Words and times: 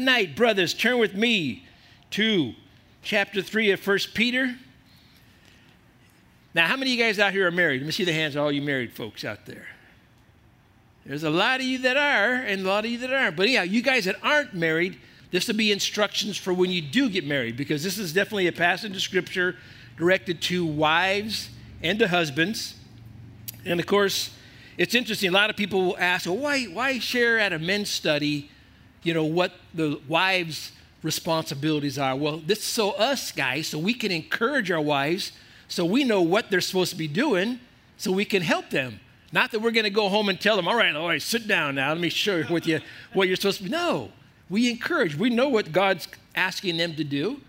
tonight, 0.00 0.34
brothers, 0.34 0.74
turn 0.74 0.98
with 0.98 1.14
me 1.14 1.64
to 2.10 2.54
chapter 3.02 3.42
3 3.42 3.72
of 3.72 3.86
1 3.86 3.98
Peter. 4.14 4.54
Now, 6.54 6.66
how 6.66 6.76
many 6.76 6.92
of 6.92 6.98
you 6.98 7.04
guys 7.04 7.18
out 7.18 7.32
here 7.32 7.46
are 7.46 7.50
married? 7.50 7.80
Let 7.80 7.86
me 7.86 7.92
see 7.92 8.04
the 8.04 8.12
hands 8.12 8.36
of 8.36 8.42
all 8.42 8.52
you 8.52 8.62
married 8.62 8.92
folks 8.92 9.24
out 9.24 9.46
there. 9.46 9.66
There's 11.04 11.24
a 11.24 11.30
lot 11.30 11.60
of 11.60 11.66
you 11.66 11.78
that 11.78 11.96
are, 11.96 12.34
and 12.34 12.62
a 12.62 12.68
lot 12.68 12.84
of 12.84 12.90
you 12.90 12.98
that 12.98 13.12
aren't. 13.12 13.36
But 13.36 13.48
yeah, 13.48 13.64
you 13.64 13.82
guys 13.82 14.04
that 14.04 14.16
aren't 14.22 14.54
married, 14.54 14.98
this 15.30 15.48
will 15.48 15.56
be 15.56 15.72
instructions 15.72 16.36
for 16.36 16.52
when 16.52 16.70
you 16.70 16.80
do 16.80 17.08
get 17.08 17.26
married, 17.26 17.56
because 17.56 17.82
this 17.82 17.98
is 17.98 18.12
definitely 18.12 18.46
a 18.46 18.52
passage 18.52 18.94
of 18.94 19.02
scripture 19.02 19.56
directed 19.96 20.40
to 20.42 20.64
wives 20.64 21.50
and 21.82 21.98
to 21.98 22.08
husbands. 22.08 22.76
And 23.64 23.80
of 23.80 23.86
course, 23.86 24.30
it's 24.78 24.94
interesting. 24.94 25.30
A 25.30 25.32
lot 25.32 25.50
of 25.50 25.56
people 25.56 25.84
will 25.84 25.98
ask, 25.98 26.26
well, 26.26 26.36
why, 26.36 26.64
why 26.64 26.98
share 26.98 27.38
at 27.38 27.52
a 27.52 27.58
men's 27.58 27.88
study, 27.88 28.50
you 29.02 29.14
know, 29.14 29.24
what 29.24 29.52
the 29.74 30.00
wives' 30.08 30.72
responsibilities 31.02 31.98
are? 31.98 32.14
Well, 32.16 32.38
this 32.38 32.58
is 32.58 32.64
so 32.64 32.92
us 32.92 33.32
guys, 33.32 33.66
so 33.66 33.78
we 33.78 33.94
can 33.94 34.12
encourage 34.12 34.70
our 34.70 34.80
wives, 34.80 35.32
so 35.68 35.84
we 35.84 36.04
know 36.04 36.22
what 36.22 36.50
they're 36.50 36.60
supposed 36.60 36.90
to 36.90 36.96
be 36.96 37.08
doing, 37.08 37.60
so 37.96 38.12
we 38.12 38.24
can 38.24 38.42
help 38.42 38.70
them. 38.70 39.00
Not 39.32 39.50
that 39.52 39.60
we're 39.60 39.70
going 39.70 39.84
to 39.84 39.90
go 39.90 40.08
home 40.08 40.28
and 40.28 40.38
tell 40.38 40.56
them, 40.56 40.68
all 40.68 40.76
right, 40.76 40.94
all 40.94 41.08
right, 41.08 41.22
sit 41.22 41.48
down 41.48 41.74
now. 41.74 41.88
Let 41.88 42.00
me 42.00 42.10
show 42.10 42.36
you 42.36 42.46
with 42.50 42.66
you 42.66 42.80
what 43.14 43.28
you're 43.28 43.36
supposed 43.36 43.58
to 43.58 43.64
be. 43.64 43.70
No, 43.70 44.10
we 44.50 44.70
encourage. 44.70 45.16
We 45.16 45.30
know 45.30 45.48
what 45.48 45.72
God's 45.72 46.06
asking 46.34 46.76
them 46.76 46.94
to 46.96 47.04
do. 47.04 47.40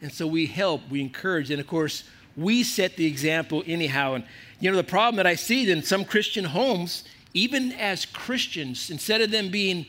And 0.00 0.12
so 0.12 0.26
we 0.26 0.46
help, 0.46 0.82
we 0.90 1.00
encourage. 1.00 1.50
And 1.50 1.60
of 1.60 1.66
course, 1.66 2.04
we 2.36 2.62
set 2.62 2.96
the 2.96 3.06
example 3.06 3.62
anyhow. 3.66 4.14
And 4.14 4.24
you 4.60 4.70
know, 4.70 4.76
the 4.76 4.84
problem 4.84 5.16
that 5.16 5.26
I 5.26 5.36
see 5.36 5.70
in 5.70 5.82
some 5.82 6.04
Christian 6.04 6.44
homes, 6.44 7.04
even 7.34 7.72
as 7.72 8.04
Christians, 8.04 8.90
instead 8.90 9.20
of 9.20 9.30
them 9.30 9.50
being 9.50 9.86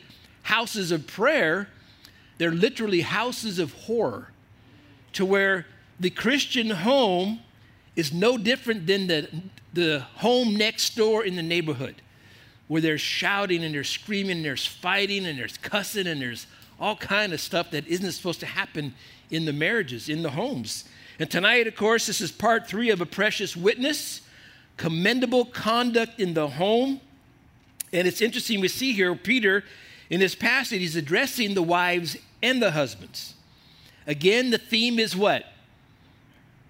houses 0.50 0.92
of 0.92 1.06
prayer, 1.06 1.68
they're 2.40 2.52
literally 2.52 3.02
houses 3.02 3.60
of 3.60 3.72
horror 3.74 4.30
to 5.14 5.24
where 5.24 5.68
the 6.00 6.10
Christian 6.10 6.72
home 6.72 7.40
is 7.96 8.12
no 8.12 8.36
different 8.36 8.88
than 8.88 9.06
the, 9.06 9.30
the 9.74 10.00
home 10.16 10.56
next 10.56 10.96
door 10.96 11.24
in 11.24 11.36
the 11.36 11.44
neighborhood 11.44 12.02
where 12.68 12.82
there's 12.82 13.02
shouting 13.02 13.64
and 13.64 13.76
there's 13.76 13.90
screaming 13.90 14.38
and 14.38 14.46
there's 14.46 14.66
fighting 14.66 15.28
and 15.28 15.38
there's 15.38 15.58
cussing 15.58 16.08
and 16.08 16.20
there's 16.20 16.48
all 16.80 16.96
kind 16.96 17.32
of 17.32 17.40
stuff 17.40 17.70
that 17.70 17.86
isn't 17.88 18.12
supposed 18.12 18.40
to 18.40 18.48
happen 18.48 18.96
in 19.30 19.46
the 19.46 19.54
marriages 19.54 20.10
in 20.10 20.24
the 20.24 20.32
homes. 20.32 20.86
And 21.20 21.30
tonight 21.30 21.68
of 21.68 21.76
course 21.76 22.08
this 22.08 22.22
is 22.22 22.32
part 22.32 22.68
three 22.68 22.90
of 22.90 23.02
a 23.02 23.06
precious 23.06 23.56
witness 23.56 24.22
commendable 24.78 25.46
conduct 25.46 26.20
in 26.20 26.34
the 26.34 26.48
home. 26.48 27.02
And 27.94 28.08
it's 28.08 28.22
interesting 28.22 28.62
we 28.62 28.68
see 28.68 28.94
here 28.94 29.14
peter 29.14 29.64
in 30.10 30.20
this 30.20 30.36
passage 30.36 30.80
he's 30.80 30.96
addressing 30.96 31.54
the 31.54 31.64
wives 31.64 32.18
and 32.42 32.62
the 32.62 32.72
husbands 32.72 33.34
again 34.08 34.50
the 34.50 34.58
theme 34.58 35.00
is 35.00 35.16
what 35.16 35.46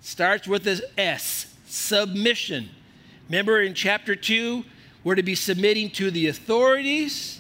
starts 0.02 0.48
with 0.48 0.66
an 0.68 0.80
S 0.98 1.50
submission. 1.70 2.70
Remember 3.30 3.62
in 3.62 3.74
chapter 3.74 4.16
2, 4.16 4.66
we're 5.04 5.16
to 5.16 5.24
be 5.24 5.36
submitting 5.36 5.90
to 5.92 6.12
the 6.12 6.28
authorities, 6.28 7.40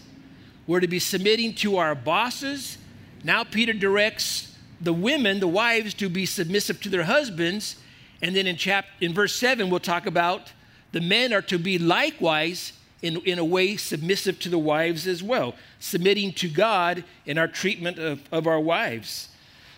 we're 0.68 0.80
to 0.80 0.88
be 0.88 1.00
submitting 1.00 1.54
to 1.56 1.78
our 1.78 1.96
bosses. 1.96 2.78
Now, 3.24 3.44
Peter 3.44 3.74
directs 3.74 4.56
the 4.80 4.94
women, 4.94 5.40
the 5.40 5.48
wives, 5.48 5.94
to 5.96 6.08
be 6.08 6.26
submissive 6.26 6.80
to 6.82 6.90
their 6.90 7.04
husbands. 7.04 7.76
And 8.22 8.36
then 8.36 8.48
in, 8.48 8.56
chap- 8.56 8.86
in 9.02 9.14
verse 9.14 9.36
7, 9.36 9.70
we'll 9.70 9.80
talk 9.80 10.06
about 10.06 10.54
the 10.92 11.02
men 11.02 11.34
are 11.34 11.42
to 11.44 11.58
be 11.58 11.80
likewise, 11.80 12.74
in, 13.02 13.18
in 13.22 13.40
a 13.40 13.46
way, 13.46 13.78
submissive 13.78 14.40
to 14.40 14.50
the 14.50 14.58
wives 14.58 15.08
as 15.08 15.24
well, 15.24 15.56
submitting 15.80 16.34
to 16.34 16.50
God 16.50 17.04
in 17.26 17.38
our 17.38 17.48
treatment 17.48 17.98
of, 17.98 18.22
of 18.32 18.48
our 18.48 18.60
wives. 18.60 19.30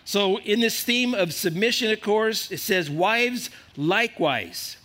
So, 0.04 0.38
in 0.38 0.60
this 0.60 0.82
theme 0.82 1.14
of 1.14 1.32
submission, 1.32 1.92
of 1.92 2.00
course, 2.00 2.50
it 2.50 2.58
says, 2.58 2.90
Wives 2.90 3.50
likewise, 3.76 4.76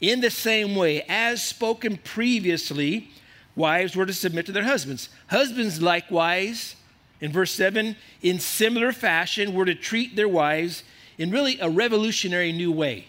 in 0.00 0.20
the 0.20 0.30
same 0.30 0.74
way, 0.74 1.02
as 1.08 1.42
spoken 1.44 1.98
previously, 1.98 3.10
wives 3.54 3.94
were 3.94 4.06
to 4.06 4.12
submit 4.12 4.46
to 4.46 4.52
their 4.52 4.64
husbands. 4.64 5.08
Husbands 5.28 5.80
likewise, 5.80 6.74
in 7.20 7.30
verse 7.30 7.52
7, 7.52 7.94
in 8.22 8.40
similar 8.40 8.92
fashion, 8.92 9.54
were 9.54 9.64
to 9.64 9.76
treat 9.76 10.16
their 10.16 10.28
wives 10.28 10.82
in 11.18 11.30
really 11.30 11.58
a 11.60 11.70
revolutionary 11.70 12.52
new 12.52 12.72
way 12.72 13.06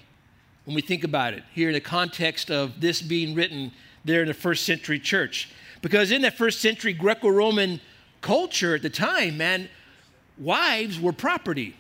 when 0.66 0.76
we 0.76 0.82
think 0.82 1.04
about 1.04 1.34
it 1.34 1.44
here 1.54 1.70
in 1.70 1.74
the 1.74 1.80
context 1.80 2.52
of 2.52 2.82
this 2.82 3.02
being 3.02 3.36
written 3.36 3.72
there 4.06 4.22
in 4.22 4.28
the 4.28 4.34
first 4.34 4.66
century 4.66 5.00
church. 5.00 5.50
Because 5.82 6.12
in 6.12 6.22
that 6.22 6.38
first 6.38 6.62
century 6.62 6.94
Greco 6.94 7.30
Roman 7.30 7.82
culture 8.22 8.76
at 8.76 8.82
the 8.82 8.90
time, 8.90 9.38
man, 9.38 9.68
wives 10.38 11.00
were 11.00 11.12
property. 11.12 11.76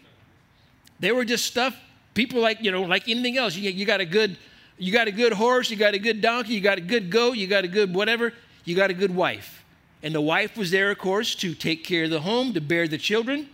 They 0.99 1.11
were 1.11 1.25
just 1.25 1.45
stuff 1.45 1.75
people 2.13 2.41
like, 2.41 2.61
you 2.61 2.71
know, 2.71 2.81
like 2.81 3.07
anything 3.07 3.37
else. 3.37 3.55
You, 3.55 3.69
you 3.69 3.85
got 3.85 4.01
a 4.01 4.05
good 4.05 4.37
you 4.77 4.91
got 4.91 5.07
a 5.07 5.11
good 5.11 5.31
horse, 5.31 5.69
you 5.69 5.77
got 5.77 5.93
a 5.93 5.99
good 5.99 6.19
donkey, 6.19 6.53
you 6.53 6.59
got 6.59 6.77
a 6.77 6.81
good 6.81 7.09
goat, 7.09 7.37
you 7.37 7.47
got 7.47 7.63
a 7.63 7.67
good 7.67 7.93
whatever, 7.93 8.33
you 8.65 8.75
got 8.75 8.89
a 8.89 8.93
good 8.93 9.15
wife. 9.15 9.63
And 10.03 10.13
the 10.13 10.21
wife 10.21 10.57
was 10.57 10.69
there, 10.69 10.91
of 10.91 10.97
course, 10.97 11.33
to 11.35 11.55
take 11.55 11.85
care 11.85 12.03
of 12.03 12.09
the 12.09 12.21
home, 12.21 12.53
to 12.53 12.61
bear 12.61 12.87
the 12.87 12.97
children. 12.97 13.47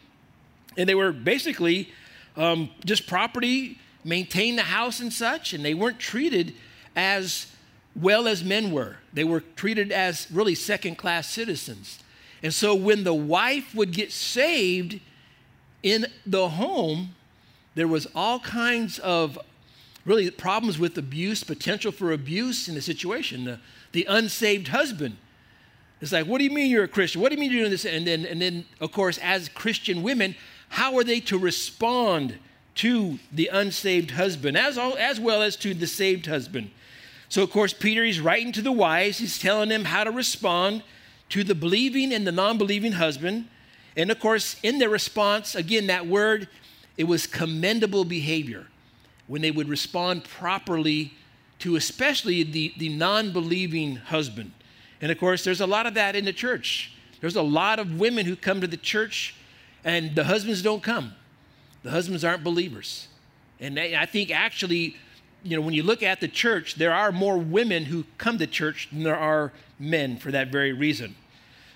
And 0.77 0.89
they 0.89 0.95
were 0.95 1.11
basically 1.11 1.93
um, 2.35 2.71
just 2.85 3.07
property, 3.07 3.77
maintain 4.03 4.55
the 4.55 4.63
house 4.63 4.99
and 4.99 5.13
such. 5.13 5.53
And 5.53 5.63
they 5.63 5.75
weren't 5.75 5.99
treated 5.99 6.55
as 6.95 7.47
well 7.95 8.27
as 8.27 8.43
men 8.43 8.71
were. 8.71 8.97
They 9.13 9.23
were 9.23 9.41
treated 9.41 9.91
as 9.91 10.27
really 10.31 10.55
second 10.55 10.97
class 10.97 11.29
citizens. 11.29 11.99
And 12.43 12.53
so 12.53 12.73
when 12.73 13.03
the 13.03 13.13
wife 13.13 13.75
would 13.75 13.91
get 13.91 14.11
saved 14.11 14.99
in 15.83 16.07
the 16.25 16.49
home, 16.49 17.15
there 17.75 17.87
was 17.87 18.07
all 18.15 18.39
kinds 18.39 18.99
of 18.99 19.37
really 20.05 20.29
problems 20.31 20.79
with 20.79 20.97
abuse, 20.97 21.43
potential 21.43 21.91
for 21.91 22.11
abuse 22.11 22.67
in 22.67 22.75
the 22.75 22.81
situation. 22.81 23.45
The, 23.45 23.59
the 23.91 24.05
unsaved 24.05 24.69
husband. 24.69 25.17
It's 26.01 26.11
like, 26.11 26.25
what 26.25 26.39
do 26.39 26.43
you 26.43 26.49
mean 26.49 26.71
you're 26.71 26.85
a 26.85 26.87
Christian? 26.87 27.21
What 27.21 27.29
do 27.29 27.35
you 27.35 27.41
mean 27.41 27.51
you're 27.51 27.61
doing 27.61 27.71
this? 27.71 27.85
And 27.85 28.07
then, 28.07 28.25
and 28.25 28.41
then, 28.41 28.65
of 28.79 28.91
course, 28.91 29.19
as 29.19 29.47
Christian 29.49 30.01
women, 30.01 30.35
how 30.69 30.97
are 30.97 31.03
they 31.03 31.19
to 31.21 31.37
respond 31.37 32.39
to 32.75 33.19
the 33.31 33.49
unsaved 33.53 34.11
husband, 34.11 34.57
as, 34.57 34.77
all, 34.77 34.97
as 34.97 35.19
well 35.19 35.43
as 35.43 35.55
to 35.57 35.75
the 35.75 35.85
saved 35.85 36.25
husband? 36.25 36.71
So, 37.31 37.43
of 37.43 37.49
course, 37.49 37.71
Peter, 37.71 38.03
he's 38.03 38.19
writing 38.19 38.51
to 38.51 38.61
the 38.61 38.73
wives. 38.73 39.19
He's 39.19 39.39
telling 39.39 39.69
them 39.69 39.85
how 39.85 40.03
to 40.03 40.11
respond 40.11 40.83
to 41.29 41.45
the 41.45 41.55
believing 41.55 42.11
and 42.11 42.27
the 42.27 42.31
non 42.33 42.57
believing 42.57 42.91
husband. 42.91 43.47
And 43.95 44.11
of 44.11 44.19
course, 44.19 44.57
in 44.63 44.79
their 44.79 44.89
response, 44.89 45.55
again, 45.55 45.87
that 45.87 46.05
word, 46.07 46.49
it 46.97 47.05
was 47.05 47.27
commendable 47.27 48.03
behavior 48.03 48.67
when 49.27 49.41
they 49.41 49.49
would 49.49 49.69
respond 49.69 50.25
properly 50.25 51.13
to 51.59 51.77
especially 51.77 52.43
the, 52.43 52.73
the 52.77 52.89
non 52.89 53.31
believing 53.31 53.95
husband. 53.95 54.51
And 54.99 55.09
of 55.09 55.17
course, 55.17 55.45
there's 55.45 55.61
a 55.61 55.65
lot 55.67 55.85
of 55.85 55.93
that 55.93 56.17
in 56.17 56.25
the 56.25 56.33
church. 56.33 56.91
There's 57.21 57.37
a 57.37 57.41
lot 57.41 57.79
of 57.79 57.97
women 57.97 58.25
who 58.25 58.35
come 58.35 58.59
to 58.59 58.67
the 58.67 58.75
church 58.75 59.35
and 59.85 60.13
the 60.15 60.25
husbands 60.25 60.61
don't 60.61 60.83
come. 60.83 61.13
The 61.83 61.91
husbands 61.91 62.25
aren't 62.25 62.43
believers. 62.43 63.07
And 63.57 63.77
they, 63.77 63.95
I 63.95 64.05
think 64.05 64.31
actually, 64.31 64.97
you 65.43 65.55
know, 65.55 65.61
when 65.61 65.73
you 65.73 65.83
look 65.83 66.03
at 66.03 66.21
the 66.21 66.27
church, 66.27 66.75
there 66.75 66.93
are 66.93 67.11
more 67.11 67.37
women 67.37 67.85
who 67.85 68.05
come 68.17 68.37
to 68.37 68.47
church 68.47 68.89
than 68.91 69.03
there 69.03 69.17
are 69.17 69.51
men 69.79 70.17
for 70.17 70.31
that 70.31 70.49
very 70.49 70.73
reason. 70.73 71.15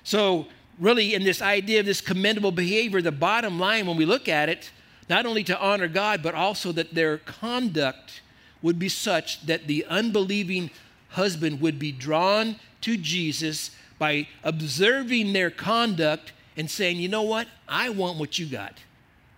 So, 0.04 0.48
really, 0.80 1.14
in 1.14 1.24
this 1.24 1.42
idea 1.42 1.80
of 1.80 1.86
this 1.86 2.02
commendable 2.02 2.52
behavior, 2.52 3.02
the 3.02 3.12
bottom 3.12 3.60
line 3.60 3.88
when 3.88 3.98
we 3.98 4.06
look 4.06 4.28
at 4.28 4.50
it, 4.50 4.72
not 5.10 5.26
only 5.26 5.44
to 5.46 5.60
honor 5.60 5.88
God, 5.88 6.22
but 6.22 6.36
also 6.36 6.72
that 6.74 6.94
their 6.94 7.18
conduct 7.20 8.22
would 8.62 8.80
be 8.80 8.90
such 8.90 9.46
that 9.46 9.68
the 9.68 9.86
unbelieving 9.86 10.70
husband 11.10 11.62
would 11.62 11.80
be 11.80 11.92
drawn 11.92 12.56
to 12.82 12.98
Jesus 12.98 13.72
by 13.98 14.28
observing 14.44 15.34
their 15.34 15.50
conduct 15.50 16.34
and 16.58 16.70
saying, 16.70 16.98
you 16.98 17.08
know 17.08 17.22
what? 17.22 17.48
I 17.68 17.90
want 17.90 18.18
what 18.18 18.38
you 18.40 18.46
got. 18.46 18.80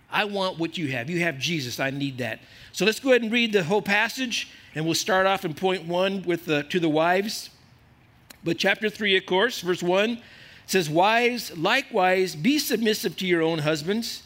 I 0.09 0.25
want 0.25 0.57
what 0.57 0.77
you 0.77 0.87
have. 0.89 1.09
You 1.09 1.19
have 1.21 1.37
Jesus. 1.37 1.79
I 1.79 1.89
need 1.89 2.19
that. 2.19 2.39
So 2.71 2.85
let's 2.85 2.99
go 2.99 3.09
ahead 3.09 3.23
and 3.23 3.31
read 3.31 3.53
the 3.53 3.63
whole 3.63 3.81
passage, 3.81 4.49
and 4.75 4.85
we'll 4.85 4.95
start 4.95 5.25
off 5.25 5.43
in 5.43 5.53
point 5.53 5.85
one 5.85 6.23
with 6.23 6.45
the, 6.45 6.63
to 6.63 6.79
the 6.79 6.89
wives. 6.89 7.49
But 8.43 8.57
chapter 8.57 8.89
three, 8.89 9.17
of 9.17 9.25
course, 9.25 9.61
verse 9.61 9.83
one 9.83 10.21
says, 10.65 10.89
Wives, 10.89 11.57
likewise, 11.57 12.35
be 12.35 12.59
submissive 12.59 13.17
to 13.17 13.25
your 13.25 13.41
own 13.41 13.59
husbands, 13.59 14.23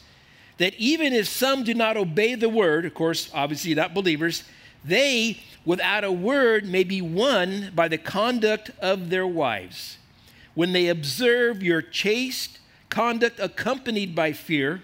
that 0.58 0.74
even 0.74 1.12
if 1.12 1.26
some 1.28 1.64
do 1.64 1.74
not 1.74 1.96
obey 1.96 2.34
the 2.34 2.48
word, 2.48 2.84
of 2.84 2.94
course, 2.94 3.30
obviously 3.32 3.74
not 3.74 3.94
believers, 3.94 4.44
they, 4.84 5.40
without 5.64 6.04
a 6.04 6.12
word, 6.12 6.64
may 6.66 6.84
be 6.84 7.00
won 7.00 7.70
by 7.74 7.88
the 7.88 7.98
conduct 7.98 8.70
of 8.80 9.10
their 9.10 9.26
wives. 9.26 9.96
When 10.54 10.72
they 10.72 10.88
observe 10.88 11.62
your 11.62 11.80
chaste 11.80 12.58
conduct 12.90 13.40
accompanied 13.40 14.14
by 14.14 14.32
fear, 14.32 14.82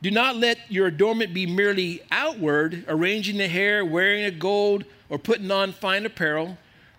do 0.00 0.10
not 0.10 0.36
let 0.36 0.58
your 0.68 0.86
adornment 0.86 1.34
be 1.34 1.46
merely 1.46 2.02
outward, 2.10 2.84
arranging 2.86 3.38
the 3.38 3.48
hair, 3.48 3.84
wearing 3.84 4.24
a 4.24 4.30
gold, 4.30 4.84
or 5.08 5.18
putting 5.18 5.50
on 5.50 5.72
fine 5.72 6.06
apparel 6.06 6.56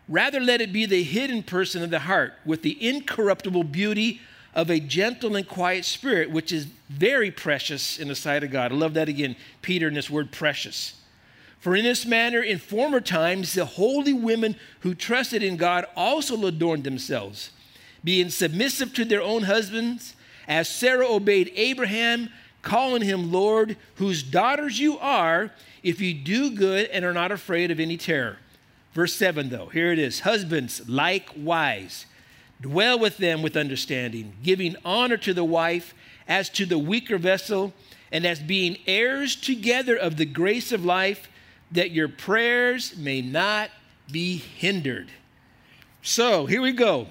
Rather, 0.09 0.39
let 0.39 0.59
it 0.59 0.73
be 0.73 0.87
the 0.87 1.03
hidden 1.03 1.43
person 1.43 1.83
of 1.83 1.91
the 1.91 1.99
heart 1.99 2.33
with 2.43 2.63
the 2.63 2.83
incorruptible 2.85 3.63
beauty 3.65 4.19
of 4.55 4.71
a 4.71 4.79
gentle 4.79 5.35
and 5.35 5.47
quiet 5.47 5.85
spirit, 5.85 6.31
which 6.31 6.51
is 6.51 6.65
very 6.89 7.29
precious 7.29 7.99
in 7.99 8.07
the 8.07 8.15
sight 8.15 8.43
of 8.43 8.49
God. 8.49 8.71
I 8.71 8.75
love 8.75 8.95
that 8.95 9.07
again, 9.07 9.35
Peter, 9.61 9.87
in 9.87 9.93
this 9.93 10.09
word 10.09 10.31
precious. 10.31 10.95
For 11.59 11.75
in 11.75 11.83
this 11.83 12.07
manner, 12.07 12.41
in 12.41 12.57
former 12.57 12.99
times, 12.99 13.53
the 13.53 13.65
holy 13.65 14.13
women 14.13 14.55
who 14.79 14.95
trusted 14.95 15.43
in 15.43 15.57
God 15.57 15.85
also 15.95 16.43
adorned 16.47 16.85
themselves, 16.85 17.51
being 18.03 18.29
submissive 18.29 18.95
to 18.95 19.05
their 19.05 19.21
own 19.21 19.43
husbands, 19.43 20.15
as 20.47 20.67
Sarah 20.67 21.07
obeyed 21.07 21.51
Abraham, 21.53 22.29
calling 22.61 23.01
him 23.01 23.31
Lord, 23.31 23.77
whose 23.95 24.23
daughters 24.23 24.79
you 24.79 24.97
are, 24.99 25.51
if 25.83 26.01
you 26.01 26.13
do 26.13 26.51
good 26.51 26.87
and 26.87 27.05
are 27.05 27.13
not 27.13 27.31
afraid 27.31 27.71
of 27.71 27.79
any 27.79 27.97
terror. 27.97 28.37
Verse 28.93 29.13
7, 29.13 29.49
though, 29.49 29.67
here 29.67 29.91
it 29.91 29.99
is 29.99 30.21
Husbands, 30.21 30.87
likewise, 30.89 32.05
dwell 32.59 32.99
with 32.99 33.17
them 33.17 33.41
with 33.41 33.55
understanding, 33.55 34.33
giving 34.43 34.75
honor 34.83 35.17
to 35.17 35.33
the 35.33 35.43
wife 35.43 35.93
as 36.27 36.49
to 36.49 36.65
the 36.65 36.79
weaker 36.79 37.17
vessel, 37.17 37.73
and 38.11 38.25
as 38.25 38.39
being 38.39 38.77
heirs 38.87 39.35
together 39.35 39.95
of 39.95 40.17
the 40.17 40.25
grace 40.25 40.71
of 40.71 40.83
life, 40.83 41.29
that 41.71 41.91
your 41.91 42.07
prayers 42.07 42.97
may 42.97 43.21
not 43.21 43.69
be 44.11 44.37
hindered. 44.37 45.09
So 46.01 46.45
here 46.45 46.61
we 46.61 46.71
go. 46.71 47.07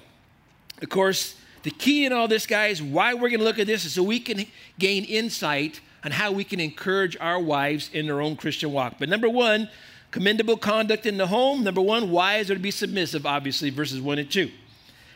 Of 0.81 0.89
course, 0.89 1.35
the 1.63 1.71
key 1.71 2.05
in 2.05 2.13
all 2.13 2.27
this, 2.27 2.45
guys, 2.45 2.81
why 2.81 3.13
we're 3.13 3.29
going 3.29 3.39
to 3.39 3.45
look 3.45 3.59
at 3.59 3.67
this 3.67 3.85
is 3.85 3.93
so 3.93 4.03
we 4.03 4.19
can 4.19 4.45
gain 4.77 5.03
insight 5.03 5.81
on 6.03 6.11
how 6.11 6.31
we 6.31 6.43
can 6.43 6.59
encourage 6.59 7.17
our 7.19 7.39
wives 7.39 7.89
in 7.93 8.05
their 8.05 8.21
own 8.21 8.35
Christian 8.35 8.71
walk. 8.71 8.95
But 8.99 9.09
number 9.09 9.29
one, 9.29 9.69
commendable 10.11 10.57
conduct 10.57 11.05
in 11.05 11.17
the 11.17 11.27
home. 11.27 11.63
Number 11.63 11.81
one, 11.81 12.11
wives 12.11 12.49
are 12.49 12.55
to 12.55 12.59
be 12.59 12.71
submissive, 12.71 13.25
obviously, 13.25 13.69
verses 13.69 14.01
one 14.01 14.19
and 14.19 14.29
two. 14.29 14.51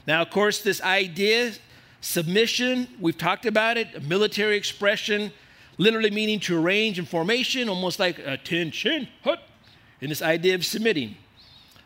Now, 0.05 0.21
of 0.21 0.29
course, 0.29 0.61
this 0.61 0.81
idea, 0.81 1.53
submission, 2.01 2.87
we've 2.99 3.17
talked 3.17 3.45
about 3.45 3.77
it, 3.77 3.95
a 3.95 4.01
military 4.01 4.57
expression, 4.57 5.31
literally 5.77 6.11
meaning 6.11 6.39
to 6.41 6.61
arrange 6.61 6.99
in 6.99 7.05
formation, 7.05 7.69
almost 7.69 7.99
like 7.99 8.19
attention, 8.19 9.07
hut, 9.23 9.41
in 10.01 10.09
this 10.09 10.21
idea 10.21 10.55
of 10.55 10.65
submitting. 10.65 11.15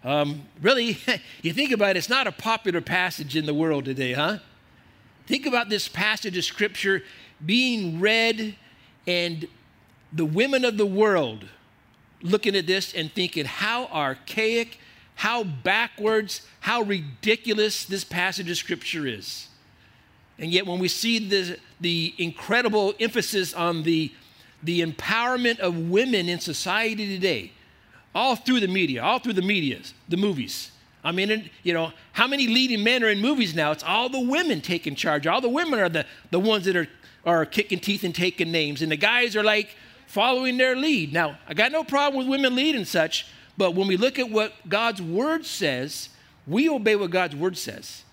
Um, 0.04 0.44
really, 0.62 0.98
you 1.44 1.54
think 1.54 1.72
about 1.72 1.92
it, 1.92 1.98
it's 1.98 2.10
not 2.10 2.26
a 2.26 2.32
popular 2.32 2.82
passage 2.82 3.36
in 3.36 3.46
the 3.46 3.54
world 3.54 3.86
today, 3.86 4.14
huh? 4.14 4.40
Think 5.28 5.46
about 5.46 5.70
this 5.70 5.88
passage 5.88 6.38
of 6.38 6.46
scripture 6.46 7.04
being 7.46 8.00
read 8.00 8.56
and 9.06 9.48
the 10.12 10.26
women 10.26 10.66
of 10.66 10.78
the 10.78 10.86
world 10.86 11.46
looking 12.22 12.56
at 12.56 12.66
this 12.66 12.94
and 12.94 13.12
thinking 13.12 13.46
how 13.46 13.86
archaic, 13.88 14.80
how 15.16 15.44
backwards, 15.44 16.42
how 16.62 16.82
ridiculous 16.82 17.86
this 17.86 18.04
passage 18.04 18.50
of 18.50 18.58
scripture 18.58 19.06
is. 19.06 19.50
And 20.40 20.52
yet, 20.52 20.66
when 20.66 20.80
we 20.80 20.88
see 20.88 21.20
the, 21.20 21.60
the 21.82 22.14
incredible 22.18 22.94
emphasis 23.00 23.54
on 23.54 23.84
the, 23.84 24.12
the 24.64 24.82
empowerment 24.82 25.60
of 25.60 25.90
women 25.90 26.30
in 26.30 26.40
society 26.40 27.08
today, 27.08 27.52
all 28.16 28.36
through 28.36 28.62
the 28.62 28.68
media, 28.68 29.04
all 29.04 29.20
through 29.20 29.34
the 29.34 29.42
medias, 29.42 29.94
the 30.08 30.18
movies. 30.18 30.72
I 31.04 31.12
mean, 31.12 31.50
you 31.64 31.74
know, 31.74 31.94
how 32.12 32.28
many 32.28 32.48
leading 32.48 32.84
men 32.84 33.04
are 33.04 33.10
in 33.10 33.22
movies 33.22 33.56
now? 33.56 33.72
It's 33.72 33.84
all 33.84 34.10
the 34.10 34.20
women 34.20 34.62
taking 34.62 34.96
charge. 34.96 35.28
All 35.28 35.42
the 35.42 35.50
women 35.50 35.80
are 35.80 35.90
the, 35.90 36.06
the 36.32 36.40
ones 36.40 36.66
that 36.66 36.76
are, 36.76 36.88
are 37.26 37.46
kicking 37.46 37.80
teeth 37.80 38.04
and 38.04 38.14
taking 38.14 38.52
names. 38.52 38.82
And 38.82 38.92
the 38.92 38.98
guys 38.98 39.36
are 39.36 39.44
like 39.44 39.76
following 40.08 40.58
their 40.58 40.76
lead. 40.76 41.14
Now, 41.14 41.38
I 41.48 41.54
got 41.54 41.72
no 41.72 41.84
problem 41.84 42.20
with 42.20 42.28
women 42.28 42.56
leading 42.56 42.86
such, 42.86 43.28
but 43.58 43.76
when 43.76 43.88
we 43.88 43.98
look 43.98 44.20
at 44.20 44.30
what 44.30 44.54
God's 44.68 45.02
word 45.02 45.46
says, 45.46 46.10
we 46.46 46.70
obey 46.70 46.96
what 46.96 47.12
God's 47.12 47.36
word 47.36 47.58
says. 47.58 48.04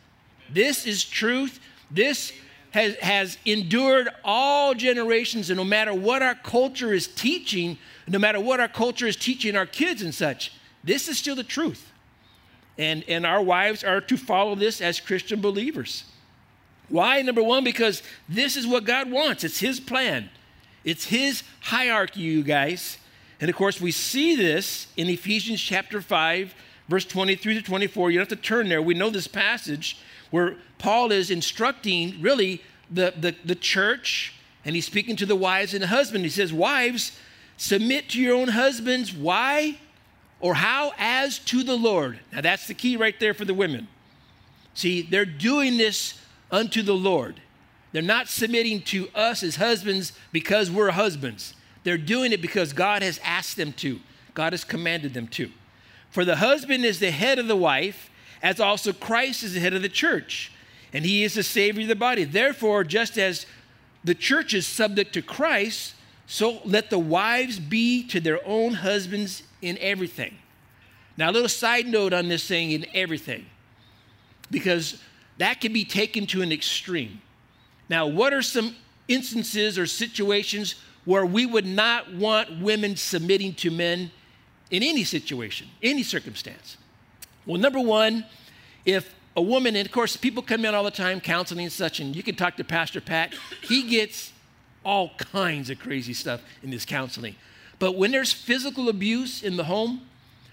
This 0.50 0.86
is 0.86 1.04
truth. 1.04 1.60
This 1.90 2.32
has, 2.72 2.96
has 2.96 3.38
endured 3.44 4.08
all 4.24 4.74
generations, 4.74 5.48
and 5.48 5.56
no 5.56 5.64
matter 5.64 5.94
what 5.94 6.22
our 6.22 6.34
culture 6.34 6.92
is 6.92 7.06
teaching, 7.06 7.78
no 8.08 8.18
matter 8.18 8.40
what 8.40 8.58
our 8.58 8.68
culture 8.68 9.06
is 9.06 9.16
teaching 9.16 9.56
our 9.56 9.66
kids 9.66 10.02
and 10.02 10.12
such, 10.12 10.52
this 10.82 11.08
is 11.08 11.16
still 11.16 11.36
the 11.36 11.44
truth. 11.44 11.92
And, 12.76 13.04
and 13.08 13.24
our 13.24 13.42
wives 13.42 13.84
are 13.84 14.00
to 14.00 14.16
follow 14.16 14.54
this 14.54 14.80
as 14.80 14.98
Christian 14.98 15.40
believers. 15.40 16.04
Why? 16.88 17.22
Number 17.22 17.42
one, 17.42 17.64
because 17.64 18.02
this 18.28 18.56
is 18.56 18.66
what 18.66 18.84
God 18.84 19.10
wants. 19.10 19.44
It's 19.44 19.60
His 19.60 19.80
plan, 19.80 20.30
it's 20.84 21.06
His 21.06 21.42
hierarchy, 21.60 22.20
you 22.20 22.42
guys. 22.42 22.98
And 23.40 23.50
of 23.50 23.56
course, 23.56 23.80
we 23.80 23.90
see 23.90 24.36
this 24.36 24.86
in 24.96 25.08
Ephesians 25.08 25.60
chapter 25.60 26.00
5, 26.00 26.54
verse 26.88 27.04
23 27.04 27.54
to 27.54 27.62
24. 27.62 28.10
You 28.10 28.18
don't 28.18 28.30
have 28.30 28.38
to 28.38 28.42
turn 28.42 28.68
there. 28.68 28.80
We 28.80 28.94
know 28.94 29.10
this 29.10 29.26
passage 29.26 29.98
where 30.30 30.56
Paul 30.78 31.12
is 31.12 31.30
instructing 31.30 32.20
really 32.22 32.62
the, 32.90 33.12
the, 33.16 33.34
the 33.44 33.54
church, 33.54 34.34
and 34.64 34.74
he's 34.74 34.86
speaking 34.86 35.16
to 35.16 35.26
the 35.26 35.36
wives 35.36 35.74
and 35.74 35.82
the 35.82 35.88
husband. 35.88 36.24
He 36.24 36.30
says, 36.30 36.52
Wives, 36.52 37.18
submit 37.56 38.08
to 38.10 38.20
your 38.20 38.36
own 38.36 38.48
husbands. 38.48 39.12
Why? 39.12 39.78
Or 40.40 40.54
how? 40.54 40.92
As 40.98 41.38
to 41.40 41.62
the 41.62 41.76
Lord. 41.76 42.20
Now, 42.32 42.40
that's 42.40 42.66
the 42.66 42.74
key 42.74 42.96
right 42.96 43.18
there 43.18 43.34
for 43.34 43.44
the 43.44 43.54
women. 43.54 43.88
See, 44.74 45.02
they're 45.02 45.24
doing 45.24 45.76
this 45.76 46.20
unto 46.50 46.82
the 46.82 46.94
Lord. 46.94 47.40
They're 47.92 48.02
not 48.02 48.28
submitting 48.28 48.82
to 48.82 49.08
us 49.14 49.42
as 49.42 49.56
husbands 49.56 50.12
because 50.32 50.70
we're 50.70 50.90
husbands. 50.90 51.54
They're 51.84 51.96
doing 51.96 52.32
it 52.32 52.42
because 52.42 52.72
God 52.72 53.02
has 53.02 53.20
asked 53.22 53.56
them 53.56 53.72
to, 53.74 54.00
God 54.34 54.52
has 54.52 54.64
commanded 54.64 55.14
them 55.14 55.28
to. 55.28 55.50
For 56.10 56.24
the 56.24 56.36
husband 56.36 56.84
is 56.84 56.98
the 56.98 57.10
head 57.10 57.38
of 57.38 57.46
the 57.46 57.56
wife, 57.56 58.10
as 58.42 58.58
also 58.58 58.92
Christ 58.92 59.42
is 59.42 59.54
the 59.54 59.60
head 59.60 59.74
of 59.74 59.82
the 59.82 59.88
church, 59.88 60.52
and 60.92 61.04
he 61.04 61.22
is 61.22 61.34
the 61.34 61.42
Savior 61.42 61.82
of 61.82 61.88
the 61.88 61.96
body. 61.96 62.24
Therefore, 62.24 62.84
just 62.84 63.16
as 63.16 63.46
the 64.02 64.14
church 64.14 64.54
is 64.54 64.66
subject 64.66 65.12
to 65.14 65.22
Christ, 65.22 65.94
so 66.26 66.60
let 66.64 66.90
the 66.90 66.98
wives 66.98 67.58
be 67.58 68.06
to 68.08 68.20
their 68.20 68.40
own 68.46 68.74
husbands 68.74 69.42
in 69.64 69.78
everything. 69.78 70.36
Now, 71.16 71.30
a 71.30 71.32
little 71.32 71.48
side 71.48 71.86
note 71.86 72.12
on 72.12 72.28
this 72.28 72.42
saying 72.42 72.72
in 72.72 72.86
everything, 72.94 73.46
because 74.50 75.00
that 75.38 75.60
can 75.60 75.72
be 75.72 75.84
taken 75.84 76.26
to 76.28 76.42
an 76.42 76.52
extreme. 76.52 77.20
Now, 77.88 78.06
what 78.06 78.32
are 78.32 78.42
some 78.42 78.76
instances 79.08 79.78
or 79.78 79.86
situations 79.86 80.74
where 81.04 81.26
we 81.26 81.46
would 81.46 81.66
not 81.66 82.12
want 82.14 82.60
women 82.60 82.96
submitting 82.96 83.54
to 83.54 83.70
men 83.70 84.10
in 84.70 84.82
any 84.82 85.04
situation, 85.04 85.68
any 85.82 86.02
circumstance? 86.02 86.76
Well, 87.46 87.60
number 87.60 87.80
one, 87.80 88.24
if 88.84 89.14
a 89.36 89.42
woman, 89.42 89.76
and 89.76 89.86
of 89.86 89.92
course, 89.92 90.16
people 90.16 90.42
come 90.42 90.64
in 90.64 90.74
all 90.74 90.84
the 90.84 90.90
time 90.90 91.20
counseling 91.20 91.64
and 91.64 91.72
such, 91.72 92.00
and 92.00 92.14
you 92.14 92.22
can 92.22 92.34
talk 92.34 92.56
to 92.56 92.64
Pastor 92.64 93.00
Pat, 93.00 93.34
he 93.62 93.82
gets 93.88 94.32
all 94.84 95.10
kinds 95.16 95.70
of 95.70 95.78
crazy 95.78 96.14
stuff 96.14 96.42
in 96.62 96.70
this 96.70 96.84
counseling. 96.84 97.34
But 97.84 97.96
when 97.96 98.12
there's 98.12 98.32
physical 98.32 98.88
abuse 98.88 99.42
in 99.42 99.58
the 99.58 99.64
home, 99.64 100.08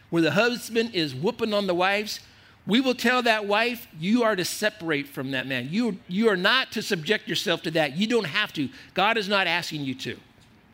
where 0.09 0.21
the 0.21 0.31
husband 0.31 0.93
is 0.93 1.15
whooping 1.15 1.53
on 1.53 1.65
the 1.65 1.73
wives, 1.73 2.19
we 2.67 2.81
will 2.81 2.93
tell 2.93 3.21
that 3.21 3.45
wife, 3.45 3.87
you 3.97 4.23
are 4.23 4.35
to 4.35 4.43
separate 4.43 5.07
from 5.07 5.31
that 5.31 5.47
man. 5.47 5.69
You, 5.71 5.97
you 6.09 6.27
are 6.27 6.35
not 6.35 6.73
to 6.73 6.81
subject 6.81 7.29
yourself 7.29 7.61
to 7.61 7.71
that. 7.71 7.95
You 7.95 8.05
don't 8.05 8.25
have 8.25 8.51
to. 8.51 8.67
God 8.93 9.15
is 9.15 9.29
not 9.29 9.47
asking 9.47 9.85
you 9.85 9.95
to. 9.95 10.17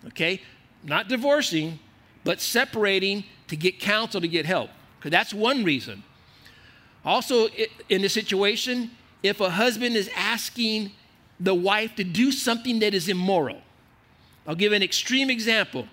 Okay? 0.07 0.41
Not 0.83 1.09
divorcing, 1.09 1.77
but 2.23 2.41
separating 2.41 3.23
to 3.49 3.55
get 3.55 3.79
counsel, 3.79 4.19
to 4.19 4.27
get 4.27 4.47
help. 4.47 4.71
Because 4.97 5.11
that's 5.11 5.35
one 5.35 5.63
reason. 5.63 6.01
Also, 7.05 7.49
in 7.87 8.01
this 8.01 8.13
situation, 8.13 8.89
if 9.21 9.41
a 9.41 9.51
husband 9.51 9.95
is 9.95 10.09
asking 10.15 10.89
the 11.39 11.53
wife 11.53 11.95
to 11.97 12.03
do 12.03 12.31
something 12.31 12.79
that 12.79 12.95
is 12.95 13.07
immoral, 13.07 13.61
I'll 14.47 14.55
give 14.55 14.73
an 14.73 14.81
extreme 14.81 15.29
example. 15.29 15.87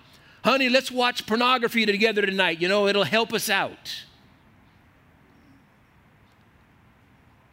Honey, 0.45 0.69
let's 0.69 0.91
watch 0.91 1.25
pornography 1.25 1.87
together 1.87 2.23
tonight. 2.23 2.61
You 2.61 2.67
know, 2.67 2.87
it'll 2.87 3.03
help 3.03 3.33
us 3.33 3.49
out. 3.49 4.03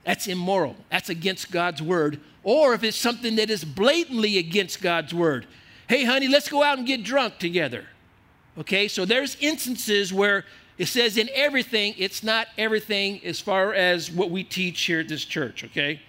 That's 0.05 0.27
immoral. 0.27 0.77
That's 0.91 1.09
against 1.09 1.51
God's 1.51 1.81
word. 1.81 2.21
Or 2.43 2.75
if 2.75 2.85
it's 2.85 2.99
something 2.99 3.37
that 3.37 3.49
is 3.49 3.65
blatantly 3.65 4.37
against 4.37 4.83
God's 4.83 5.15
word. 5.15 5.47
Hey, 5.89 6.05
honey, 6.05 6.29
let's 6.29 6.51
go 6.51 6.63
out 6.63 6.77
and 6.77 6.87
get 6.87 7.03
drunk 7.03 7.39
together. 7.39 7.87
Okay, 8.59 8.89
so 8.89 9.07
there's 9.07 9.39
instances 9.41 10.13
where 10.13 10.45
it 10.77 10.85
says 10.85 11.17
in 11.17 11.31
everything, 11.33 11.95
it's 11.97 12.23
not 12.23 12.47
everything 12.59 13.25
as 13.25 13.41
far 13.41 13.73
as 13.73 14.11
what 14.11 14.31
we 14.31 14.45
teach 14.45 14.83
here 14.83 15.01
at 15.01 15.09
this 15.09 15.25
church, 15.25 15.65
okay? 15.65 16.03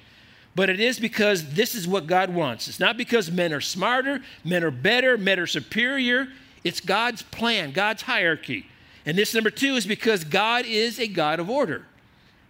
But 0.53 0.69
it 0.69 0.81
is 0.81 0.99
because 0.99 1.53
this 1.53 1.75
is 1.75 1.87
what 1.87 2.07
God 2.07 2.29
wants. 2.29 2.67
It's 2.67 2.81
not 2.81 2.97
because 2.97 3.31
men 3.31 3.53
are 3.53 3.61
smarter, 3.61 4.21
men 4.43 4.65
are 4.65 4.71
better, 4.71 5.17
men 5.17 5.39
are 5.39 5.47
superior. 5.47 6.27
It's 6.63 6.79
God's 6.79 7.21
plan, 7.21 7.71
God's 7.71 8.03
hierarchy. 8.03 8.67
And 9.05 9.17
this 9.17 9.33
number 9.33 9.49
two 9.49 9.75
is 9.75 9.85
because 9.85 10.23
God 10.23 10.65
is 10.65 10.99
a 10.99 11.07
God 11.07 11.39
of 11.39 11.49
order. 11.49 11.85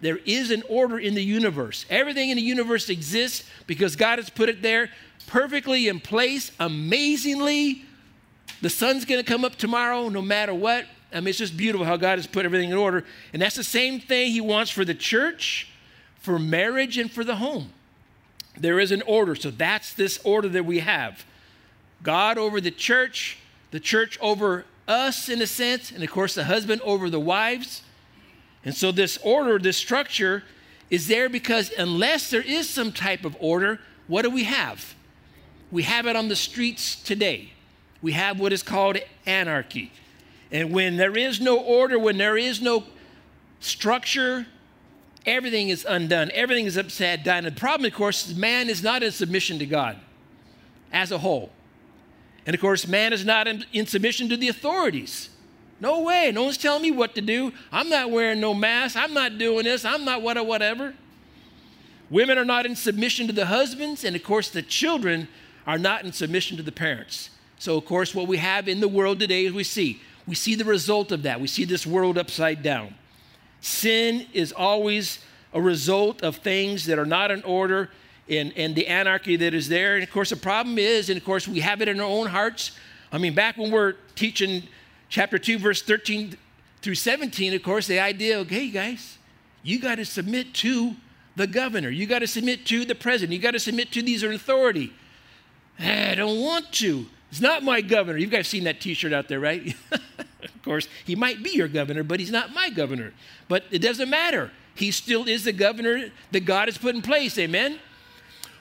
There 0.01 0.19
is 0.25 0.51
an 0.51 0.63
order 0.67 0.99
in 0.99 1.15
the 1.15 1.23
universe. 1.23 1.85
Everything 1.89 2.29
in 2.29 2.35
the 2.35 2.43
universe 2.43 2.89
exists 2.89 3.49
because 3.67 3.95
God 3.95 4.19
has 4.19 4.29
put 4.29 4.49
it 4.49 4.61
there 4.61 4.89
perfectly 5.27 5.87
in 5.87 5.99
place, 5.99 6.51
amazingly. 6.59 7.85
The 8.61 8.69
sun's 8.69 9.05
going 9.05 9.23
to 9.23 9.25
come 9.25 9.45
up 9.45 9.55
tomorrow 9.55 10.09
no 10.09 10.21
matter 10.21 10.53
what. 10.53 10.85
I 11.13 11.19
mean, 11.19 11.29
it's 11.29 11.37
just 11.37 11.55
beautiful 11.55 11.85
how 11.85 11.95
God 11.95 12.17
has 12.17 12.27
put 12.27 12.45
everything 12.45 12.71
in 12.71 12.77
order. 12.77 13.05
And 13.31 13.41
that's 13.41 13.55
the 13.55 13.63
same 13.63 13.99
thing 13.99 14.31
He 14.31 14.41
wants 14.41 14.71
for 14.71 14.83
the 14.83 14.95
church, 14.95 15.69
for 16.19 16.37
marriage, 16.37 16.97
and 16.97 17.11
for 17.11 17.23
the 17.23 17.37
home. 17.37 17.71
there 18.57 18.79
is 18.79 18.91
an 18.91 19.01
order. 19.03 19.35
So 19.35 19.51
that's 19.51 19.93
this 19.93 20.19
order 20.23 20.49
that 20.49 20.65
we 20.65 20.79
have 20.79 21.25
God 22.03 22.37
over 22.37 22.59
the 22.59 22.71
church, 22.71 23.37
the 23.73 23.79
church 23.79 24.19
over 24.21 24.65
us 24.87 25.29
in 25.29 25.41
a 25.41 25.47
sense, 25.47 25.89
and 25.89 26.03
of 26.03 26.11
course 26.11 26.35
the 26.35 26.43
husband 26.43 26.79
over 26.83 27.09
the 27.09 27.19
wives. 27.19 27.81
And 28.63 28.75
so 28.75 28.91
this 28.91 29.17
order, 29.23 29.57
this 29.57 29.77
structure 29.77 30.43
is 30.91 31.07
there 31.07 31.27
because 31.27 31.71
unless 31.75 32.29
there 32.29 32.43
is 32.43 32.69
some 32.69 32.91
type 32.91 33.25
of 33.25 33.35
order, 33.39 33.79
what 34.05 34.21
do 34.21 34.29
we 34.29 34.43
have? 34.43 34.93
We 35.71 35.81
have 35.83 36.05
it 36.05 36.15
on 36.15 36.27
the 36.27 36.35
streets 36.35 36.95
today. 36.95 37.53
We 38.03 38.11
have 38.11 38.39
what 38.39 38.53
is 38.53 38.61
called 38.61 38.97
anarchy. 39.25 39.91
And 40.51 40.71
when 40.71 40.97
there 40.97 41.17
is 41.17 41.41
no 41.41 41.57
order, 41.57 41.97
when 41.97 42.19
there 42.19 42.37
is 42.37 42.61
no 42.61 42.83
structure, 43.59 44.45
everything 45.25 45.69
is 45.69 45.83
undone. 45.89 46.29
Everything 46.35 46.67
is 46.67 46.77
upside 46.77 47.23
down. 47.23 47.47
And 47.47 47.55
the 47.55 47.59
problem, 47.59 47.87
of 47.87 47.97
course, 47.97 48.27
is 48.29 48.35
man 48.35 48.69
is 48.69 48.83
not 48.83 49.01
in 49.01 49.11
submission 49.11 49.57
to 49.57 49.65
God 49.65 49.97
as 50.91 51.11
a 51.11 51.17
whole. 51.17 51.49
And 52.45 52.53
of 52.53 52.61
course, 52.61 52.87
man 52.87 53.13
is 53.13 53.25
not 53.25 53.47
in, 53.47 53.65
in 53.71 53.85
submission 53.87 54.29
to 54.29 54.37
the 54.37 54.49
authorities. 54.49 55.29
No 55.79 56.01
way. 56.01 56.31
No 56.31 56.43
one's 56.43 56.57
telling 56.57 56.81
me 56.81 56.91
what 56.91 57.15
to 57.15 57.21
do. 57.21 57.51
I'm 57.71 57.89
not 57.89 58.11
wearing 58.11 58.39
no 58.39 58.53
mask. 58.53 58.95
I'm 58.97 59.13
not 59.13 59.37
doing 59.37 59.65
this. 59.65 59.85
I'm 59.85 60.05
not 60.05 60.21
what 60.21 60.43
whatever. 60.45 60.93
Women 62.09 62.37
are 62.37 62.45
not 62.45 62.65
in 62.65 62.75
submission 62.75 63.27
to 63.27 63.33
the 63.33 63.47
husbands, 63.47 64.03
and 64.03 64.15
of 64.15 64.23
course, 64.23 64.49
the 64.49 64.61
children 64.61 65.27
are 65.65 65.77
not 65.77 66.05
in 66.05 66.11
submission 66.11 66.57
to 66.57 66.63
the 66.63 66.71
parents. 66.71 67.29
So, 67.57 67.77
of 67.77 67.85
course, 67.85 68.13
what 68.13 68.27
we 68.27 68.37
have 68.37 68.67
in 68.67 68.81
the 68.81 68.87
world 68.87 69.19
today 69.19 69.45
is 69.45 69.53
we 69.53 69.63
see 69.63 70.01
we 70.25 70.35
see 70.35 70.55
the 70.55 70.65
result 70.65 71.11
of 71.11 71.23
that. 71.23 71.41
We 71.41 71.47
see 71.47 71.65
this 71.65 71.85
world 71.85 72.17
upside 72.17 72.63
down. 72.63 72.95
Sin 73.59 74.25
is 74.33 74.51
always 74.51 75.19
a 75.53 75.61
result 75.61 76.23
of 76.23 76.37
things 76.37 76.85
that 76.85 76.97
are 76.97 77.05
not 77.05 77.31
in 77.31 77.43
order 77.43 77.89
and, 78.29 78.53
and 78.55 78.75
the 78.75 78.87
anarchy 78.87 79.35
that 79.37 79.53
is 79.53 79.67
there. 79.67 79.95
And 79.95 80.03
of 80.03 80.11
course, 80.11 80.29
the 80.29 80.35
problem 80.35 80.77
is, 80.77 81.09
and 81.09 81.17
of 81.17 81.25
course, 81.25 81.47
we 81.47 81.59
have 81.59 81.81
it 81.81 81.87
in 81.87 81.99
our 81.99 82.05
own 82.05 82.27
hearts. 82.27 82.71
I 83.11 83.17
mean, 83.17 83.33
back 83.33 83.57
when 83.57 83.71
we're 83.71 83.95
teaching 84.15 84.63
chapter 85.09 85.37
2, 85.37 85.59
verse 85.59 85.81
13 85.81 86.37
through 86.81 86.95
17, 86.95 87.53
of 87.53 87.63
course, 87.63 87.87
the 87.87 87.99
idea, 87.99 88.39
okay, 88.39 88.69
guys, 88.69 89.17
you 89.61 89.79
got 89.79 89.95
to 89.95 90.05
submit 90.05 90.53
to 90.55 90.95
the 91.35 91.47
governor. 91.47 91.89
You 91.89 92.05
got 92.05 92.19
to 92.19 92.27
submit 92.27 92.65
to 92.67 92.85
the 92.85 92.95
president. 92.95 93.33
You 93.33 93.39
got 93.39 93.51
to 93.51 93.59
submit 93.59 93.91
to 93.93 94.01
these 94.01 94.23
authority. 94.23 94.93
Eh, 95.79 96.11
I 96.11 96.15
don't 96.15 96.41
want 96.41 96.71
to. 96.73 97.05
It's 97.31 97.41
not 97.41 97.63
my 97.63 97.81
governor. 97.81 98.17
You 98.17 98.27
guys 98.27 98.47
seen 98.47 98.65
that 98.65 98.79
T-shirt 98.79 99.11
out 99.11 99.27
there, 99.27 99.39
right? 99.39 99.75
of 99.91 100.61
course, 100.63 100.87
he 101.03 101.15
might 101.15 101.41
be 101.41 101.51
your 101.51 101.67
governor, 101.67 102.03
but 102.03 102.19
he's 102.19 102.31
not 102.31 102.53
my 102.53 102.69
governor. 102.69 103.13
But 103.47 103.63
it 103.71 103.79
doesn't 103.79 104.09
matter. 104.09 104.51
He 104.75 104.91
still 104.91 105.27
is 105.27 105.43
the 105.43 105.53
governor 105.53 106.11
that 106.31 106.41
God 106.41 106.67
has 106.67 106.77
put 106.77 106.93
in 106.93 107.01
place. 107.01 107.37
Amen. 107.39 107.79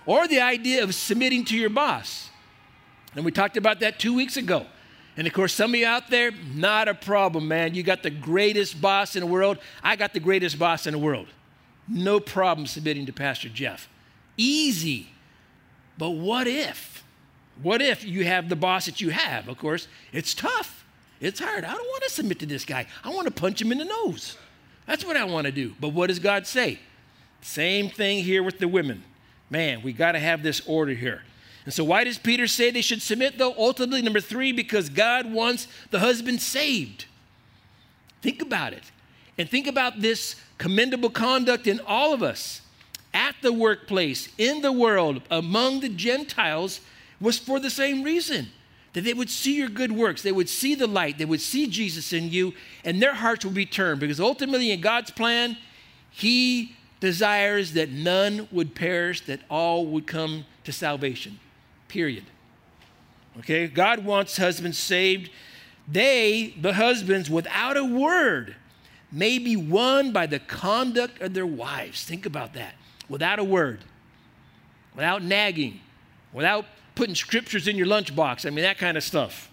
Or 0.07 0.27
the 0.27 0.41
idea 0.41 0.83
of 0.83 0.95
submitting 0.95 1.45
to 1.47 1.57
your 1.57 1.71
boss. 1.71 2.31
And 3.15 3.25
we 3.25 3.31
talked 3.31 3.57
about 3.57 3.81
that 3.81 3.99
two 3.99 4.15
weeks 4.15 4.37
ago. 4.37 4.67
And 5.17 5.27
of 5.27 5.33
course, 5.33 5.53
some 5.53 5.75
of 5.75 5.81
you 5.81 5.87
out 5.87 6.09
there, 6.09 6.31
not 6.55 6.89
a 6.89 6.95
problem, 6.95 7.47
man. 7.47 7.75
You 7.75 7.83
got 7.83 8.03
the 8.03 8.11
greatest 8.11 8.81
boss 8.81 9.15
in 9.15 9.21
the 9.21 9.27
world. 9.27 9.59
I 9.83 9.97
got 9.97 10.15
the 10.15 10.21
greatest 10.21 10.59
boss 10.59 10.87
in 10.87 10.93
the 10.93 10.99
world. 10.99 11.29
No 11.89 12.21
problem 12.21 12.67
submitting 12.67 13.07
to 13.07 13.13
Pastor 13.13 13.49
Jeff. 13.49 13.89
Easy. 14.37 15.09
But 15.99 16.11
what 16.11 16.47
if? 16.47 17.05
What 17.63 17.83
if 17.83 18.05
you 18.05 18.25
have 18.25 18.49
the 18.49 18.57
boss 18.57 18.87
that 18.87 19.01
you 19.01 19.11
have? 19.11 19.49
Of 19.49 19.59
course, 19.59 19.87
it's 20.13 20.35
tough. 20.35 20.87
It's 21.21 21.39
hard. 21.39 21.65
I 21.65 21.73
don't 21.73 21.87
want 21.87 22.03
to 22.05 22.11
submit 22.11 22.39
to 22.41 22.47
this 22.47 22.65
guy. 22.65 22.87
I 23.05 23.11
want 23.11 23.27
to 23.27 23.31
punch 23.31 23.61
him 23.61 23.71
in 23.71 23.79
the 23.79 23.85
nose. 23.85 24.37
That's 24.87 25.05
what 25.05 25.17
I 25.17 25.25
want 25.25 25.45
to 25.45 25.53
do. 25.53 25.75
But 25.79 25.91
what 25.91 26.09
does 26.09 26.19
God 26.19 26.47
say? 26.47 26.81
Same 27.43 27.91
thing 27.91 28.25
here 28.25 28.43
with 28.43 28.59
the 28.59 28.67
women. 28.67 29.05
Man, 29.53 29.83
we 29.83 29.93
got 29.93 30.13
to 30.13 30.19
have 30.19 30.43
this 30.43 30.63
order 30.67 30.95
here. 30.95 31.23
And 31.67 31.75
so, 31.75 31.85
why 31.85 32.05
does 32.05 32.17
Peter 32.17 32.47
say 32.47 32.71
they 32.71 32.81
should 32.81 33.03
submit, 33.03 33.37
though? 33.37 33.55
Ultimately, 33.59 34.01
number 34.01 34.19
three, 34.21 34.51
because 34.51 34.89
God 34.89 35.31
wants 35.31 35.69
the 35.91 35.99
husband 35.99 36.41
saved. 36.41 37.05
Think 38.23 38.41
about 38.41 38.73
it. 38.73 38.83
And 39.37 39.49
think 39.49 39.67
about 39.67 40.01
this 40.01 40.37
commendable 40.57 41.11
conduct 41.11 41.67
in 41.67 41.81
all 41.87 42.15
of 42.15 42.23
us 42.23 42.63
at 43.13 43.35
the 43.43 43.53
workplace, 43.53 44.31
in 44.39 44.63
the 44.63 44.73
world, 44.73 45.21
among 45.31 45.81
the 45.81 45.91
Gentiles 45.91 46.81
was 47.21 47.39
for 47.39 47.61
the 47.61 47.71
same 47.71 48.03
reason 48.03 48.49
that 48.95 49.03
they 49.03 49.13
would 49.13 49.29
see 49.31 49.57
your 49.57 49.69
good 49.69 49.93
works, 49.93 50.23
they 50.23 50.33
would 50.33 50.49
see 50.49 50.75
the 50.75 50.87
light, 50.87 51.19
they 51.19 51.25
would 51.27 51.41
see 51.43 51.67
Jesus 51.67 52.15
in 52.15 52.31
you, 52.31 52.55
and 52.85 53.03
their 53.03 53.15
hearts 53.15 53.45
would 53.45 53.55
be 53.55 53.67
turned. 53.67 54.01
Because 54.01 54.19
ultimately, 54.19 54.71
in 54.71 54.81
God's 54.81 55.11
plan, 55.11 55.59
He 56.11 56.75
desires 57.03 57.73
that 57.73 57.91
none 57.91 58.47
would 58.53 58.77
perish, 58.77 59.23
that 59.23 59.41
all 59.51 59.85
would 59.87 60.07
come 60.07 60.45
to 60.63 60.71
salvation. 60.71 61.41
Period. 61.89 62.23
Okay? 63.41 63.67
God 63.67 64.05
wants 64.05 64.37
husbands 64.37 64.79
saved. 64.79 65.29
They, 65.89 66.55
the 66.61 66.75
husbands, 66.75 67.29
without 67.29 67.77
a 67.77 67.85
word, 67.85 68.55
may 69.11 69.41
be 69.41 69.57
won 69.57 70.13
by 70.13 70.27
the 70.27 70.39
conduct 70.39 71.21
of 71.21 71.35
their 71.35 71.45
wives. 71.45 72.05
Think 72.05 72.25
about 72.25 72.55
that. 72.55 72.77
Without 73.09 73.41
a 73.41 73.45
word, 73.45 73.81
without 74.95 75.25
nagging, 75.25 75.81
without 76.33 76.67
putting 76.95 77.17
scriptures 77.17 77.67
in 77.67 77.75
your 77.75 77.89
lunchbox. 77.89 78.47
I 78.47 78.51
mean, 78.51 78.63
that 78.63 78.79
kind 78.79 78.97
of 78.97 79.03
stuff. 79.03 79.51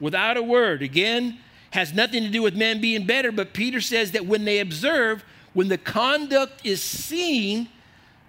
Without 0.00 0.36
a 0.36 0.42
word. 0.42 0.82
Again, 0.82 1.38
has 1.70 1.92
nothing 1.92 2.24
to 2.24 2.30
do 2.30 2.42
with 2.42 2.56
men 2.56 2.80
being 2.80 3.06
better, 3.06 3.30
but 3.30 3.52
Peter 3.52 3.80
says 3.80 4.10
that 4.10 4.26
when 4.26 4.44
they 4.44 4.58
observe, 4.58 5.22
when 5.52 5.68
the 5.68 5.78
conduct 5.78 6.64
is 6.64 6.82
seen, 6.82 7.68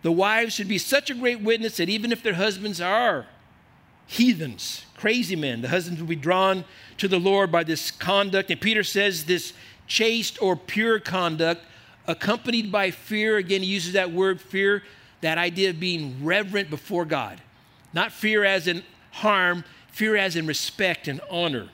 the 0.01 0.11
wives 0.11 0.53
should 0.53 0.67
be 0.67 0.77
such 0.77 1.09
a 1.09 1.13
great 1.13 1.41
witness 1.41 1.77
that 1.77 1.89
even 1.89 2.11
if 2.11 2.23
their 2.23 2.33
husbands 2.33 2.81
are 2.81 3.27
heathens, 4.07 4.85
crazy 4.97 5.35
men, 5.35 5.61
the 5.61 5.69
husbands 5.69 6.01
will 6.01 6.07
be 6.07 6.15
drawn 6.15 6.65
to 6.97 7.07
the 7.07 7.19
Lord 7.19 7.51
by 7.51 7.63
this 7.63 7.91
conduct. 7.91 8.49
And 8.49 8.59
Peter 8.59 8.83
says 8.83 9.25
this 9.25 9.53
chaste 9.87 10.41
or 10.41 10.55
pure 10.55 10.99
conduct, 10.99 11.65
accompanied 12.07 12.71
by 12.71 12.91
fear. 12.91 13.37
Again, 13.37 13.61
he 13.61 13.67
uses 13.67 13.93
that 13.93 14.11
word 14.11 14.41
fear, 14.41 14.83
that 15.21 15.37
idea 15.37 15.69
of 15.69 15.79
being 15.79 16.23
reverent 16.25 16.69
before 16.69 17.05
God. 17.05 17.39
Not 17.93 18.11
fear 18.11 18.43
as 18.43 18.67
in 18.67 18.83
harm, 19.11 19.63
fear 19.91 20.15
as 20.15 20.35
in 20.35 20.47
respect 20.47 21.07
and 21.07 21.21
honor. 21.29 21.69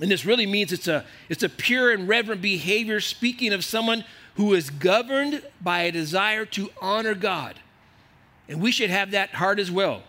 And 0.00 0.10
this 0.10 0.24
really 0.24 0.46
means 0.46 0.72
it's 0.72 0.88
a, 0.88 1.04
it's 1.28 1.42
a 1.42 1.48
pure 1.48 1.92
and 1.92 2.06
reverent 2.06 2.42
behavior, 2.42 3.00
speaking 3.00 3.52
of 3.52 3.64
someone 3.64 4.04
who 4.38 4.54
is 4.54 4.70
governed 4.70 5.42
by 5.60 5.80
a 5.80 5.92
desire 5.92 6.46
to 6.46 6.70
honor 6.80 7.14
God. 7.14 7.56
And 8.48 8.62
we 8.62 8.70
should 8.70 8.88
have 8.88 9.10
that 9.10 9.30
heart 9.30 9.58
as 9.58 9.68
well. 9.68 10.04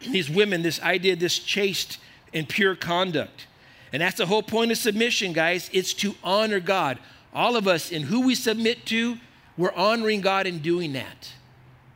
These 0.00 0.30
women, 0.30 0.62
this 0.62 0.80
idea, 0.80 1.14
this 1.14 1.38
chaste 1.38 1.98
and 2.32 2.48
pure 2.48 2.74
conduct. 2.74 3.46
And 3.92 4.00
that's 4.00 4.16
the 4.16 4.24
whole 4.24 4.42
point 4.42 4.72
of 4.72 4.78
submission, 4.78 5.34
guys. 5.34 5.68
It's 5.74 5.92
to 5.94 6.14
honor 6.24 6.58
God. 6.58 6.98
All 7.34 7.54
of 7.54 7.68
us, 7.68 7.92
in 7.92 8.04
who 8.04 8.22
we 8.22 8.34
submit 8.34 8.86
to, 8.86 9.18
we're 9.58 9.74
honoring 9.74 10.22
God 10.22 10.46
in 10.46 10.60
doing 10.60 10.94
that. 10.94 11.32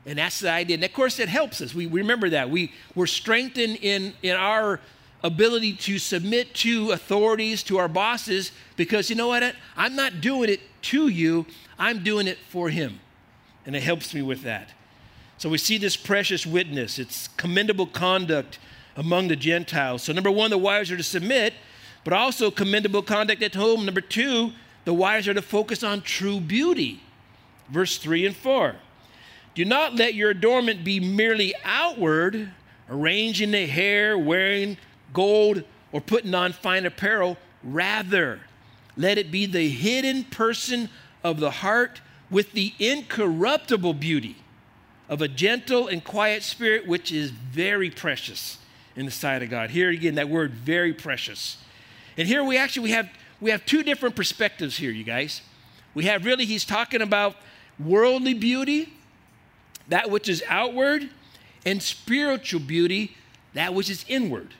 And 0.04 0.18
that's 0.18 0.38
the 0.40 0.50
idea. 0.50 0.74
And 0.74 0.84
of 0.84 0.92
course, 0.92 1.18
it 1.18 1.30
helps 1.30 1.62
us. 1.62 1.74
We, 1.74 1.86
remember 1.86 2.28
that. 2.28 2.50
We, 2.50 2.72
we're 2.94 3.06
strengthened 3.06 3.78
in, 3.80 4.12
in 4.22 4.36
our 4.36 4.80
ability 5.22 5.74
to 5.74 5.98
submit 5.98 6.54
to 6.56 6.90
authorities, 6.90 7.62
to 7.64 7.78
our 7.78 7.88
bosses, 7.88 8.52
because 8.76 9.08
you 9.08 9.16
know 9.16 9.28
what? 9.28 9.54
I'm 9.78 9.96
not 9.96 10.20
doing 10.20 10.50
it 10.50 10.60
to 10.82 11.08
you, 11.08 11.46
I'm 11.80 12.04
doing 12.04 12.28
it 12.28 12.38
for 12.38 12.68
Him. 12.68 13.00
And 13.66 13.74
it 13.74 13.82
helps 13.82 14.14
me 14.14 14.22
with 14.22 14.42
that. 14.42 14.70
So 15.38 15.48
we 15.48 15.58
see 15.58 15.78
this 15.78 15.96
precious 15.96 16.46
witness. 16.46 16.98
It's 16.98 17.28
commendable 17.28 17.86
conduct 17.86 18.58
among 18.96 19.28
the 19.28 19.36
Gentiles. 19.36 20.02
So, 20.02 20.12
number 20.12 20.30
one, 20.30 20.50
the 20.50 20.58
wives 20.58 20.90
are 20.90 20.96
to 20.96 21.02
submit, 21.02 21.54
but 22.04 22.12
also 22.12 22.50
commendable 22.50 23.02
conduct 23.02 23.42
at 23.42 23.54
home. 23.54 23.86
Number 23.86 24.02
two, 24.02 24.52
the 24.84 24.92
wives 24.92 25.26
are 25.28 25.34
to 25.34 25.42
focus 25.42 25.82
on 25.82 26.02
true 26.02 26.40
beauty. 26.40 27.00
Verse 27.70 27.98
3 27.98 28.26
and 28.26 28.36
4. 28.36 28.76
Do 29.54 29.64
not 29.64 29.94
let 29.94 30.14
your 30.14 30.30
adornment 30.30 30.84
be 30.84 31.00
merely 31.00 31.54
outward, 31.64 32.50
arranging 32.88 33.52
the 33.52 33.66
hair, 33.66 34.18
wearing 34.18 34.76
gold, 35.12 35.64
or 35.92 36.00
putting 36.00 36.34
on 36.34 36.52
fine 36.52 36.86
apparel. 36.86 37.36
Rather, 37.62 38.40
let 38.96 39.18
it 39.18 39.30
be 39.30 39.46
the 39.46 39.68
hidden 39.68 40.24
person 40.24 40.88
of 41.22 41.40
the 41.40 41.50
heart 41.50 42.00
with 42.30 42.52
the 42.52 42.74
incorruptible 42.78 43.94
beauty 43.94 44.36
of 45.08 45.20
a 45.20 45.28
gentle 45.28 45.88
and 45.88 46.04
quiet 46.04 46.42
spirit, 46.42 46.86
which 46.86 47.10
is 47.10 47.30
very 47.30 47.90
precious 47.90 48.58
in 48.94 49.04
the 49.04 49.10
sight 49.10 49.42
of 49.42 49.50
God. 49.50 49.70
Here 49.70 49.90
again, 49.90 50.14
that 50.14 50.28
word 50.28 50.52
very 50.52 50.92
precious. 50.92 51.56
And 52.16 52.28
here 52.28 52.44
we 52.44 52.56
actually 52.56 52.84
we 52.84 52.90
have 52.90 53.08
we 53.40 53.50
have 53.50 53.64
two 53.64 53.82
different 53.82 54.14
perspectives 54.16 54.76
here, 54.76 54.90
you 54.90 55.04
guys. 55.04 55.42
We 55.94 56.04
have 56.04 56.24
really 56.24 56.44
he's 56.44 56.64
talking 56.64 57.02
about 57.02 57.36
worldly 57.78 58.34
beauty 58.34 58.92
that 59.90 60.08
which 60.08 60.28
is 60.28 60.42
outward, 60.48 61.10
and 61.66 61.82
spiritual 61.82 62.60
beauty, 62.60 63.16
that 63.54 63.74
which 63.74 63.90
is 63.90 64.04
inward. 64.08 64.54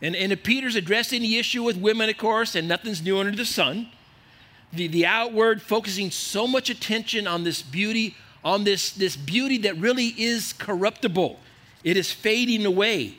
And, 0.00 0.16
and 0.16 0.42
Peter's 0.42 0.76
addressing 0.76 1.22
the 1.22 1.38
issue 1.38 1.62
with 1.62 1.76
women, 1.76 2.08
of 2.08 2.16
course, 2.16 2.54
and 2.54 2.66
nothing's 2.66 3.02
new 3.02 3.18
under 3.18 3.36
the 3.36 3.44
sun. 3.44 3.88
The, 4.74 4.88
the 4.88 5.06
outward, 5.06 5.62
focusing 5.62 6.10
so 6.10 6.46
much 6.46 6.70
attention 6.70 7.26
on 7.26 7.44
this 7.44 7.62
beauty 7.62 8.14
on 8.44 8.64
this, 8.64 8.92
this 8.92 9.16
beauty 9.16 9.58
that 9.58 9.76
really 9.78 10.08
is 10.08 10.52
corruptible. 10.52 11.40
It 11.82 11.96
is 11.96 12.12
fading 12.12 12.66
away. 12.66 13.16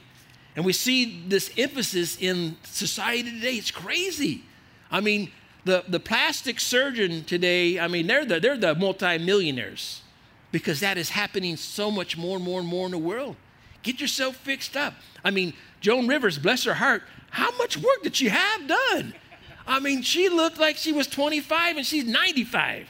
And 0.56 0.64
we 0.64 0.72
see 0.72 1.24
this 1.28 1.52
emphasis 1.58 2.18
in 2.18 2.58
society 2.64 3.32
today. 3.32 3.56
It's 3.56 3.72
crazy. 3.72 4.44
I 4.92 5.02
mean, 5.02 5.32
the, 5.66 5.84
the 5.88 6.00
plastic 6.00 6.60
surgeon 6.60 7.24
today, 7.24 7.80
I 7.80 7.88
mean, 7.88 8.08
they're 8.08 8.24
the, 8.24 8.40
they're 8.40 8.56
the 8.56 8.76
multimillionaires 8.76 10.02
because 10.52 10.80
that 10.80 10.98
is 10.98 11.10
happening 11.10 11.58
so 11.58 11.90
much 11.90 12.18
more 12.18 12.38
and 12.38 12.46
more 12.46 12.60
and 12.60 12.70
more 12.70 12.86
in 12.86 12.92
the 12.92 12.98
world. 12.98 13.36
Get 13.82 14.00
yourself 14.00 14.36
fixed 14.38 14.78
up. 14.78 14.94
I 15.24 15.32
mean, 15.32 15.54
Joan 15.82 16.08
Rivers, 16.08 16.38
bless 16.38 16.64
her 16.64 16.76
heart, 16.76 17.04
how 17.32 17.56
much 17.58 17.78
work 17.78 18.04
did 18.04 18.16
she 18.16 18.30
have 18.30 18.68
done? 18.68 19.14
I 19.68 19.80
mean, 19.80 20.02
she 20.02 20.30
looked 20.30 20.60
like 20.60 20.78
she 20.78 20.92
was 20.92 21.08
25 21.08 21.78
and 21.78 21.86
she's 21.86 22.06
95. 22.06 22.88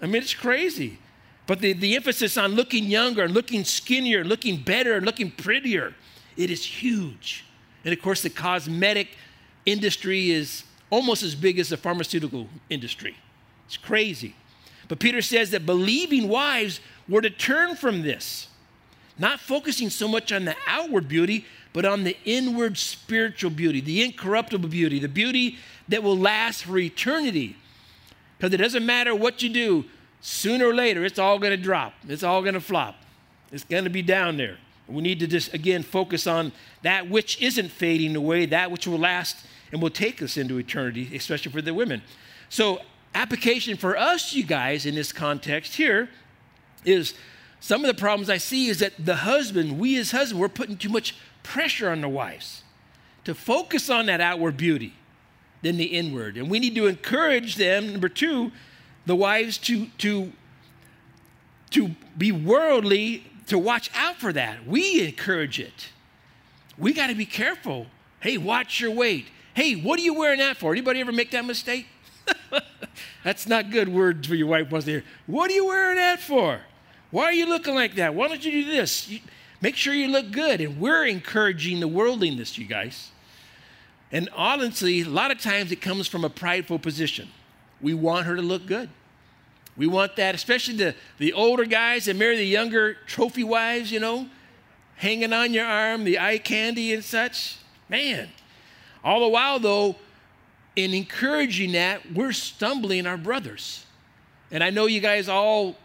I 0.00 0.06
mean, 0.06 0.22
it's 0.22 0.34
crazy. 0.34 0.98
But 1.46 1.60
the, 1.60 1.72
the 1.72 1.96
emphasis 1.96 2.36
on 2.36 2.52
looking 2.52 2.84
younger, 2.84 3.28
looking 3.28 3.64
skinnier, 3.64 4.24
looking 4.24 4.62
better, 4.62 5.00
looking 5.00 5.30
prettier, 5.30 5.94
it 6.36 6.50
is 6.50 6.64
huge. 6.64 7.44
And 7.84 7.92
of 7.92 8.00
course, 8.00 8.22
the 8.22 8.30
cosmetic 8.30 9.08
industry 9.66 10.30
is 10.30 10.64
almost 10.90 11.22
as 11.22 11.34
big 11.34 11.58
as 11.58 11.70
the 11.70 11.76
pharmaceutical 11.76 12.48
industry. 12.68 13.16
It's 13.66 13.76
crazy. 13.76 14.34
But 14.88 14.98
Peter 14.98 15.22
says 15.22 15.50
that 15.50 15.64
believing 15.64 16.28
wives 16.28 16.80
were 17.08 17.22
to 17.22 17.30
turn 17.30 17.76
from 17.76 18.02
this, 18.02 18.48
not 19.18 19.40
focusing 19.40 19.90
so 19.90 20.06
much 20.06 20.32
on 20.32 20.44
the 20.44 20.56
outward 20.66 21.08
beauty, 21.08 21.46
but 21.72 21.84
on 21.84 22.04
the 22.04 22.16
inward 22.24 22.76
spiritual 22.78 23.50
beauty, 23.50 23.80
the 23.80 24.02
incorruptible 24.02 24.68
beauty, 24.68 24.98
the 24.98 25.08
beauty 25.08 25.58
that 25.88 26.02
will 26.02 26.16
last 26.16 26.64
for 26.64 26.78
eternity. 26.78 27.56
Because 28.36 28.52
it 28.52 28.58
doesn't 28.58 28.84
matter 28.84 29.14
what 29.14 29.42
you 29.42 29.48
do, 29.48 29.84
sooner 30.20 30.66
or 30.66 30.74
later, 30.74 31.04
it's 31.04 31.18
all 31.18 31.38
going 31.38 31.56
to 31.56 31.62
drop, 31.62 31.94
it's 32.08 32.22
all 32.22 32.42
going 32.42 32.54
to 32.54 32.60
flop, 32.60 32.96
it's 33.50 33.64
going 33.64 33.84
to 33.84 33.90
be 33.90 34.02
down 34.02 34.36
there. 34.36 34.58
We 34.88 35.00
need 35.00 35.20
to 35.20 35.26
just, 35.26 35.54
again, 35.54 35.82
focus 35.82 36.26
on 36.26 36.52
that 36.82 37.08
which 37.08 37.40
isn't 37.40 37.70
fading 37.70 38.16
away, 38.16 38.46
that 38.46 38.70
which 38.70 38.86
will 38.86 38.98
last 38.98 39.36
and 39.70 39.80
will 39.80 39.90
take 39.90 40.20
us 40.20 40.36
into 40.36 40.58
eternity, 40.58 41.10
especially 41.14 41.50
for 41.52 41.62
the 41.62 41.72
women. 41.72 42.02
So, 42.50 42.80
application 43.14 43.76
for 43.76 43.96
us, 43.96 44.34
you 44.34 44.44
guys, 44.44 44.84
in 44.84 44.94
this 44.94 45.12
context 45.12 45.76
here 45.76 46.10
is 46.84 47.14
some 47.60 47.84
of 47.84 47.86
the 47.86 47.98
problems 47.98 48.28
I 48.28 48.38
see 48.38 48.68
is 48.68 48.80
that 48.80 48.92
the 48.98 49.16
husband, 49.16 49.78
we 49.78 49.96
as 49.96 50.10
husbands, 50.10 50.40
we're 50.40 50.48
putting 50.48 50.76
too 50.76 50.88
much 50.88 51.14
pressure 51.42 51.90
on 51.90 52.00
the 52.00 52.08
wives 52.08 52.62
to 53.24 53.34
focus 53.34 53.88
on 53.90 54.06
that 54.06 54.20
outward 54.20 54.56
beauty 54.56 54.94
than 55.62 55.76
the 55.76 55.84
inward. 55.84 56.36
And 56.36 56.50
we 56.50 56.58
need 56.58 56.74
to 56.74 56.86
encourage 56.86 57.56
them, 57.56 57.92
number 57.92 58.08
two, 58.08 58.52
the 59.06 59.16
wives 59.16 59.58
to, 59.58 59.86
to, 59.98 60.32
to 61.70 61.90
be 62.18 62.32
worldly, 62.32 63.24
to 63.46 63.58
watch 63.58 63.90
out 63.94 64.16
for 64.16 64.32
that. 64.32 64.66
We 64.66 65.06
encourage 65.06 65.58
it. 65.60 65.90
We 66.78 66.92
got 66.92 67.08
to 67.08 67.14
be 67.14 67.26
careful. 67.26 67.86
Hey, 68.20 68.38
watch 68.38 68.80
your 68.80 68.90
weight. 68.90 69.26
Hey, 69.54 69.74
what 69.74 69.98
are 69.98 70.02
you 70.02 70.14
wearing 70.14 70.38
that 70.38 70.56
for? 70.56 70.72
Anybody 70.72 71.00
ever 71.00 71.12
make 71.12 71.30
that 71.32 71.44
mistake? 71.44 71.86
That's 73.24 73.46
not 73.46 73.70
good 73.70 73.88
words 73.88 74.26
for 74.26 74.34
your 74.34 74.46
wife 74.48 74.70
once 74.70 74.84
they 74.84 74.92
hear. 74.92 75.04
What 75.26 75.50
are 75.50 75.54
you 75.54 75.66
wearing 75.66 75.96
that 75.96 76.20
for? 76.20 76.60
Why 77.10 77.24
are 77.24 77.32
you 77.32 77.46
looking 77.46 77.74
like 77.74 77.94
that? 77.96 78.14
Why 78.14 78.28
don't 78.28 78.44
you 78.44 78.50
do 78.50 78.64
this? 78.64 79.08
You, 79.08 79.20
make 79.62 79.76
sure 79.76 79.94
you 79.94 80.08
look 80.08 80.30
good. 80.30 80.60
And 80.60 80.78
we're 80.78 81.06
encouraging 81.06 81.80
the 81.80 81.88
worldliness, 81.88 82.58
you 82.58 82.66
guys. 82.66 83.10
And 84.10 84.28
honestly, 84.36 85.00
a 85.00 85.08
lot 85.08 85.30
of 85.30 85.40
times 85.40 85.72
it 85.72 85.80
comes 85.80 86.06
from 86.06 86.24
a 86.24 86.28
prideful 86.28 86.78
position. 86.78 87.28
We 87.80 87.94
want 87.94 88.26
her 88.26 88.36
to 88.36 88.42
look 88.42 88.66
good. 88.66 88.90
We 89.74 89.86
want 89.86 90.16
that, 90.16 90.34
especially 90.34 90.76
the, 90.76 90.94
the 91.16 91.32
older 91.32 91.64
guys 91.64 92.04
that 92.04 92.16
marry 92.16 92.36
the 92.36 92.44
younger 92.44 92.98
trophy 93.06 93.42
wives, 93.42 93.90
you 93.90 94.00
know, 94.00 94.28
hanging 94.96 95.32
on 95.32 95.54
your 95.54 95.64
arm, 95.64 96.04
the 96.04 96.18
eye 96.18 96.36
candy 96.36 96.92
and 96.92 97.02
such. 97.02 97.56
Man. 97.88 98.28
All 99.02 99.20
the 99.20 99.28
while, 99.28 99.58
though, 99.58 99.96
in 100.76 100.92
encouraging 100.94 101.72
that, 101.72 102.12
we're 102.12 102.32
stumbling 102.32 103.06
our 103.06 103.16
brothers. 103.16 103.84
And 104.50 104.62
I 104.62 104.70
know 104.70 104.86
you 104.86 105.00
guys 105.00 105.28
all 105.28 105.76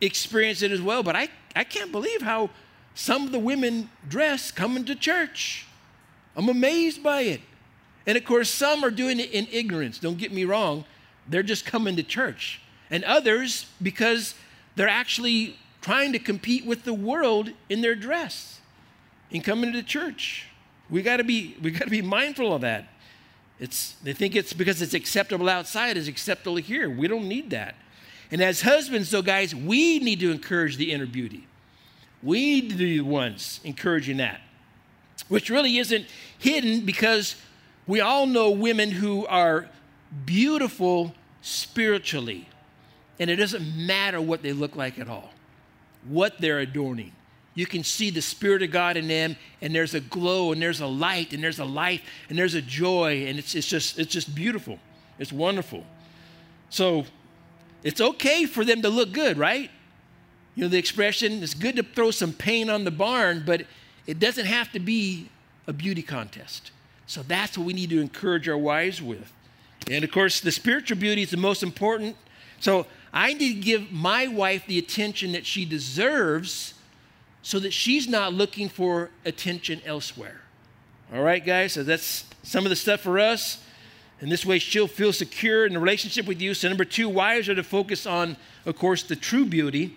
experience 0.00 0.62
it 0.62 0.70
as 0.70 0.80
well, 0.80 1.02
but 1.02 1.16
I, 1.16 1.28
I 1.54 1.64
can't 1.64 1.92
believe 1.92 2.22
how 2.22 2.50
some 2.94 3.24
of 3.24 3.32
the 3.32 3.38
women 3.38 3.90
dress 4.08 4.50
coming 4.50 4.84
to 4.84 4.94
church. 4.94 5.66
I'm 6.36 6.48
amazed 6.48 7.02
by 7.02 7.22
it. 7.22 7.40
And 8.06 8.18
of 8.18 8.24
course, 8.24 8.50
some 8.50 8.84
are 8.84 8.90
doing 8.90 9.20
it 9.20 9.30
in 9.30 9.46
ignorance. 9.50 9.98
Don't 9.98 10.18
get 10.18 10.32
me 10.32 10.44
wrong. 10.44 10.84
They're 11.28 11.42
just 11.42 11.64
coming 11.64 11.96
to 11.96 12.02
church. 12.02 12.60
And 12.90 13.04
others, 13.04 13.66
because 13.80 14.34
they're 14.76 14.88
actually 14.88 15.56
trying 15.80 16.12
to 16.12 16.18
compete 16.18 16.64
with 16.64 16.84
the 16.84 16.94
world 16.94 17.50
in 17.68 17.80
their 17.80 17.94
dress 17.94 18.60
in 19.30 19.40
coming 19.40 19.72
to 19.72 19.82
church. 19.82 20.46
We 20.90 21.02
gotta 21.02 21.24
be 21.24 21.56
we 21.62 21.70
gotta 21.70 21.90
be 21.90 22.02
mindful 22.02 22.54
of 22.54 22.60
that. 22.62 22.88
It's, 23.58 23.92
they 24.02 24.12
think 24.12 24.34
it's 24.34 24.52
because 24.52 24.82
it's 24.82 24.92
acceptable 24.92 25.48
outside 25.48 25.96
is 25.96 26.08
acceptable 26.08 26.56
here. 26.56 26.90
We 26.90 27.06
don't 27.06 27.28
need 27.28 27.50
that. 27.50 27.76
And 28.32 28.42
as 28.42 28.62
husbands, 28.62 29.10
though, 29.10 29.22
guys, 29.22 29.54
we 29.54 30.00
need 30.00 30.18
to 30.20 30.32
encourage 30.32 30.78
the 30.78 30.90
inner 30.90 31.06
beauty. 31.06 31.46
We 32.22 32.40
need 32.40 32.70
to 32.70 32.76
be 32.76 32.98
the 32.98 33.04
ones 33.04 33.60
encouraging 33.64 34.18
that, 34.18 34.40
which 35.28 35.50
really 35.50 35.78
isn't 35.78 36.06
hidden 36.38 36.84
because 36.84 37.36
we 37.86 38.00
all 38.00 38.26
know 38.26 38.50
women 38.50 38.90
who 38.90 39.26
are 39.26 39.68
beautiful 40.24 41.14
spiritually, 41.40 42.48
and 43.18 43.28
it 43.28 43.36
doesn't 43.36 43.76
matter 43.76 44.20
what 44.20 44.42
they 44.42 44.52
look 44.52 44.76
like 44.76 44.98
at 44.98 45.08
all, 45.08 45.30
what 46.04 46.40
they're 46.40 46.60
adorning 46.60 47.12
you 47.54 47.66
can 47.66 47.84
see 47.84 48.10
the 48.10 48.22
Spirit 48.22 48.62
of 48.62 48.70
God 48.70 48.96
in 48.96 49.08
them, 49.08 49.36
and 49.60 49.74
there's 49.74 49.94
a 49.94 50.00
glow, 50.00 50.52
and 50.52 50.62
there's 50.62 50.80
a 50.80 50.86
light, 50.86 51.32
and 51.32 51.44
there's 51.44 51.58
a 51.58 51.64
life, 51.64 52.00
and 52.28 52.38
there's 52.38 52.54
a 52.54 52.62
joy, 52.62 53.26
and 53.26 53.38
it's, 53.38 53.54
it's, 53.54 53.66
just, 53.66 53.98
it's 53.98 54.10
just 54.10 54.34
beautiful. 54.34 54.78
It's 55.18 55.32
wonderful. 55.32 55.84
So 56.70 57.04
it's 57.82 58.00
okay 58.00 58.46
for 58.46 58.64
them 58.64 58.80
to 58.82 58.88
look 58.88 59.12
good, 59.12 59.36
right? 59.36 59.70
You 60.54 60.64
know, 60.64 60.68
the 60.68 60.78
expression, 60.78 61.42
it's 61.42 61.54
good 61.54 61.76
to 61.76 61.82
throw 61.82 62.10
some 62.10 62.32
paint 62.32 62.70
on 62.70 62.84
the 62.84 62.90
barn, 62.90 63.42
but 63.46 63.64
it 64.06 64.18
doesn't 64.18 64.46
have 64.46 64.70
to 64.72 64.80
be 64.80 65.28
a 65.66 65.72
beauty 65.72 66.02
contest. 66.02 66.70
So 67.06 67.22
that's 67.22 67.56
what 67.56 67.66
we 67.66 67.72
need 67.72 67.90
to 67.90 68.00
encourage 68.00 68.48
our 68.48 68.58
wives 68.58 69.00
with. 69.00 69.32
And 69.90 70.04
of 70.04 70.10
course, 70.10 70.40
the 70.40 70.52
spiritual 70.52 70.98
beauty 70.98 71.22
is 71.22 71.30
the 71.30 71.36
most 71.36 71.62
important. 71.62 72.16
So 72.60 72.86
I 73.12 73.32
need 73.34 73.54
to 73.54 73.60
give 73.60 73.90
my 73.90 74.26
wife 74.26 74.64
the 74.66 74.78
attention 74.78 75.32
that 75.32 75.44
she 75.46 75.64
deserves 75.64 76.74
so 77.42 77.58
that 77.58 77.72
she's 77.72 78.08
not 78.08 78.32
looking 78.32 78.68
for 78.68 79.10
attention 79.24 79.80
elsewhere. 79.84 80.40
All 81.12 81.22
right, 81.22 81.44
guys? 81.44 81.72
So 81.72 81.82
that's 81.82 82.24
some 82.42 82.64
of 82.64 82.70
the 82.70 82.76
stuff 82.76 83.00
for 83.00 83.18
us. 83.18 83.62
And 84.20 84.30
this 84.30 84.46
way 84.46 84.60
she'll 84.60 84.86
feel 84.86 85.12
secure 85.12 85.66
in 85.66 85.72
the 85.72 85.80
relationship 85.80 86.26
with 86.26 86.40
you. 86.40 86.54
So, 86.54 86.68
number 86.68 86.84
two, 86.84 87.08
wives 87.08 87.48
are 87.48 87.56
to 87.56 87.64
focus 87.64 88.06
on, 88.06 88.36
of 88.64 88.78
course, 88.78 89.02
the 89.02 89.16
true 89.16 89.44
beauty. 89.44 89.96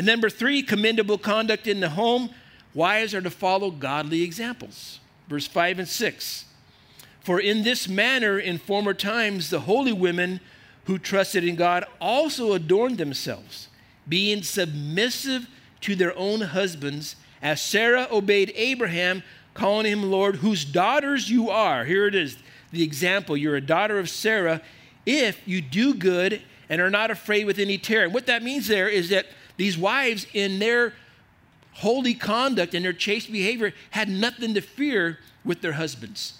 And 0.00 0.06
number 0.06 0.30
three, 0.30 0.62
commendable 0.62 1.18
conduct 1.18 1.66
in 1.66 1.80
the 1.80 1.90
home. 1.90 2.30
Wives 2.72 3.14
are 3.14 3.20
to 3.20 3.28
follow 3.28 3.70
godly 3.70 4.22
examples. 4.22 4.98
Verse 5.28 5.46
5 5.46 5.80
and 5.80 5.86
6. 5.86 6.46
For 7.20 7.38
in 7.38 7.64
this 7.64 7.86
manner, 7.86 8.38
in 8.38 8.56
former 8.56 8.94
times, 8.94 9.50
the 9.50 9.60
holy 9.60 9.92
women 9.92 10.40
who 10.84 10.96
trusted 10.96 11.44
in 11.44 11.54
God 11.54 11.84
also 12.00 12.54
adorned 12.54 12.96
themselves, 12.96 13.68
being 14.08 14.42
submissive 14.42 15.46
to 15.82 15.94
their 15.94 16.16
own 16.16 16.40
husbands, 16.40 17.16
as 17.42 17.60
Sarah 17.60 18.08
obeyed 18.10 18.54
Abraham, 18.56 19.22
calling 19.52 19.84
him 19.84 20.10
Lord, 20.10 20.36
whose 20.36 20.64
daughters 20.64 21.28
you 21.28 21.50
are. 21.50 21.84
Here 21.84 22.06
it 22.06 22.14
is, 22.14 22.38
the 22.72 22.82
example. 22.82 23.36
You're 23.36 23.56
a 23.56 23.60
daughter 23.60 23.98
of 23.98 24.08
Sarah 24.08 24.62
if 25.04 25.46
you 25.46 25.60
do 25.60 25.92
good 25.92 26.40
and 26.70 26.80
are 26.80 26.88
not 26.88 27.10
afraid 27.10 27.44
with 27.44 27.58
any 27.58 27.76
terror. 27.76 28.04
And 28.04 28.14
what 28.14 28.24
that 28.28 28.42
means 28.42 28.66
there 28.66 28.88
is 28.88 29.10
that 29.10 29.26
these 29.60 29.76
wives, 29.76 30.26
in 30.32 30.58
their 30.58 30.94
holy 31.74 32.14
conduct 32.14 32.74
and 32.74 32.82
their 32.82 32.94
chaste 32.94 33.30
behavior, 33.30 33.74
had 33.90 34.08
nothing 34.08 34.54
to 34.54 34.62
fear 34.62 35.18
with 35.44 35.60
their 35.60 35.72
husbands 35.72 36.38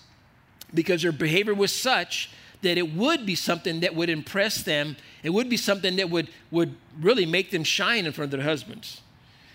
because 0.73 1.03
their 1.03 1.13
behavior 1.13 1.53
was 1.53 1.71
such 1.71 2.31
that 2.63 2.79
it 2.79 2.95
would 2.95 3.27
be 3.27 3.35
something 3.35 3.81
that 3.81 3.95
would 3.95 4.09
impress 4.09 4.63
them. 4.63 4.97
It 5.23 5.31
would 5.31 5.51
be 5.51 5.59
something 5.59 5.97
that 5.97 6.09
would, 6.09 6.31
would 6.51 6.75
really 6.99 7.27
make 7.27 7.51
them 7.51 7.63
shine 7.63 8.07
in 8.07 8.13
front 8.13 8.33
of 8.33 8.39
their 8.39 8.49
husbands. 8.49 9.03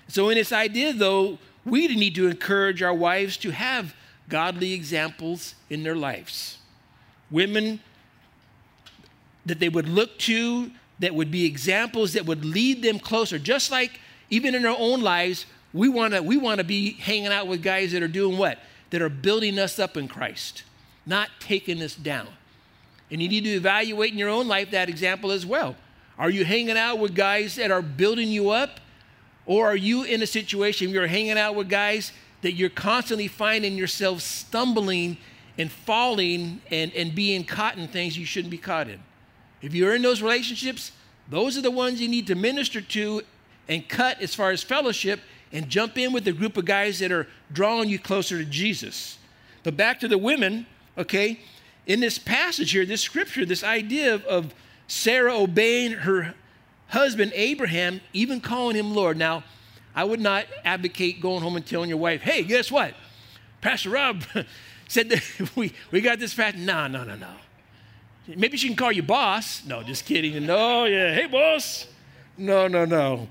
So, 0.07 0.29
in 0.29 0.35
this 0.35 0.51
idea, 0.51 0.93
though, 0.93 1.39
we 1.65 1.87
need 1.87 2.13
to 2.15 2.27
encourage 2.27 2.83
our 2.83 2.93
wives 2.93 3.35
to 3.37 3.49
have 3.49 3.95
godly 4.29 4.73
examples 4.73 5.55
in 5.71 5.81
their 5.81 5.95
lives. 5.95 6.59
Women 7.31 7.79
that 9.43 9.59
they 9.59 9.69
would 9.69 9.89
look 9.89 10.19
to, 10.19 10.69
that 10.99 11.13
would 11.13 11.31
be 11.31 11.45
examples 11.45 12.13
that 12.13 12.25
would 12.25 12.45
lead 12.45 12.81
them 12.81 12.99
closer. 12.99 13.37
Just 13.37 13.71
like 13.71 13.99
even 14.29 14.55
in 14.55 14.65
our 14.65 14.75
own 14.77 15.01
lives, 15.01 15.45
we 15.73 15.89
want 15.89 16.13
to 16.13 16.21
we 16.21 16.37
want 16.37 16.59
to 16.59 16.63
be 16.63 16.91
hanging 16.93 17.27
out 17.27 17.47
with 17.47 17.61
guys 17.61 17.91
that 17.91 18.01
are 18.01 18.07
doing 18.07 18.37
what? 18.37 18.59
That 18.91 19.01
are 19.01 19.09
building 19.09 19.59
us 19.59 19.77
up 19.77 19.97
in 19.97 20.07
Christ, 20.07 20.63
not 21.05 21.29
taking 21.39 21.81
us 21.81 21.95
down. 21.95 22.27
And 23.11 23.21
you 23.21 23.27
need 23.27 23.43
to 23.43 23.49
evaluate 23.51 24.11
in 24.11 24.17
your 24.17 24.29
own 24.29 24.47
life 24.47 24.71
that 24.71 24.89
example 24.89 25.31
as 25.31 25.45
well. 25.45 25.75
Are 26.17 26.29
you 26.29 26.45
hanging 26.45 26.77
out 26.77 26.99
with 26.99 27.13
guys 27.13 27.55
that 27.57 27.71
are 27.71 27.81
building 27.81 28.29
you 28.29 28.49
up? 28.49 28.79
Or 29.45 29.67
are 29.67 29.75
you 29.75 30.03
in 30.03 30.23
a 30.23 30.27
situation 30.27 30.87
where 30.87 31.01
you're 31.01 31.07
hanging 31.07 31.37
out 31.37 31.55
with 31.55 31.69
guys 31.69 32.11
that 32.41 32.53
you're 32.53 32.69
constantly 32.69 33.27
finding 33.27 33.75
yourself 33.75 34.21
stumbling 34.21 35.17
and 35.57 35.71
falling 35.71 36.61
and, 36.71 36.91
and 36.93 37.13
being 37.13 37.43
caught 37.43 37.77
in 37.77 37.87
things 37.87 38.17
you 38.17 38.25
shouldn't 38.25 38.49
be 38.49 38.57
caught 38.57 38.87
in? 38.87 38.99
If 39.61 39.73
you're 39.73 39.95
in 39.95 40.01
those 40.01 40.21
relationships, 40.21 40.91
those 41.29 41.57
are 41.57 41.61
the 41.61 41.71
ones 41.71 42.01
you 42.01 42.07
need 42.07 42.27
to 42.27 42.35
minister 42.35 42.81
to 42.81 43.21
and 43.67 43.87
cut 43.87 44.21
as 44.21 44.35
far 44.35 44.51
as 44.51 44.61
fellowship 44.61 45.19
and 45.51 45.69
jump 45.69 45.97
in 45.97 46.13
with 46.13 46.27
a 46.27 46.33
group 46.33 46.57
of 46.57 46.65
guys 46.65 46.99
that 46.99 47.11
are 47.11 47.27
drawing 47.51 47.89
you 47.89 47.97
closer 47.97 48.37
to 48.37 48.45
Jesus. 48.45 49.17
But 49.63 49.75
back 49.75 49.99
to 50.01 50.07
the 50.07 50.17
women, 50.17 50.67
okay? 50.97 51.39
In 51.87 51.99
this 51.99 52.17
passage 52.17 52.71
here, 52.71 52.85
this 52.85 53.01
scripture, 53.01 53.45
this 53.45 53.63
idea 53.63 54.15
of, 54.15 54.53
Sarah 54.87 55.35
obeying 55.35 55.91
her 55.91 56.35
husband 56.89 57.31
Abraham, 57.35 58.01
even 58.13 58.39
calling 58.39 58.75
him 58.75 58.93
Lord. 58.93 59.17
Now, 59.17 59.43
I 59.95 60.03
would 60.03 60.19
not 60.19 60.45
advocate 60.63 61.21
going 61.21 61.41
home 61.41 61.55
and 61.55 61.65
telling 61.65 61.89
your 61.89 61.97
wife, 61.97 62.21
hey, 62.21 62.43
guess 62.43 62.71
what? 62.71 62.93
Pastor 63.61 63.89
Rob 63.89 64.23
said 64.87 65.09
that 65.09 65.23
we, 65.55 65.73
we 65.91 66.01
got 66.01 66.19
this 66.19 66.33
fast. 66.33 66.57
No, 66.57 66.87
no, 66.87 67.03
no, 67.03 67.15
no. 67.15 67.31
Maybe 68.27 68.57
she 68.57 68.67
can 68.67 68.75
call 68.75 68.91
you 68.91 69.03
boss. 69.03 69.63
No, 69.65 69.83
just 69.83 70.05
kidding. 70.05 70.45
No, 70.45 70.85
yeah, 70.85 71.13
hey, 71.13 71.27
boss. 71.27 71.87
No, 72.37 72.67
no, 72.67 72.85
no. 72.85 73.27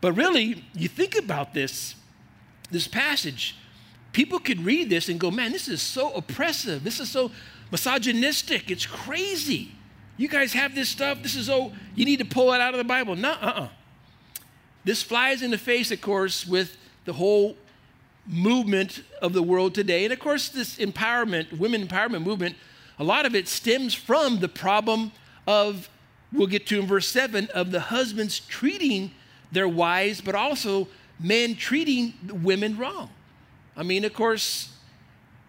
But 0.00 0.12
really, 0.12 0.64
you 0.74 0.88
think 0.88 1.16
about 1.16 1.52
this, 1.52 1.94
this 2.70 2.86
passage, 2.86 3.56
people 4.12 4.38
could 4.38 4.64
read 4.64 4.88
this 4.88 5.08
and 5.08 5.18
go, 5.18 5.30
man, 5.30 5.52
this 5.52 5.68
is 5.68 5.82
so 5.82 6.12
oppressive. 6.12 6.84
This 6.84 7.00
is 7.00 7.10
so 7.10 7.30
misogynistic. 7.70 8.70
It's 8.70 8.86
crazy. 8.86 9.72
You 10.16 10.28
guys 10.28 10.52
have 10.52 10.74
this 10.74 10.88
stuff. 10.88 11.22
This 11.22 11.34
is 11.36 11.50
oh, 11.50 11.72
you 11.94 12.04
need 12.04 12.18
to 12.20 12.24
pull 12.24 12.52
it 12.52 12.60
out 12.60 12.72
of 12.72 12.78
the 12.78 12.84
Bible. 12.84 13.16
No, 13.16 13.32
uh-uh. 13.32 13.68
This 14.84 15.02
flies 15.02 15.42
in 15.42 15.50
the 15.50 15.58
face, 15.58 15.90
of 15.90 16.00
course, 16.00 16.46
with 16.46 16.76
the 17.04 17.12
whole 17.12 17.56
movement 18.26 19.02
of 19.20 19.32
the 19.32 19.42
world 19.42 19.74
today. 19.74 20.04
And 20.04 20.12
of 20.12 20.18
course, 20.18 20.48
this 20.48 20.76
empowerment, 20.76 21.58
women 21.58 21.86
empowerment 21.86 22.22
movement, 22.24 22.56
a 22.98 23.04
lot 23.04 23.26
of 23.26 23.34
it 23.34 23.48
stems 23.48 23.94
from 23.94 24.40
the 24.40 24.48
problem 24.48 25.12
of, 25.46 25.88
we'll 26.32 26.46
get 26.46 26.66
to 26.68 26.80
in 26.80 26.86
verse 26.86 27.08
7, 27.08 27.48
of 27.54 27.70
the 27.70 27.80
husbands 27.80 28.40
treating 28.40 29.10
their 29.52 29.68
wives, 29.68 30.20
but 30.20 30.34
also 30.34 30.88
men 31.20 31.54
treating 31.54 32.14
women 32.42 32.76
wrong. 32.76 33.10
I 33.76 33.82
mean, 33.82 34.04
of 34.04 34.14
course, 34.14 34.70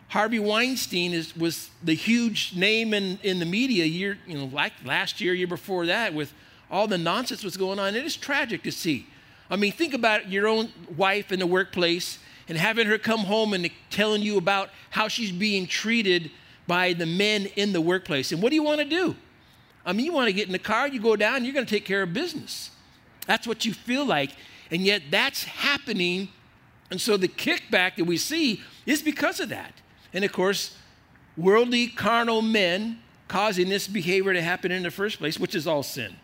Harvey 0.09 0.39
Weinstein 0.39 1.13
is, 1.13 1.35
was 1.35 1.69
the 1.83 1.93
huge 1.93 2.53
name 2.55 2.93
in, 2.93 3.19
in 3.23 3.39
the 3.39 3.45
media 3.45 3.85
year, 3.85 4.17
you 4.25 4.37
know, 4.37 4.45
like 4.45 4.73
last 4.85 5.19
year, 5.19 5.33
year 5.33 5.47
before 5.47 5.85
that, 5.85 6.13
with 6.13 6.33
all 6.69 6.87
the 6.87 6.97
nonsense 6.97 7.43
was 7.43 7.57
going 7.57 7.79
on. 7.79 7.95
It 7.95 8.05
is 8.05 8.15
tragic 8.15 8.63
to 8.63 8.71
see. 8.71 9.07
I 9.49 9.55
mean, 9.55 9.71
think 9.71 9.93
about 9.93 10.29
your 10.29 10.47
own 10.47 10.71
wife 10.95 11.31
in 11.31 11.39
the 11.39 11.47
workplace 11.47 12.19
and 12.49 12.57
having 12.57 12.87
her 12.87 12.97
come 12.97 13.21
home 13.21 13.53
and 13.53 13.69
telling 13.89 14.21
you 14.21 14.37
about 14.37 14.69
how 14.89 15.07
she's 15.07 15.31
being 15.31 15.67
treated 15.67 16.31
by 16.67 16.93
the 16.93 17.05
men 17.05 17.45
in 17.55 17.71
the 17.73 17.81
workplace. 17.81 18.31
And 18.31 18.41
what 18.41 18.49
do 18.49 18.55
you 18.55 18.63
want 18.63 18.79
to 18.79 18.85
do? 18.85 19.15
I 19.85 19.93
mean, 19.93 20.05
you 20.05 20.13
want 20.13 20.27
to 20.27 20.33
get 20.33 20.47
in 20.47 20.51
the 20.51 20.59
car, 20.59 20.87
you 20.87 20.99
go 20.99 21.15
down, 21.15 21.45
you're 21.45 21.53
going 21.53 21.65
to 21.65 21.73
take 21.73 21.85
care 21.85 22.03
of 22.03 22.13
business. 22.13 22.71
That's 23.25 23.47
what 23.47 23.65
you 23.65 23.73
feel 23.73 24.05
like. 24.05 24.31
And 24.69 24.81
yet 24.81 25.03
that's 25.09 25.45
happening. 25.45 26.27
And 26.91 26.99
so 26.99 27.15
the 27.15 27.29
kickback 27.29 27.95
that 27.95 28.05
we 28.05 28.17
see 28.17 28.61
is 28.85 29.01
because 29.01 29.39
of 29.39 29.49
that. 29.49 29.73
And 30.13 30.25
of 30.25 30.33
course, 30.33 30.75
worldly, 31.37 31.87
carnal 31.87 32.41
men 32.41 32.99
causing 33.29 33.69
this 33.69 33.87
behavior 33.87 34.33
to 34.33 34.41
happen 34.41 34.71
in 34.71 34.83
the 34.83 34.91
first 34.91 35.19
place, 35.19 35.39
which 35.39 35.55
is 35.55 35.67
all 35.67 35.83
sin. 35.83 36.15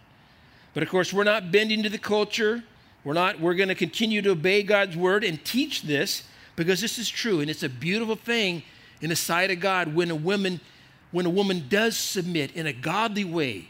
But 0.73 0.83
of 0.83 0.89
course, 0.89 1.13
we're 1.13 1.23
not 1.23 1.51
bending 1.51 1.83
to 1.83 1.89
the 1.89 1.97
culture. 1.97 2.63
We're 3.03 3.13
not, 3.13 3.39
we're 3.39 3.53
going 3.53 3.69
to 3.69 3.75
continue 3.75 4.21
to 4.21 4.31
obey 4.31 4.63
God's 4.63 4.97
word 4.97 5.23
and 5.23 5.43
teach 5.45 5.83
this 5.83 6.23
because 6.55 6.81
this 6.81 6.97
is 6.97 7.09
true. 7.09 7.39
And 7.39 7.49
it's 7.49 7.63
a 7.63 7.69
beautiful 7.69 8.15
thing 8.15 8.63
in 9.03 9.09
the 9.09 9.15
sight 9.17 9.51
of 9.51 9.59
God 9.59 9.93
when 9.93 10.09
a 10.09 10.15
woman, 10.15 10.61
when 11.11 11.25
a 11.25 11.29
woman 11.29 11.65
does 11.67 11.97
submit 11.97 12.55
in 12.55 12.67
a 12.67 12.73
godly 12.73 13.25
way, 13.25 13.67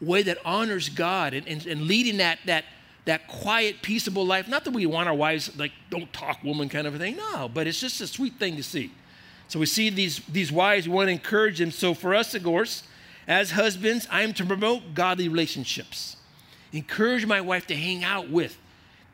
a 0.00 0.04
way 0.04 0.24
that 0.24 0.38
honors 0.44 0.88
God 0.88 1.34
and, 1.34 1.46
and, 1.46 1.64
and 1.66 1.82
leading 1.82 2.16
that, 2.16 2.40
that, 2.46 2.64
that 3.04 3.28
quiet, 3.28 3.80
peaceable 3.80 4.26
life. 4.26 4.48
Not 4.48 4.64
that 4.64 4.72
we 4.72 4.84
want 4.86 5.08
our 5.08 5.14
wives 5.14 5.56
like, 5.56 5.70
don't 5.88 6.12
talk 6.12 6.42
woman 6.42 6.68
kind 6.68 6.88
of 6.88 6.96
thing. 6.96 7.16
No, 7.16 7.48
but 7.48 7.68
it's 7.68 7.78
just 7.78 8.00
a 8.00 8.08
sweet 8.08 8.40
thing 8.40 8.56
to 8.56 8.62
see. 8.64 8.90
So 9.46 9.60
we 9.60 9.66
see 9.66 9.88
these, 9.88 10.18
these 10.26 10.50
wives, 10.50 10.88
we 10.88 10.94
want 10.94 11.06
to 11.06 11.12
encourage 11.12 11.58
them. 11.60 11.70
So 11.70 11.94
for 11.94 12.12
us, 12.12 12.34
of 12.34 12.42
course, 12.42 12.82
as 13.28 13.52
husbands, 13.52 14.08
I 14.10 14.22
am 14.22 14.32
to 14.34 14.44
promote 14.44 14.94
godly 14.94 15.28
relationships. 15.28 16.16
Encourage 16.72 17.24
my 17.24 17.40
wife 17.40 17.68
to 17.68 17.76
hang 17.76 18.02
out 18.02 18.30
with, 18.30 18.58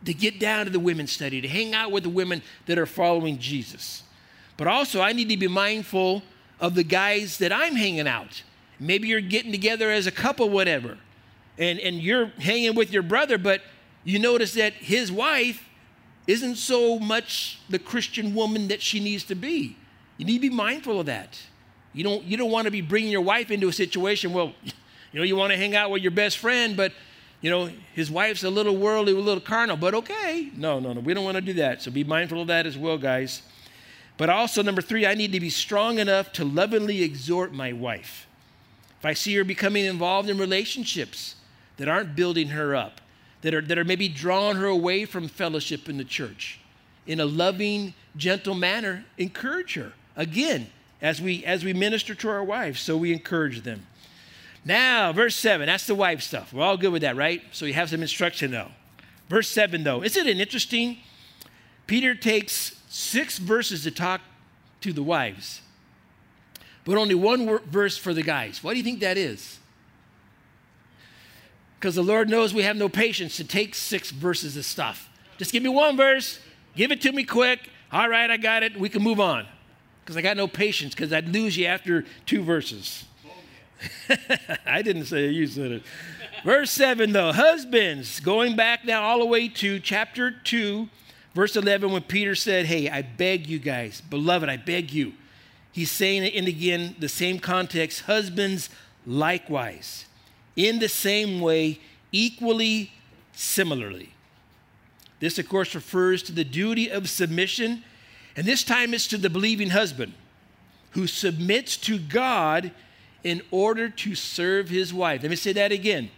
to 0.07 0.15
get 0.15 0.41
down 0.41 0.65
to 0.65 0.71
the 0.71 0.81
women's 0.81 1.13
study, 1.13 1.43
to 1.43 1.49
hang 1.49 1.75
out 1.75 1.93
with 1.93 2.05
the 2.05 2.09
women 2.09 2.41
that 2.65 2.79
are 2.79 2.87
following 2.87 3.37
Jesus. 3.37 4.05
But 4.59 4.67
also, 4.67 5.01
I 5.01 5.13
need 5.13 5.31
to 5.31 5.37
be 5.39 5.49
mindful 5.49 6.23
of 6.61 6.75
the 6.75 6.83
guys 6.83 7.39
that 7.39 7.53
I'm 7.53 7.77
hanging 7.77 8.09
out. 8.09 8.43
Maybe 8.79 9.09
you're 9.09 9.21
getting 9.21 9.53
together 9.53 9.91
as 9.91 10.07
a 10.07 10.11
couple, 10.11 10.51
whatever, 10.51 10.99
and, 11.57 11.79
and 11.79 12.03
you're 12.03 12.27
hanging 12.39 12.75
with 12.75 12.93
your 12.93 13.03
brother, 13.03 13.39
but 13.39 13.63
you 14.05 14.19
notice 14.19 14.55
that 14.55 14.75
his 14.75 15.11
wife 15.11 15.65
isn't 16.27 16.57
so 16.57 16.99
much 16.99 17.61
the 17.71 17.79
Christian 17.79 18.35
woman 18.35 18.69
that 18.69 18.83
she 18.83 19.01
needs 19.01 19.25
to 19.25 19.35
be. 19.35 19.77
You 20.19 20.27
need 20.27 20.35
to 20.35 20.51
be 20.51 20.51
mindful 20.51 21.01
of 21.01 21.07
that. 21.07 21.41
You 21.93 22.05
don't, 22.05 22.25
you 22.25 22.37
don't 22.37 22.51
want 22.51 22.67
to 22.67 22.71
be 22.71 22.81
bringing 22.81 23.11
your 23.11 23.23
wife 23.23 23.51
into 23.51 23.69
a 23.69 23.73
situation, 23.73 24.33
well, 24.33 24.53
you 25.13 25.21
know, 25.21 25.23
you 25.23 25.37
want 25.37 25.53
to 25.53 25.57
hang 25.57 25.75
out 25.75 25.91
with 25.91 26.03
your 26.03 26.11
best 26.11 26.39
friend, 26.39 26.77
but, 26.77 26.93
you 27.41 27.51
know, 27.51 27.71
his 27.95 28.11
wife's 28.11 28.43
a 28.43 28.51
little 28.51 28.77
worldly, 28.77 29.13
a 29.13 29.17
little 29.17 29.41
carnal, 29.41 29.77
but 29.77 29.95
okay. 29.95 30.51
No, 30.57 30.81
no, 30.81 30.93
no, 30.93 31.01
we 31.01 31.15
don't 31.15 31.25
want 31.25 31.37
to 31.37 31.41
do 31.41 31.55
that. 31.55 31.81
So 31.81 31.91
be 31.93 32.05
mindful 32.05 32.43
of 32.43 32.49
that 32.49 32.67
as 32.67 32.77
well, 32.77 32.99
guys. 32.99 33.43
But 34.19 34.29
also, 34.29 34.63
number 34.63 34.83
three, 34.83 35.07
I 35.07 35.15
need 35.15 35.33
to 35.33 35.41
be 35.41 35.49
strong 35.49 35.99
enough 35.99 36.33
to 36.35 36.45
lovingly 36.45 37.03
exhort 37.03 37.55
my 37.55 37.73
wife. 37.73 38.27
If 38.99 39.07
I 39.07 39.15
see 39.15 39.35
her 39.37 39.45
becoming 39.45 39.87
involved 39.87 40.29
in 40.29 40.37
relationships 40.37 41.37
that 41.77 41.89
aren't 41.89 42.17
building 42.17 42.49
her 42.49 42.75
up, 42.75 43.01
that 43.43 43.55
are, 43.55 43.63
that 43.63 43.79
are 43.79 43.85
maybe 43.85 44.09
drawing 44.09 44.57
her 44.57 44.67
away 44.67 45.05
from 45.05 45.29
fellowship 45.29 45.89
in 45.89 45.97
the 45.97 46.05
church, 46.05 46.59
in 47.07 47.21
a 47.21 47.25
loving, 47.25 47.95
gentle 48.17 48.55
manner, 48.55 49.05
encourage 49.17 49.75
her 49.75 49.93
again 50.17 50.69
as 51.01 51.23
we 51.23 51.45
as 51.45 51.65
we 51.65 51.73
minister 51.73 52.15
to 52.15 52.29
our 52.29 52.43
wives 52.43 52.81
so 52.81 52.97
we 52.97 53.13
encourage 53.13 53.63
them. 53.63 53.87
Now 54.65 55.13
verse 55.13 55.37
7 55.37 55.67
that's 55.67 55.87
the 55.87 55.95
wife 55.95 56.21
stuff. 56.23 56.53
We're 56.53 56.65
all 56.65 56.77
good 56.77 56.93
with 56.93 57.03
that 57.03 57.17
right? 57.17 57.43
So 57.53 57.65
you 57.65 57.75
have 57.75 57.89
some 57.89 58.03
instruction 58.03 58.51
though. 58.51 58.73
Verse 59.29 59.49
7 59.49 59.85
though. 59.85 60.03
Isn't 60.03 60.27
it 60.27 60.41
interesting? 60.41 60.99
Peter 61.87 62.15
takes 62.15 62.78
six 62.89 63.39
verses 63.39 63.85
to 63.85 63.91
talk 63.91 64.21
to 64.81 64.93
the 64.93 65.03
wives 65.03 65.63
but 66.89 66.97
only 66.97 67.15
one 67.15 67.59
verse 67.67 67.99
for 67.99 68.15
the 68.15 68.23
guys. 68.23 68.65
Why 68.65 68.73
do 68.73 68.79
you 68.79 68.83
think 68.83 69.01
that 69.01 69.19
is? 69.19 69.59
Because 71.79 71.95
the 71.95 72.03
lord 72.03 72.31
knows 72.31 72.55
we 72.55 72.63
have 72.63 72.77
no 72.77 72.89
patience 72.89 73.37
to 73.37 73.45
take 73.45 73.75
six 73.75 74.11
verses 74.11 74.57
of 74.57 74.65
stuff. 74.65 75.11
Just 75.37 75.53
give 75.53 75.63
me 75.63 75.69
one 75.69 75.99
verse 75.99 76.41
give 76.75 76.91
it 76.91 77.03
to 77.03 77.13
me 77.13 77.25
quick. 77.25 77.69
All 77.93 78.09
right 78.09 78.31
i 78.31 78.39
got 78.39 78.63
it. 78.63 78.79
We 78.81 78.89
can 78.89 79.03
move 79.03 79.21
on. 79.21 79.47
Because 80.01 80.17
I 80.17 80.23
got 80.23 80.39
no 80.39 80.49
patience 80.49 80.95
because 80.95 81.13
I'd 81.13 81.29
lose 81.29 81.59
you 81.59 81.67
after 81.67 82.07
two 82.25 82.43
verses. 82.43 83.05
I 84.67 84.81
didn't 84.81 85.05
say 85.05 85.27
it, 85.27 85.33
you 85.33 85.47
said 85.47 85.73
it. 85.73 85.83
verse 86.43 86.71
7, 86.71 87.13
though, 87.13 87.33
husbands, 87.33 88.19
going 88.21 88.57
back 88.57 88.87
now 88.87 89.03
all 89.03 89.19
the 89.19 89.27
way 89.27 89.49
to 89.49 89.79
chapter 89.79 90.31
2, 90.31 90.89
verse 91.35 91.57
11, 91.57 91.91
when 91.91 92.03
Peter 92.03 92.35
said, 92.35 92.67
Hey, 92.67 92.89
I 92.89 93.03
beg 93.03 93.47
you 93.47 93.59
guys, 93.59 94.01
beloved, 94.01 94.49
I 94.49 94.57
beg 94.57 94.93
you. 94.93 95.13
He's 95.73 95.91
saying 95.91 96.25
it 96.25 96.35
in 96.35 96.47
again 96.47 96.97
the 96.99 97.09
same 97.09 97.39
context 97.39 98.03
husbands 98.03 98.71
likewise, 99.07 100.07
in 100.57 100.79
the 100.79 100.89
same 100.89 101.41
way, 101.41 101.81
equally 102.11 102.93
similarly. 103.33 104.15
This, 105.21 105.39
of 105.39 105.49
course, 105.49 105.75
refers 105.75 106.23
to 106.25 106.33
the 106.33 106.45
duty 106.45 106.91
of 106.91 107.09
submission 107.09 107.85
and 108.39 108.47
this 108.47 108.63
time 108.63 108.95
it's 108.95 109.09
to 109.09 109.19
the 109.19 109.29
believing 109.29 109.71
husband 109.71 110.13
who 110.93 111.09
submits 111.09 111.77
to 111.79 111.99
God 111.99 112.71
in 113.25 113.43
order 113.51 113.89
to 113.89 114.15
serve 114.15 114.69
his 114.69 114.95
wife. 114.95 115.23
Let 115.23 115.31
me 115.31 115.37
say 115.37 115.53
that 115.55 115.73
again. 115.73 116.09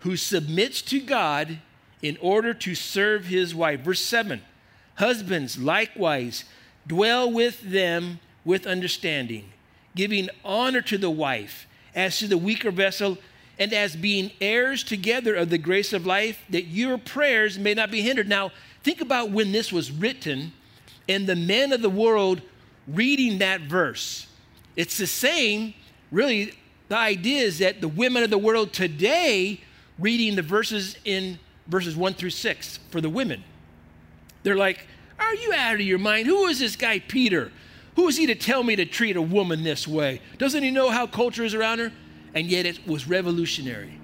Who 0.00 0.16
submits 0.16 0.82
to 0.82 0.98
God 0.98 1.60
in 2.02 2.16
order 2.20 2.54
to 2.54 2.74
serve 2.74 3.26
his 3.26 3.54
wife. 3.54 3.80
Verse 3.80 4.00
7 4.00 4.40
Husbands, 4.96 5.58
likewise, 5.58 6.44
dwell 6.86 7.30
with 7.30 7.60
them 7.62 8.20
with 8.44 8.66
understanding, 8.66 9.50
giving 9.94 10.28
honor 10.44 10.82
to 10.82 10.98
the 10.98 11.10
wife 11.10 11.66
as 11.94 12.18
to 12.18 12.28
the 12.28 12.38
weaker 12.38 12.70
vessel, 12.70 13.18
and 13.58 13.72
as 13.72 13.94
being 13.96 14.30
heirs 14.40 14.82
together 14.82 15.34
of 15.34 15.50
the 15.50 15.58
grace 15.58 15.92
of 15.92 16.06
life, 16.06 16.42
that 16.48 16.64
your 16.64 16.96
prayers 16.96 17.58
may 17.58 17.74
not 17.74 17.90
be 17.90 18.00
hindered. 18.00 18.28
Now, 18.28 18.52
think 18.82 19.00
about 19.00 19.30
when 19.30 19.52
this 19.52 19.72
was 19.72 19.90
written 19.90 20.52
and 21.08 21.26
the 21.26 21.36
men 21.36 21.72
of 21.72 21.82
the 21.82 21.90
world 21.90 22.40
reading 22.88 23.38
that 23.38 23.62
verse. 23.62 24.26
It's 24.76 24.96
the 24.96 25.06
same, 25.06 25.74
really, 26.10 26.54
the 26.88 26.96
idea 26.96 27.42
is 27.42 27.58
that 27.58 27.80
the 27.80 27.88
women 27.88 28.22
of 28.22 28.30
the 28.30 28.38
world 28.38 28.72
today 28.72 29.60
reading 29.98 30.36
the 30.36 30.42
verses 30.42 30.96
in 31.04 31.38
verses 31.66 31.96
1 31.96 32.14
through 32.14 32.30
6 32.30 32.78
for 32.90 33.00
the 33.00 33.08
women. 33.08 33.44
They're 34.42 34.56
like, 34.56 34.86
Are 35.18 35.34
you 35.34 35.52
out 35.52 35.74
of 35.74 35.80
your 35.80 35.98
mind? 35.98 36.26
Who 36.26 36.46
is 36.46 36.58
this 36.58 36.76
guy, 36.76 36.98
Peter? 36.98 37.52
Who 37.96 38.08
is 38.08 38.16
he 38.16 38.26
to 38.26 38.34
tell 38.34 38.62
me 38.62 38.76
to 38.76 38.86
treat 38.86 39.16
a 39.16 39.22
woman 39.22 39.62
this 39.62 39.86
way? 39.86 40.20
Doesn't 40.38 40.62
he 40.62 40.70
know 40.70 40.90
how 40.90 41.06
culture 41.06 41.44
is 41.44 41.54
around 41.54 41.80
her? 41.80 41.92
And 42.34 42.46
yet 42.46 42.64
it 42.64 42.86
was 42.86 43.08
revolutionary. 43.08 43.98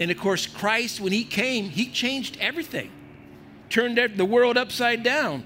And 0.00 0.10
of 0.10 0.18
course, 0.18 0.46
Christ, 0.46 1.00
when 1.00 1.12
he 1.12 1.24
came, 1.24 1.70
he 1.70 1.86
changed 1.86 2.36
everything, 2.40 2.90
turned 3.68 3.98
the 4.16 4.24
world 4.24 4.56
upside 4.56 5.02
down. 5.02 5.44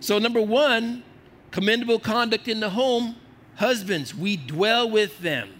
So, 0.00 0.18
number 0.18 0.40
one, 0.40 1.02
commendable 1.50 1.98
conduct 1.98 2.48
in 2.48 2.60
the 2.60 2.70
home. 2.70 3.16
Husbands, 3.56 4.14
we 4.14 4.36
dwell 4.36 4.88
with 4.88 5.18
them. 5.20 5.50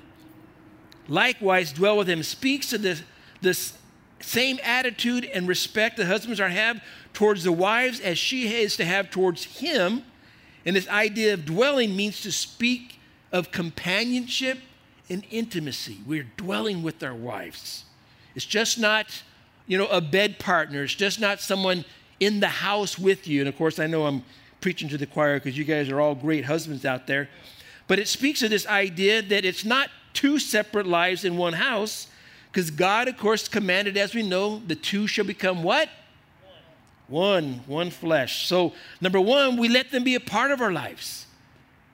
Likewise, 1.09 1.73
dwell 1.73 1.99
with 1.99 2.07
them 2.07 2.23
speaks 2.23 2.71
to 2.71 2.79
the, 2.79 3.01
this 3.41 3.77
same 4.23 4.59
attitude 4.63 5.25
and 5.25 5.47
respect 5.47 5.97
the 5.97 6.07
husbands 6.07 6.41
are 6.41 6.49
have 6.49 6.83
towards 7.13 7.45
the 7.45 7.53
wives 7.53 8.01
as 8.01 8.19
she 8.19 8.55
is 8.55 8.77
to 8.77 8.85
have 8.85 9.11
towards 9.11 9.45
him. 9.45 10.03
And 10.65 10.77
this 10.77 10.89
idea 10.89 11.35
of 11.35 11.45
dwelling 11.45 11.97
means 11.97 12.23
to 12.23 12.33
speak 12.33 12.99
of 13.33 13.51
companionship 13.51 14.59
and 15.11 15.25
intimacy. 15.31 15.99
We're 16.07 16.29
dwelling 16.37 16.83
with 16.83 17.03
our 17.03 17.15
wives. 17.15 17.85
It's 18.35 18.45
just 18.45 18.79
not, 18.79 19.23
you 19.67 19.77
know, 19.77 19.89
a 19.89 20.01
bed 20.01 20.39
partner. 20.39 20.85
It's 20.85 20.95
just 20.95 21.21
not 21.21 21.41
someone 21.41 21.85
in 22.21 22.41
the 22.41 22.49
house 22.49 22.99
with 22.99 23.27
you. 23.27 23.41
And 23.41 23.49
of 23.49 23.57
course, 23.57 23.79
I 23.79 23.87
know 23.87 24.07
I'm 24.07 24.23
preaching 24.61 24.89
to 24.91 24.99
the 24.99 25.07
choir 25.07 25.39
because 25.39 25.59
you 25.59 25.65
guys 25.65 25.91
are 25.91 26.01
all 26.01 26.15
great 26.15 26.45
husbands 26.45 26.85
out 26.85 27.07
there. 27.07 27.29
But 27.89 27.99
it 27.99 28.09
speaks 28.09 28.43
of 28.43 28.51
this 28.51 28.67
idea 28.67 29.21
that 29.21 29.45
it's 29.45 29.65
not 29.65 29.91
two 30.15 30.39
separate 30.39 30.87
lives 30.87 31.25
in 31.25 31.37
one 31.37 31.55
house, 31.55 32.07
because 32.53 32.71
God, 32.71 33.09
of 33.09 33.17
course, 33.17 33.49
commanded, 33.49 33.97
as 33.97 34.15
we 34.15 34.23
know, 34.23 34.61
the 34.67 34.75
two 34.75 35.07
shall 35.07 35.25
become 35.25 35.63
what? 35.63 35.89
One, 37.09 37.63
one 37.67 37.89
flesh. 37.89 38.47
So, 38.47 38.75
number 39.01 39.19
one, 39.19 39.57
we 39.57 39.71
let 39.71 39.91
them 39.91 40.05
be 40.05 40.17
a 40.17 40.21
part 40.21 40.51
of 40.51 40.61
our 40.61 40.71
lives. 40.71 41.27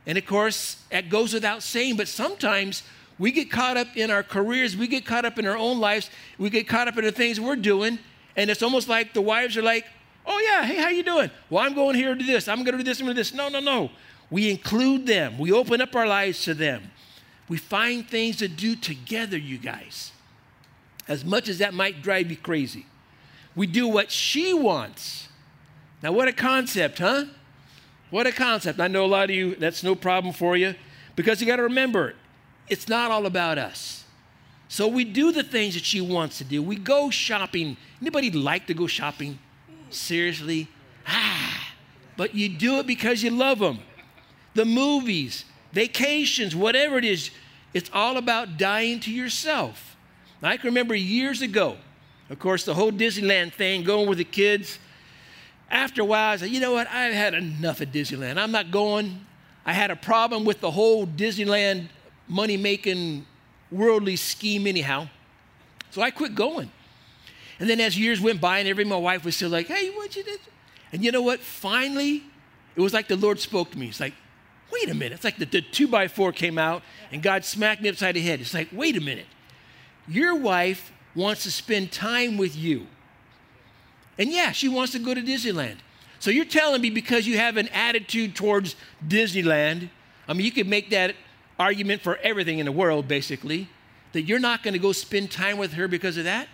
And 0.04 0.18
of 0.18 0.26
course, 0.26 0.82
that 0.90 1.10
goes 1.10 1.32
without 1.32 1.62
saying, 1.62 1.96
but 1.96 2.08
sometimes 2.08 2.82
we 3.20 3.30
get 3.30 3.52
caught 3.52 3.76
up 3.76 3.96
in 3.96 4.10
our 4.10 4.24
careers, 4.24 4.76
we 4.76 4.88
get 4.88 5.06
caught 5.06 5.24
up 5.24 5.38
in 5.38 5.46
our 5.46 5.56
own 5.56 5.78
lives, 5.78 6.10
we 6.38 6.50
get 6.50 6.66
caught 6.66 6.88
up 6.88 6.98
in 6.98 7.04
the 7.04 7.12
things 7.12 7.38
we're 7.38 7.56
doing, 7.56 8.00
and 8.34 8.50
it's 8.50 8.62
almost 8.62 8.88
like 8.88 9.12
the 9.12 9.22
wives 9.22 9.56
are 9.56 9.62
like, 9.62 9.86
"Oh 10.26 10.40
yeah, 10.40 10.66
hey, 10.66 10.76
how 10.76 10.88
you 10.88 11.04
doing? 11.04 11.30
Well, 11.50 11.64
I'm 11.64 11.74
going 11.74 11.94
here 11.94 12.14
to 12.14 12.18
do 12.18 12.26
this. 12.26 12.48
I'm 12.48 12.64
going 12.64 12.72
to 12.72 12.78
do 12.78 12.84
this. 12.84 12.98
I'm 13.00 13.06
going 13.06 13.16
to 13.16 13.22
do 13.22 13.28
this." 13.28 13.34
No, 13.34 13.48
no, 13.48 13.60
no. 13.60 13.90
We 14.30 14.50
include 14.50 15.06
them. 15.06 15.38
We 15.38 15.52
open 15.52 15.80
up 15.80 15.94
our 15.94 16.06
lives 16.06 16.42
to 16.44 16.54
them. 16.54 16.90
We 17.48 17.58
find 17.58 18.08
things 18.08 18.36
to 18.36 18.48
do 18.48 18.76
together, 18.76 19.36
you 19.36 19.58
guys 19.58 20.12
as 21.08 21.24
much 21.24 21.48
as 21.48 21.58
that 21.58 21.74
might 21.74 22.02
drive 22.02 22.30
you 22.30 22.36
crazy. 22.36 22.86
We 23.56 23.66
do 23.66 23.88
what 23.88 24.12
she 24.12 24.54
wants. 24.54 25.28
Now, 26.02 26.12
what 26.12 26.28
a 26.28 26.32
concept, 26.32 26.98
huh? 26.98 27.24
What 28.10 28.26
a 28.26 28.32
concept. 28.32 28.78
I 28.78 28.88
know 28.88 29.04
a 29.04 29.06
lot 29.06 29.30
of 29.30 29.36
you, 29.36 29.56
that's 29.56 29.82
no 29.82 29.94
problem 29.94 30.32
for 30.32 30.56
you 30.56 30.74
because 31.16 31.40
you 31.40 31.46
got 31.46 31.56
to 31.56 31.64
remember, 31.64 32.14
it's 32.68 32.88
not 32.88 33.10
all 33.10 33.26
about 33.26 33.58
us. 33.58 34.04
So 34.68 34.86
we 34.86 35.04
do 35.04 35.32
the 35.32 35.42
things 35.42 35.74
that 35.74 35.84
she 35.84 36.00
wants 36.00 36.38
to 36.38 36.44
do. 36.44 36.62
We 36.62 36.76
go 36.76 37.10
shopping. 37.10 37.76
Anybody 38.00 38.30
like 38.30 38.66
to 38.66 38.74
go 38.74 38.86
shopping? 38.86 39.38
Seriously? 39.90 40.68
Ah, 41.06 41.74
but 42.16 42.34
you 42.34 42.50
do 42.50 42.78
it 42.78 42.86
because 42.86 43.22
you 43.22 43.30
love 43.30 43.58
them. 43.58 43.80
The 44.54 44.66
movies, 44.66 45.46
vacations, 45.72 46.54
whatever 46.54 46.98
it 46.98 47.04
is, 47.04 47.30
it's 47.72 47.90
all 47.92 48.18
about 48.18 48.58
dying 48.58 49.00
to 49.00 49.10
yourself. 49.10 49.96
I 50.42 50.56
can 50.56 50.66
remember 50.66 50.94
years 50.94 51.42
ago, 51.42 51.76
of 52.30 52.38
course, 52.38 52.64
the 52.64 52.74
whole 52.74 52.92
Disneyland 52.92 53.52
thing, 53.54 53.82
going 53.82 54.08
with 54.08 54.18
the 54.18 54.24
kids. 54.24 54.78
After 55.70 56.02
a 56.02 56.04
while, 56.04 56.32
I 56.32 56.36
said, 56.36 56.50
you 56.50 56.60
know 56.60 56.72
what? 56.72 56.86
I've 56.88 57.14
had 57.14 57.34
enough 57.34 57.80
of 57.80 57.88
Disneyland. 57.88 58.38
I'm 58.38 58.52
not 58.52 58.70
going. 58.70 59.24
I 59.66 59.72
had 59.72 59.90
a 59.90 59.96
problem 59.96 60.44
with 60.44 60.60
the 60.60 60.70
whole 60.70 61.06
Disneyland 61.06 61.88
money 62.26 62.56
making 62.56 63.26
worldly 63.70 64.16
scheme, 64.16 64.66
anyhow. 64.66 65.08
So 65.90 66.02
I 66.02 66.10
quit 66.10 66.34
going. 66.34 66.70
And 67.60 67.68
then 67.68 67.80
as 67.80 67.98
years 67.98 68.20
went 68.20 68.40
by, 68.40 68.60
and 68.60 68.68
every 68.68 68.84
my 68.84 68.96
wife 68.96 69.24
was 69.24 69.36
still 69.36 69.50
like, 69.50 69.66
hey, 69.66 69.90
what 69.90 70.14
you 70.14 70.22
did? 70.22 70.40
And 70.92 71.04
you 71.04 71.10
know 71.10 71.22
what? 71.22 71.40
Finally, 71.40 72.22
it 72.76 72.80
was 72.80 72.94
like 72.94 73.08
the 73.08 73.16
Lord 73.16 73.40
spoke 73.40 73.70
to 73.72 73.78
me. 73.78 73.88
It's 73.88 74.00
like, 74.00 74.14
wait 74.72 74.88
a 74.88 74.94
minute. 74.94 75.12
It's 75.14 75.24
like 75.24 75.38
the, 75.38 75.46
the 75.46 75.62
two 75.62 75.88
by 75.88 76.08
four 76.08 76.32
came 76.32 76.58
out, 76.58 76.82
and 77.10 77.22
God 77.22 77.44
smacked 77.44 77.82
me 77.82 77.88
upside 77.88 78.14
the 78.14 78.20
head. 78.20 78.40
It's 78.40 78.54
like, 78.54 78.68
wait 78.72 78.96
a 78.96 79.00
minute. 79.00 79.26
Your 80.08 80.34
wife 80.34 80.92
wants 81.14 81.42
to 81.44 81.50
spend 81.50 81.92
time 81.92 82.36
with 82.36 82.56
you. 82.56 82.86
And 84.18 84.32
yeah, 84.32 84.52
she 84.52 84.68
wants 84.68 84.92
to 84.92 84.98
go 84.98 85.14
to 85.14 85.22
Disneyland. 85.22 85.76
So 86.18 86.30
you're 86.30 86.44
telling 86.44 86.80
me 86.80 86.90
because 86.90 87.26
you 87.26 87.36
have 87.36 87.56
an 87.56 87.68
attitude 87.68 88.34
towards 88.34 88.74
Disneyland, 89.06 89.90
I 90.26 90.32
mean, 90.32 90.44
you 90.44 90.50
could 90.50 90.66
make 90.66 90.90
that 90.90 91.14
argument 91.58 92.02
for 92.02 92.16
everything 92.22 92.58
in 92.58 92.66
the 92.66 92.72
world, 92.72 93.06
basically, 93.06 93.68
that 94.12 94.22
you're 94.22 94.38
not 94.38 94.62
going 94.62 94.74
to 94.74 94.80
go 94.80 94.92
spend 94.92 95.30
time 95.30 95.58
with 95.58 95.74
her 95.74 95.86
because 95.88 96.16
of 96.16 96.24
that? 96.24 96.48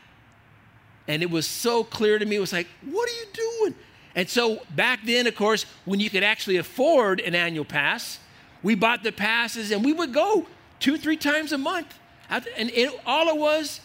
And 1.09 1.23
it 1.23 1.31
was 1.31 1.47
so 1.47 1.85
clear 1.85 2.19
to 2.19 2.25
me, 2.25 2.37
it 2.37 2.40
was 2.40 2.53
like, 2.53 2.67
what 2.85 3.09
are 3.09 3.12
you 3.12 3.27
doing? 3.33 3.75
And 4.14 4.29
so 4.29 4.61
back 4.75 5.01
then, 5.05 5.27
of 5.27 5.35
course, 5.35 5.67
when 5.85 6.01
you 6.01 6.09
could 6.09 6.23
actually 6.23 6.57
afford 6.57 7.21
an 7.21 7.35
annual 7.35 7.64
pass, 7.64 8.19
we 8.62 8.75
bought 8.75 9.03
the 9.03 9.12
passes 9.12 9.71
and 9.71 9.85
we 9.85 9.93
would 9.93 10.12
go 10.12 10.47
two, 10.79 10.97
three 10.97 11.17
times 11.17 11.53
a 11.53 11.59
month. 11.59 11.99
And 12.30 12.70
it, 12.70 12.92
all 13.06 13.28
it 13.28 13.37
was 13.37 13.80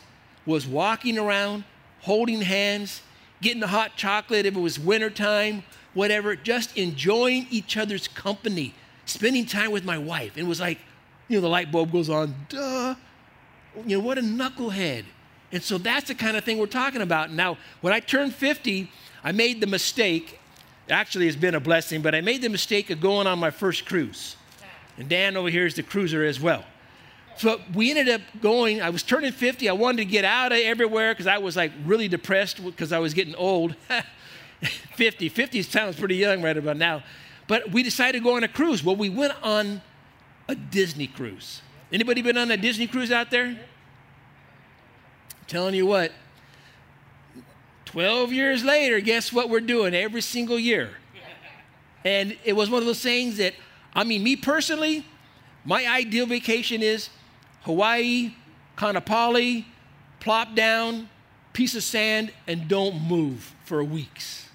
was 0.46 0.66
walking 0.66 1.18
around, 1.18 1.64
holding 2.02 2.42
hands, 2.42 3.02
getting 3.42 3.60
the 3.60 3.68
hot 3.68 3.96
chocolate 3.96 4.46
if 4.46 4.56
it 4.56 4.60
was 4.60 4.80
wintertime, 4.80 5.64
whatever, 5.94 6.36
just 6.36 6.78
enjoying 6.78 7.48
each 7.50 7.78
other's 7.78 8.08
company, 8.08 8.74
spending 9.06 9.46
time 9.46 9.72
with 9.72 9.86
my 9.86 9.98
wife. 9.98 10.36
And 10.36 10.46
it 10.46 10.50
was 10.50 10.60
like, 10.60 10.80
you 11.28 11.38
know, 11.38 11.42
the 11.42 11.50
light 11.50 11.72
bulb 11.72 11.92
goes 11.92 12.10
on, 12.10 12.36
duh. 12.50 12.96
You 13.86 13.98
know, 13.98 14.04
what 14.04 14.18
a 14.18 14.22
knucklehead. 14.22 15.06
And 15.52 15.64
so 15.64 15.78
that's 15.78 16.08
the 16.08 16.16
kind 16.16 16.38
of 16.38 16.44
thing 16.44 16.58
we're 16.58 16.68
talking 16.68 17.02
about. 17.02 17.32
Now, 17.32 17.58
when 17.82 17.94
I 17.94 18.00
turned 18.00 18.34
50, 18.34 18.92
I 19.24 19.32
made 19.32 19.62
the 19.62 19.68
mistake, 19.68 20.40
actually, 20.90 21.28
it's 21.28 21.38
been 21.38 21.56
a 21.56 21.60
blessing, 21.60 22.02
but 22.02 22.14
I 22.14 22.22
made 22.22 22.42
the 22.42 22.50
mistake 22.50 22.90
of 22.90 23.00
going 23.00 23.28
on 23.28 23.40
my 23.40 23.52
first 23.52 23.86
cruise. 23.86 24.36
And 24.98 25.08
Dan 25.08 25.38
over 25.38 25.50
here 25.50 25.66
is 25.66 25.76
the 25.76 25.84
cruiser 25.84 26.26
as 26.26 26.40
well. 26.40 26.66
So 27.40 27.62
we 27.74 27.90
ended 27.90 28.10
up 28.10 28.20
going, 28.42 28.82
I 28.82 28.90
was 28.90 29.02
turning 29.02 29.32
50. 29.32 29.70
I 29.70 29.72
wanted 29.72 30.00
to 30.00 30.06
get 30.06 30.26
out 30.26 30.52
of 30.52 30.58
everywhere 30.58 31.14
because 31.14 31.26
I 31.26 31.38
was 31.38 31.56
like 31.56 31.72
really 31.86 32.10
depressed 32.10 32.62
because 32.62 32.92
I 32.92 33.00
was 33.00 33.14
getting 33.14 33.34
old. 33.36 33.78
50. 34.96 35.30
50 35.30 35.62
sounds 35.62 35.98
pretty 35.98 36.18
young 36.18 36.42
right 36.42 36.58
about 36.58 36.76
now. 36.76 37.02
But 37.48 37.72
we 37.72 37.82
decided 37.82 38.18
to 38.18 38.24
go 38.26 38.36
on 38.36 38.44
a 38.44 38.50
cruise. 38.50 38.84
Well, 38.84 38.98
we 38.98 39.08
went 39.08 39.42
on 39.42 39.82
a 40.50 40.56
Disney 40.56 41.08
cruise. 41.08 41.62
Anybody 41.94 42.22
been 42.22 42.38
on 42.38 42.52
a 42.52 42.58
Disney 42.58 42.88
cruise 42.88 43.10
out 43.10 43.32
there? 43.32 43.46
I'm 43.46 43.58
telling 45.48 45.76
you 45.76 45.86
what, 45.86 46.12
12 47.86 48.34
years 48.34 48.66
later, 48.66 49.00
guess 49.00 49.32
what 49.32 49.50
we're 49.50 49.62
doing 49.62 49.96
every 49.96 50.22
single 50.22 50.60
year? 50.60 50.90
And 52.04 52.38
it 52.44 52.52
was 52.52 52.70
one 52.70 52.82
of 52.82 52.86
those 52.86 53.02
things 53.02 53.38
that, 53.38 53.54
I 53.94 54.04
mean, 54.04 54.24
me 54.24 54.36
personally, 54.36 55.06
my 55.64 55.88
ideal 55.88 56.26
vacation 56.26 56.84
is 56.84 57.10
Hawaii, 57.64 58.34
Kaanapali, 58.78 59.66
plop 60.20 60.56
down, 60.56 61.10
piece 61.54 61.76
of 61.76 61.84
sand, 61.84 62.32
and 62.48 62.68
don't 62.68 63.02
move 63.02 63.54
for 63.66 63.84
weeks. 63.84 64.48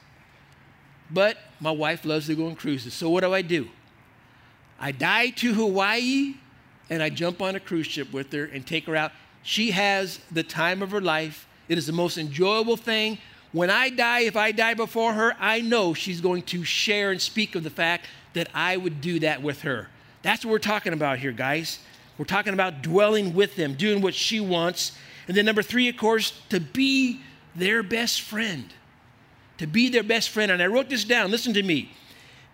But 1.10 1.36
my 1.60 1.70
wife 1.70 2.04
loves 2.04 2.26
to 2.26 2.34
go 2.34 2.46
on 2.46 2.56
cruises. 2.56 2.94
So 2.94 3.10
what 3.10 3.22
do 3.22 3.32
I 3.32 3.42
do? 3.42 3.68
I 4.80 4.92
die 4.92 5.30
to 5.30 5.54
Hawaii 5.54 6.34
and 6.90 7.02
I 7.02 7.10
jump 7.10 7.40
on 7.40 7.54
a 7.54 7.60
cruise 7.60 7.86
ship 7.86 8.12
with 8.12 8.32
her 8.32 8.44
and 8.44 8.66
take 8.66 8.86
her 8.86 8.96
out. 8.96 9.12
She 9.42 9.70
has 9.70 10.18
the 10.30 10.42
time 10.42 10.82
of 10.82 10.90
her 10.90 11.00
life. 11.00 11.46
It 11.68 11.78
is 11.78 11.86
the 11.86 11.92
most 11.92 12.18
enjoyable 12.18 12.76
thing. 12.76 13.18
When 13.52 13.70
I 13.70 13.88
die, 13.88 14.20
if 14.20 14.36
I 14.36 14.52
die 14.52 14.74
before 14.74 15.12
her, 15.12 15.36
I 15.38 15.60
know 15.60 15.94
she's 15.94 16.20
going 16.20 16.42
to 16.44 16.64
share 16.64 17.10
and 17.12 17.20
speak 17.20 17.54
of 17.54 17.62
the 17.62 17.70
fact 17.70 18.06
that 18.32 18.48
I 18.52 18.76
would 18.76 19.00
do 19.00 19.20
that 19.20 19.42
with 19.42 19.62
her. 19.62 19.88
That's 20.22 20.44
what 20.44 20.50
we're 20.50 20.58
talking 20.58 20.92
about 20.92 21.18
here, 21.18 21.32
guys. 21.32 21.78
We're 22.16 22.24
talking 22.24 22.54
about 22.54 22.82
dwelling 22.82 23.34
with 23.34 23.56
them, 23.56 23.74
doing 23.74 24.00
what 24.00 24.14
she 24.14 24.40
wants. 24.40 24.92
And 25.26 25.36
then, 25.36 25.44
number 25.44 25.62
three, 25.62 25.88
of 25.88 25.96
course, 25.96 26.32
to 26.50 26.60
be 26.60 27.20
their 27.56 27.82
best 27.82 28.20
friend. 28.20 28.72
To 29.58 29.66
be 29.66 29.88
their 29.88 30.02
best 30.02 30.30
friend. 30.30 30.52
And 30.52 30.62
I 30.62 30.66
wrote 30.66 30.88
this 30.88 31.04
down. 31.04 31.30
Listen 31.30 31.54
to 31.54 31.62
me. 31.62 31.92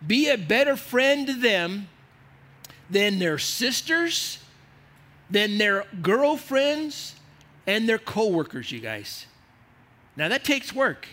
Be 0.07 0.31
a 0.31 0.38
better 0.38 0.77
friend 0.77 1.27
to 1.27 1.35
them 1.35 1.88
than 2.88 3.18
their 3.18 3.38
sisters, 3.38 4.38
than 5.29 5.59
their 5.59 5.85
girlfriends, 6.01 7.14
and 7.66 7.88
their 7.88 7.99
coworkers, 7.99 8.73
you 8.73 8.81
guys. 8.81 9.27
Now, 10.16 10.29
that 10.29 10.42
takes 10.42 10.75
work, 10.75 11.07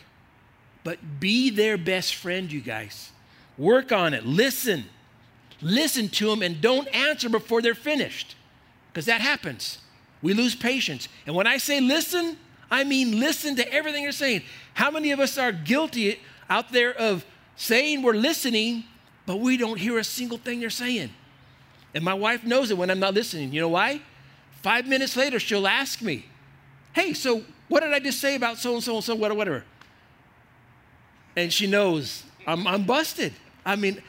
but 0.84 1.20
be 1.20 1.50
their 1.50 1.78
best 1.78 2.16
friend, 2.16 2.52
you 2.52 2.62
guys. 2.62 3.12
Work 3.58 3.92
on 3.92 4.14
it. 4.14 4.26
Listen. 4.26 4.86
Listen 5.62 6.08
to 6.10 6.30
them 6.30 6.42
and 6.42 6.62
don't 6.62 6.88
answer 6.90 7.30
before 7.30 7.62
they're 7.62 7.76
finished 7.76 8.37
because 8.98 9.06
that 9.06 9.22
happens. 9.22 9.78
We 10.24 10.34
lose 10.34 10.56
patience. 10.56 11.08
And 11.28 11.36
when 11.36 11.46
I 11.46 11.58
say 11.58 11.80
listen, 11.80 12.36
I 12.72 12.84
mean, 12.84 13.20
listen 13.20 13.56
to 13.58 13.72
everything 13.72 14.02
you're 14.02 14.12
saying. 14.12 14.42
How 14.74 14.90
many 14.90 15.12
of 15.12 15.20
us 15.20 15.38
are 15.38 15.52
guilty 15.52 16.20
out 16.50 16.72
there 16.72 16.96
of 16.96 17.24
saying 17.56 18.02
we're 18.02 18.16
listening, 18.16 18.86
but 19.28 19.40
we 19.40 19.56
don't 19.56 19.78
hear 19.78 20.00
a 20.00 20.04
single 20.04 20.40
thing 20.40 20.62
they're 20.62 20.72
saying? 20.72 21.12
And 21.94 22.04
my 22.04 22.16
wife 22.16 22.44
knows 22.44 22.72
it 22.72 22.78
when 22.80 22.90
I'm 22.90 23.00
not 23.00 23.14
listening. 23.14 23.54
You 23.54 23.62
know 23.62 23.70
why? 23.70 24.02
Five 24.64 24.88
minutes 24.88 25.16
later, 25.16 25.40
she'll 25.40 25.68
ask 25.68 26.02
me, 26.02 26.26
Hey, 26.94 27.14
so 27.14 27.44
what 27.68 27.82
did 27.82 27.94
I 27.94 28.00
just 28.00 28.20
say 28.20 28.34
about 28.34 28.58
so 28.58 28.74
and 28.74 28.84
so 28.84 28.96
and 28.96 29.04
so, 29.04 29.14
whatever? 29.14 29.64
And 31.36 31.54
she 31.54 31.68
knows 31.68 32.24
I'm, 32.48 32.66
I'm 32.66 32.84
busted. 32.84 33.34
I 33.64 33.76
mean, 33.76 34.02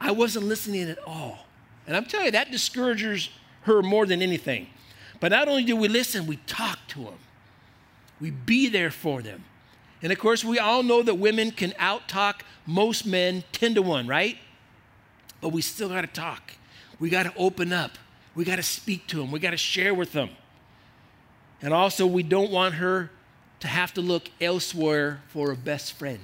I 0.00 0.10
wasn't 0.10 0.46
listening 0.46 0.90
at 0.90 0.98
all. 1.06 1.46
And 1.86 1.96
I'm 1.96 2.06
telling 2.06 2.26
you, 2.26 2.32
that 2.32 2.50
discourages 2.50 3.28
her 3.62 3.82
more 3.82 4.06
than 4.06 4.22
anything. 4.22 4.68
But 5.20 5.30
not 5.30 5.48
only 5.48 5.64
do 5.64 5.76
we 5.76 5.88
listen, 5.88 6.26
we 6.26 6.36
talk 6.46 6.78
to 6.88 7.04
them, 7.04 7.18
we 8.20 8.30
be 8.30 8.68
there 8.68 8.90
for 8.90 9.22
them. 9.22 9.44
And 10.02 10.10
of 10.12 10.18
course, 10.18 10.44
we 10.44 10.58
all 10.58 10.82
know 10.82 11.02
that 11.02 11.14
women 11.14 11.52
can 11.52 11.72
out 11.78 12.08
talk 12.08 12.44
most 12.66 13.06
men 13.06 13.44
10 13.52 13.76
to 13.76 13.82
1, 13.82 14.06
right? 14.08 14.36
But 15.40 15.50
we 15.50 15.62
still 15.62 15.88
got 15.88 16.00
to 16.00 16.06
talk. 16.08 16.52
We 16.98 17.08
got 17.08 17.24
to 17.24 17.32
open 17.36 17.72
up. 17.72 17.92
We 18.34 18.44
got 18.44 18.56
to 18.56 18.62
speak 18.62 19.06
to 19.08 19.18
them. 19.18 19.30
We 19.30 19.38
got 19.38 19.50
to 19.50 19.56
share 19.56 19.94
with 19.94 20.12
them. 20.12 20.30
And 21.60 21.72
also, 21.72 22.06
we 22.06 22.24
don't 22.24 22.50
want 22.50 22.74
her 22.74 23.10
to 23.60 23.68
have 23.68 23.94
to 23.94 24.00
look 24.00 24.28
elsewhere 24.40 25.22
for 25.28 25.52
a 25.52 25.56
best 25.56 25.92
friend. 25.92 26.20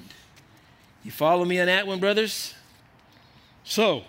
You 1.05 1.13
follow 1.13 1.45
me 1.45 1.61
on 1.61 1.67
that 1.67 1.87
one, 1.87 2.01
brothers? 2.01 2.55
So, 3.63 4.03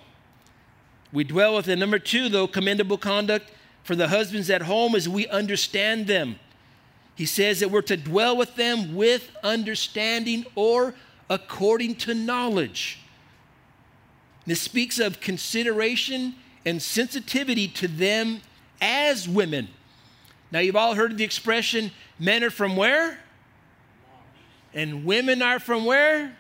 we 1.12 1.24
dwell 1.24 1.56
with 1.56 1.68
it. 1.68 1.78
Number 1.78 2.00
two, 2.00 2.30
though, 2.30 2.48
commendable 2.48 2.98
conduct 2.98 3.52
for 3.84 3.96
the 3.96 4.10
husbands 4.10 4.50
at 4.50 4.64
home 4.64 4.96
as 4.96 5.10
we 5.10 5.28
understand 5.28 6.08
them. 6.08 6.40
He 7.16 7.26
says 7.26 7.60
that 7.60 7.72
we're 7.72 7.82
to 7.84 7.98
dwell 7.98 8.38
with 8.38 8.56
them 8.56 8.96
with 8.96 9.32
understanding 9.44 10.46
or 10.56 10.94
according 11.30 11.96
to 11.96 12.14
knowledge. 12.14 13.00
This 14.46 14.62
speaks 14.62 15.00
of 15.00 15.20
consideration 15.20 16.36
and 16.66 16.82
sensitivity 16.82 17.68
to 17.68 17.88
them 17.88 18.42
as 18.82 19.28
women. 19.28 19.68
Now, 20.52 20.60
you've 20.60 20.76
all 20.76 20.96
heard 20.96 21.18
the 21.18 21.24
expression 21.24 21.92
men 22.18 22.44
are 22.44 22.50
from 22.50 22.76
where? 22.76 23.20
And 24.74 25.06
women 25.06 25.42
are 25.42 25.60
from 25.60 25.86
where? 25.86 26.36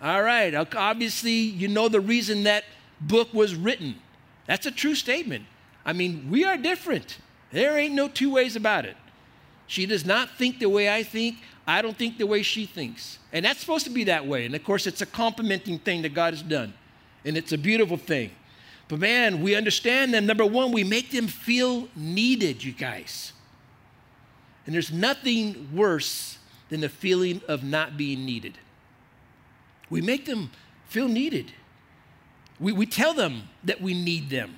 All 0.00 0.22
right. 0.22 0.54
Obviously, 0.74 1.32
you 1.32 1.68
know 1.68 1.88
the 1.88 2.00
reason 2.00 2.44
that 2.44 2.64
book 3.00 3.32
was 3.34 3.54
written. 3.54 3.96
That's 4.46 4.66
a 4.66 4.70
true 4.70 4.94
statement. 4.94 5.44
I 5.84 5.92
mean, 5.92 6.28
we 6.30 6.44
are 6.44 6.56
different. 6.56 7.18
There 7.52 7.78
ain't 7.78 7.94
no 7.94 8.08
two 8.08 8.32
ways 8.32 8.56
about 8.56 8.84
it. 8.84 8.96
She 9.66 9.86
does 9.86 10.04
not 10.04 10.30
think 10.36 10.58
the 10.58 10.68
way 10.68 10.92
I 10.92 11.02
think. 11.02 11.38
I 11.66 11.82
don't 11.82 11.96
think 11.96 12.18
the 12.18 12.26
way 12.26 12.42
she 12.42 12.66
thinks. 12.66 13.18
And 13.32 13.44
that's 13.44 13.60
supposed 13.60 13.84
to 13.84 13.90
be 13.90 14.04
that 14.04 14.26
way. 14.26 14.46
And 14.46 14.54
of 14.54 14.62
course, 14.62 14.86
it's 14.86 15.02
a 15.02 15.06
complementing 15.06 15.78
thing 15.78 16.02
that 16.02 16.14
God 16.14 16.32
has 16.32 16.42
done. 16.42 16.74
And 17.24 17.36
it's 17.36 17.52
a 17.52 17.58
beautiful 17.58 17.96
thing. 17.96 18.30
But 18.88 19.00
man, 19.00 19.42
we 19.42 19.56
understand 19.56 20.14
them. 20.14 20.26
Number 20.26 20.46
one, 20.46 20.70
we 20.70 20.84
make 20.84 21.10
them 21.10 21.26
feel 21.26 21.88
needed, 21.96 22.62
you 22.62 22.72
guys. 22.72 23.32
And 24.64 24.74
there's 24.74 24.92
nothing 24.92 25.68
worse 25.74 26.38
than 26.68 26.80
the 26.80 26.88
feeling 26.88 27.40
of 27.48 27.64
not 27.64 27.96
being 27.96 28.24
needed. 28.24 28.58
We 29.90 30.00
make 30.00 30.26
them 30.26 30.50
feel 30.88 31.08
needed. 31.08 31.52
We, 32.58 32.72
we 32.72 32.86
tell 32.86 33.14
them 33.14 33.42
that 33.64 33.80
we 33.80 33.94
need 33.94 34.30
them. 34.30 34.56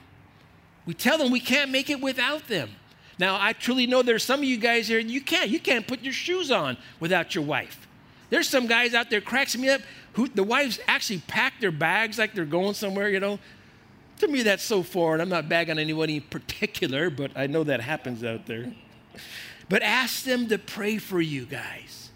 We 0.86 0.94
tell 0.94 1.18
them 1.18 1.30
we 1.30 1.40
can't 1.40 1.70
make 1.70 1.90
it 1.90 2.00
without 2.00 2.48
them. 2.48 2.70
Now, 3.18 3.36
I 3.40 3.52
truly 3.52 3.86
know 3.86 4.02
there's 4.02 4.24
some 4.24 4.40
of 4.40 4.44
you 4.44 4.56
guys 4.56 4.88
here, 4.88 5.00
you 5.00 5.20
can't. 5.20 5.50
You 5.50 5.58
can't 5.58 5.86
put 5.86 6.02
your 6.02 6.12
shoes 6.12 6.50
on 6.50 6.76
without 7.00 7.34
your 7.34 7.44
wife. 7.44 7.88
There's 8.30 8.48
some 8.48 8.66
guys 8.66 8.94
out 8.94 9.10
there 9.10 9.20
cracks 9.20 9.56
me 9.56 9.70
up 9.70 9.80
who 10.12 10.28
the 10.28 10.44
wives 10.44 10.78
actually 10.86 11.22
pack 11.26 11.60
their 11.60 11.72
bags 11.72 12.18
like 12.18 12.34
they're 12.34 12.44
going 12.44 12.74
somewhere, 12.74 13.08
you 13.08 13.20
know. 13.20 13.38
To 14.18 14.28
me, 14.28 14.42
that's 14.42 14.62
so 14.62 14.82
foreign. 14.82 15.20
I'm 15.20 15.28
not 15.28 15.48
bagging 15.48 15.78
anybody 15.78 16.16
in 16.16 16.22
particular, 16.22 17.10
but 17.10 17.32
I 17.36 17.46
know 17.46 17.64
that 17.64 17.80
happens 17.80 18.24
out 18.24 18.46
there. 18.46 18.72
But 19.68 19.82
ask 19.82 20.24
them 20.24 20.48
to 20.48 20.58
pray 20.58 20.98
for 20.98 21.20
you 21.20 21.44
guys. 21.44 22.10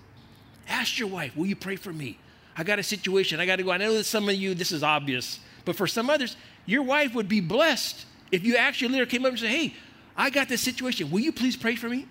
Ask 0.68 0.98
your 0.98 1.08
wife, 1.08 1.36
will 1.36 1.46
you 1.46 1.56
pray 1.56 1.76
for 1.76 1.92
me? 1.92 2.18
I 2.56 2.64
got 2.64 2.78
a 2.78 2.82
situation. 2.82 3.40
I 3.40 3.46
got 3.46 3.56
to 3.56 3.62
go. 3.62 3.70
I 3.70 3.76
know 3.76 3.94
that 3.94 4.04
some 4.04 4.28
of 4.28 4.34
you, 4.34 4.54
this 4.54 4.72
is 4.72 4.82
obvious, 4.82 5.38
but 5.64 5.76
for 5.76 5.86
some 5.86 6.10
others, 6.10 6.36
your 6.66 6.82
wife 6.82 7.14
would 7.14 7.28
be 7.28 7.40
blessed 7.40 8.04
if 8.30 8.44
you 8.44 8.56
actually 8.56 8.92
later 8.92 9.06
came 9.06 9.24
up 9.24 9.30
and 9.30 9.38
said, 9.38 9.50
Hey, 9.50 9.74
I 10.16 10.30
got 10.30 10.48
this 10.48 10.60
situation. 10.60 11.10
Will 11.10 11.20
you 11.20 11.32
please 11.32 11.56
pray 11.56 11.76
for 11.76 11.88
me? 11.88 12.06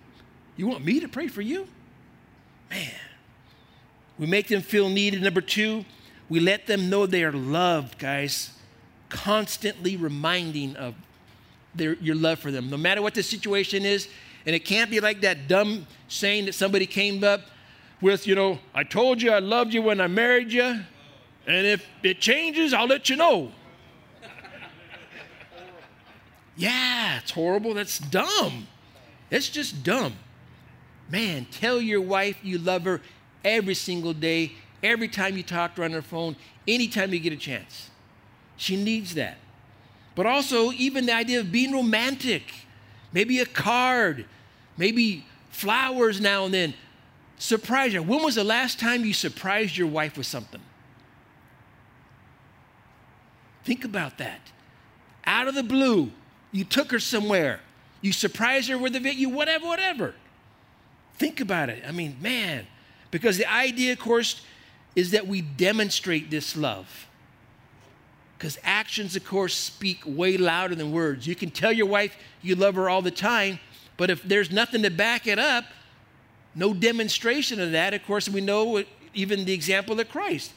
You 0.56 0.68
want 0.68 0.84
me 0.84 1.00
to 1.00 1.08
pray 1.08 1.28
for 1.28 1.42
you? 1.42 1.68
Man. 2.70 2.92
We 4.18 4.28
make 4.28 4.48
them 4.48 4.62
feel 4.62 4.90
needed. 4.90 5.24
Number 5.24 5.42
two, 5.42 5.84
we 6.30 6.40
let 6.40 6.68
them 6.68 6.90
know 6.90 7.06
they 7.06 7.24
are 7.24 7.32
loved, 7.32 7.98
guys. 7.98 8.52
Constantly 9.10 9.98
reminding 9.98 10.76
of 10.76 10.94
their, 11.74 11.94
your 11.96 12.16
love 12.16 12.40
for 12.40 12.52
them, 12.52 12.70
no 12.70 12.78
matter 12.78 13.02
what 13.02 13.16
the 13.16 13.24
situation 13.24 13.84
is. 13.84 14.08
And 14.46 14.56
it 14.56 14.66
can't 14.66 14.90
be 14.92 15.00
like 15.00 15.22
that 15.22 15.48
dumb 15.48 15.88
saying 16.08 16.46
that 16.46 16.54
somebody 16.54 16.86
came 16.86 17.24
up 17.24 17.42
with, 18.00 18.28
you 18.28 18.36
know, 18.36 18.60
I 18.74 18.84
told 18.84 19.22
you 19.22 19.32
I 19.32 19.40
loved 19.40 19.74
you 19.74 19.82
when 19.82 20.02
I 20.02 20.08
married 20.08 20.52
you, 20.52 20.82
and 21.48 21.66
if 21.66 21.88
it 22.04 22.20
changes, 22.20 22.74
I'll 22.74 22.88
let 22.88 23.10
you 23.10 23.16
know. 23.16 23.52
yeah, 26.56 27.20
it's 27.20 27.32
horrible. 27.32 27.74
That's 27.74 28.00
dumb. 28.00 28.68
It's 29.30 29.50
just 29.50 29.84
dumb. 29.84 30.14
Man, 31.10 31.46
tell 31.52 31.82
your 31.82 32.02
wife 32.02 32.38
you 32.44 32.58
love 32.58 32.84
her 32.84 33.02
every 33.44 33.74
single 33.74 34.14
day, 34.14 34.54
every 34.84 35.08
time 35.08 35.36
you 35.36 35.44
talk 35.44 35.76
to 35.76 35.82
her 35.82 35.86
on 35.86 35.92
her 35.92 36.02
phone, 36.02 36.36
anytime 36.68 37.14
you 37.14 37.20
get 37.20 37.34
a 37.34 37.38
chance. 37.38 37.90
She 38.58 38.82
needs 38.82 39.16
that. 39.16 39.38
But 40.16 40.26
also, 40.26 40.72
even 40.74 41.06
the 41.06 41.14
idea 41.14 41.40
of 41.40 41.52
being 41.52 41.72
romantic, 41.72 42.44
maybe 43.12 43.40
a 43.40 43.46
card, 43.46 44.26
maybe 44.78 45.26
flowers 45.50 46.22
now 46.22 46.46
and 46.46 46.54
then. 46.54 46.74
Surprise 47.38 47.94
her. 47.94 48.02
When 48.02 48.22
was 48.22 48.36
the 48.36 48.44
last 48.44 48.80
time 48.80 49.04
you 49.04 49.14
surprised 49.14 49.76
your 49.76 49.88
wife 49.88 50.16
with 50.18 50.28
something? 50.28 50.62
Think 53.64 53.84
about 53.86 54.18
that. 54.18 54.40
Out 55.26 55.48
of 55.48 55.56
the 55.56 55.64
blue, 55.64 56.12
you 56.52 56.64
took 56.64 56.92
her 56.92 57.00
somewhere. 57.00 57.60
You 58.02 58.12
surprised 58.12 58.70
her 58.70 58.78
with 58.78 58.96
a 58.96 59.00
video, 59.00 59.30
whatever, 59.30 59.66
whatever. 59.66 60.16
Think 61.16 61.40
about 61.40 61.70
it. 61.70 61.84
I 61.88 61.92
mean, 61.92 62.18
man, 62.20 62.66
because 63.12 63.38
the 63.38 63.52
idea, 63.52 63.94
of 63.94 64.00
course, 64.00 64.42
is 64.96 65.12
that 65.12 65.28
we 65.28 65.42
demonstrate 65.42 66.32
this 66.32 66.58
love. 66.58 67.08
Because 68.38 68.58
actions, 68.64 69.16
of 69.16 69.24
course, 69.24 69.56
speak 69.56 70.02
way 70.04 70.36
louder 70.36 70.74
than 70.74 70.92
words. 70.92 71.28
You 71.28 71.36
can 71.36 71.52
tell 71.52 71.72
your 71.72 71.86
wife 71.86 72.18
you 72.42 72.56
love 72.56 72.74
her 72.76 72.90
all 72.90 73.04
the 73.04 73.12
time, 73.12 73.60
but 73.98 74.10
if 74.10 74.24
there's 74.24 74.52
nothing 74.52 74.82
to 74.82 74.90
back 74.90 75.28
it 75.28 75.38
up, 75.38 75.66
no 76.56 76.74
demonstration 76.74 77.62
of 77.62 77.72
that. 77.72 77.94
Of 77.94 78.04
course, 78.04 78.28
we 78.28 78.42
know 78.42 78.84
even 79.14 79.46
the 79.46 79.54
example 79.54 80.00
of 80.00 80.10
Christ. 80.10 80.54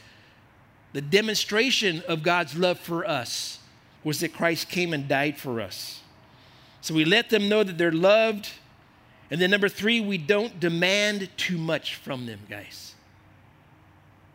The 0.95 1.01
demonstration 1.01 2.01
of 2.07 2.23
God's 2.23 2.57
love 2.57 2.79
for 2.79 3.05
us 3.05 3.59
was 4.05 4.21
that 4.21 4.31
Christ 4.31 4.69
came 4.69 4.93
and 4.93 5.09
died 5.09 5.37
for 5.37 5.59
us. 5.59 5.99
So 6.79 6.93
we 6.93 7.03
let 7.03 7.29
them 7.29 7.49
know 7.49 7.65
that 7.65 7.77
they're 7.77 7.91
loved. 7.91 8.49
And 9.29 9.41
then, 9.41 9.51
number 9.51 9.67
three, 9.67 9.99
we 9.99 10.17
don't 10.17 10.57
demand 10.57 11.27
too 11.35 11.57
much 11.57 11.95
from 11.95 12.27
them, 12.27 12.39
guys. 12.49 12.95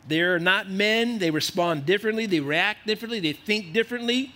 They're 0.07 0.37
not 0.37 0.69
men. 0.69 1.17
They 1.17 1.31
respond 1.31 1.87
differently. 1.87 2.27
They 2.27 2.41
react 2.41 2.85
differently. 2.85 3.19
They 3.19 3.33
think 3.33 3.73
differently. 3.73 4.31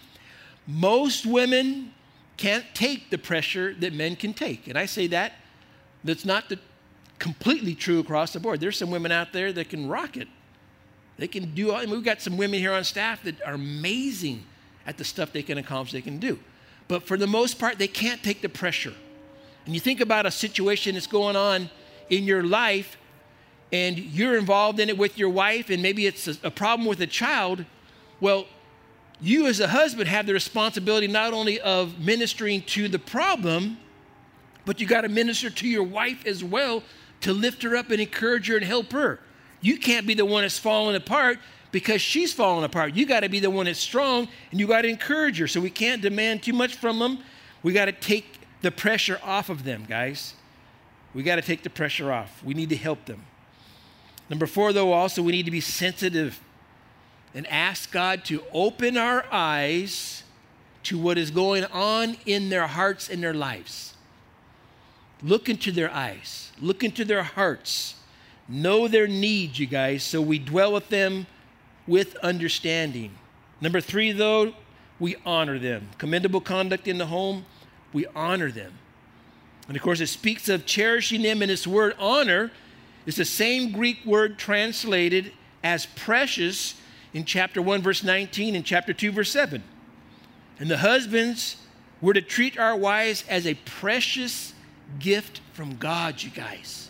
Most 0.65 1.27
women 1.27 1.93
can't 2.37 2.65
take 2.73 3.11
the 3.11 3.19
pressure 3.19 3.75
that 3.75 3.93
men 3.93 4.15
can 4.15 4.33
take. 4.33 4.65
And 4.65 4.79
I 4.79 4.87
say 4.87 5.05
that, 5.07 5.33
that's 6.03 6.25
not 6.25 6.49
the 6.49 6.57
completely 7.19 7.75
true 7.75 7.99
across 7.99 8.33
the 8.33 8.39
board. 8.39 8.61
There's 8.61 8.79
some 8.79 8.89
women 8.89 9.11
out 9.11 9.31
there 9.31 9.53
that 9.53 9.69
can 9.69 9.87
rock 9.87 10.17
it. 10.17 10.27
They 11.17 11.27
can 11.27 11.53
do 11.53 11.71
all, 11.71 11.77
I 11.77 11.81
mean, 11.81 11.91
we've 11.91 12.03
got 12.03 12.21
some 12.21 12.37
women 12.37 12.59
here 12.59 12.73
on 12.73 12.83
staff 12.83 13.23
that 13.23 13.41
are 13.43 13.53
amazing 13.53 14.43
at 14.85 14.97
the 14.97 15.03
stuff 15.03 15.31
they 15.31 15.43
can 15.43 15.57
accomplish, 15.57 15.93
they 15.93 16.01
can 16.01 16.17
do. 16.17 16.39
But 16.87 17.03
for 17.03 17.17
the 17.17 17.27
most 17.27 17.57
part, 17.57 17.79
they 17.79 17.87
can't 17.87 18.21
take 18.21 18.41
the 18.41 18.49
pressure. 18.49 18.93
And 19.65 19.73
you 19.73 19.79
think 19.79 20.01
about 20.01 20.25
a 20.25 20.31
situation 20.31 20.93
that's 20.93 21.07
going 21.07 21.35
on 21.35 21.69
in 22.09 22.25
your 22.25 22.43
life, 22.43 22.97
and 23.71 23.97
you're 23.97 24.37
involved 24.37 24.79
in 24.79 24.89
it 24.89 24.97
with 24.97 25.17
your 25.17 25.29
wife, 25.29 25.69
and 25.69 25.81
maybe 25.81 26.05
it's 26.05 26.27
a, 26.27 26.35
a 26.43 26.51
problem 26.51 26.87
with 26.87 27.01
a 27.01 27.07
child. 27.07 27.65
Well, 28.19 28.45
you 29.21 29.47
as 29.47 29.59
a 29.59 29.67
husband 29.67 30.07
have 30.07 30.27
the 30.27 30.33
responsibility 30.33 31.07
not 31.07 31.33
only 31.33 31.59
of 31.61 31.99
ministering 31.99 32.61
to 32.63 32.87
the 32.87 32.99
problem, 32.99 33.77
but 34.65 34.79
you 34.79 34.85
got 34.85 35.01
to 35.01 35.09
minister 35.09 35.49
to 35.49 35.67
your 35.67 35.83
wife 35.83 36.25
as 36.25 36.43
well 36.43 36.83
to 37.21 37.33
lift 37.33 37.63
her 37.63 37.75
up 37.75 37.89
and 37.89 37.99
encourage 37.99 38.47
her 38.49 38.57
and 38.57 38.65
help 38.65 38.91
her. 38.91 39.19
You 39.61 39.77
can't 39.77 40.05
be 40.05 40.13
the 40.13 40.25
one 40.25 40.43
that's 40.43 40.59
falling 40.59 40.95
apart 40.95 41.39
because 41.71 42.01
she's 42.01 42.33
falling 42.33 42.63
apart. 42.63 42.95
You 42.95 43.05
got 43.05 43.21
to 43.21 43.29
be 43.29 43.39
the 43.39 43.49
one 43.49 43.65
that's 43.65 43.79
strong 43.79 44.27
and 44.51 44.59
you 44.59 44.67
got 44.67 44.83
to 44.83 44.87
encourage 44.87 45.39
her. 45.39 45.47
So 45.47 45.59
we 45.59 45.69
can't 45.69 46.01
demand 46.01 46.43
too 46.43 46.53
much 46.53 46.75
from 46.75 46.99
them. 46.99 47.19
We 47.63 47.73
got 47.73 47.85
to 47.85 47.91
take 47.91 48.39
the 48.61 48.71
pressure 48.71 49.19
off 49.23 49.49
of 49.49 49.63
them, 49.63 49.85
guys. 49.87 50.35
We 51.13 51.23
got 51.23 51.35
to 51.35 51.41
take 51.41 51.63
the 51.63 51.69
pressure 51.69 52.11
off. 52.11 52.43
We 52.43 52.53
need 52.53 52.69
to 52.69 52.75
help 52.75 53.05
them. 53.05 53.25
Number 54.29 54.45
four, 54.45 54.73
though, 54.73 54.91
also, 54.91 55.21
we 55.21 55.31
need 55.31 55.45
to 55.45 55.51
be 55.51 55.61
sensitive 55.61 56.39
and 57.33 57.45
ask 57.47 57.91
God 57.91 58.25
to 58.25 58.41
open 58.53 58.97
our 58.97 59.25
eyes 59.31 60.23
to 60.83 60.97
what 60.97 61.17
is 61.17 61.31
going 61.31 61.65
on 61.65 62.17
in 62.25 62.49
their 62.49 62.67
hearts 62.67 63.09
and 63.09 63.21
their 63.21 63.33
lives. 63.33 63.95
Look 65.21 65.49
into 65.49 65.71
their 65.71 65.91
eyes, 65.91 66.51
look 66.61 66.83
into 66.83 67.03
their 67.03 67.23
hearts, 67.23 67.95
know 68.47 68.87
their 68.87 69.07
needs, 69.07 69.59
you 69.59 69.65
guys, 69.65 70.03
so 70.03 70.21
we 70.21 70.39
dwell 70.39 70.73
with 70.73 70.89
them 70.89 71.27
with 71.87 72.15
understanding. 72.17 73.11
Number 73.61 73.81
three, 73.81 74.11
though, 74.11 74.53
we 74.99 75.15
honor 75.25 75.59
them. 75.59 75.89
Commendable 75.97 76.41
conduct 76.41 76.87
in 76.87 76.97
the 76.97 77.07
home, 77.07 77.45
we 77.93 78.05
honor 78.15 78.51
them. 78.51 78.73
And 79.67 79.75
of 79.75 79.81
course, 79.81 79.99
it 79.99 80.07
speaks 80.07 80.47
of 80.47 80.65
cherishing 80.65 81.21
them, 81.21 81.41
and 81.41 81.49
this 81.49 81.65
word 81.65 81.95
honor 81.97 82.51
is 83.05 83.15
the 83.15 83.25
same 83.25 83.71
Greek 83.71 84.05
word 84.05 84.37
translated 84.37 85.31
as 85.63 85.87
precious 85.87 86.75
in 87.13 87.25
chapter 87.25 87.61
1, 87.61 87.81
verse 87.81 88.03
19, 88.03 88.55
and 88.55 88.65
chapter 88.65 88.93
2, 88.93 89.11
verse 89.11 89.31
7. 89.31 89.63
And 90.59 90.69
the 90.69 90.77
husbands 90.77 91.57
were 92.01 92.13
to 92.13 92.21
treat 92.21 92.59
our 92.59 92.75
wives 92.75 93.23
as 93.27 93.47
a 93.47 93.55
precious 93.55 94.53
gift 94.99 95.41
from 95.53 95.77
God, 95.77 96.21
you 96.21 96.29
guys. 96.29 96.84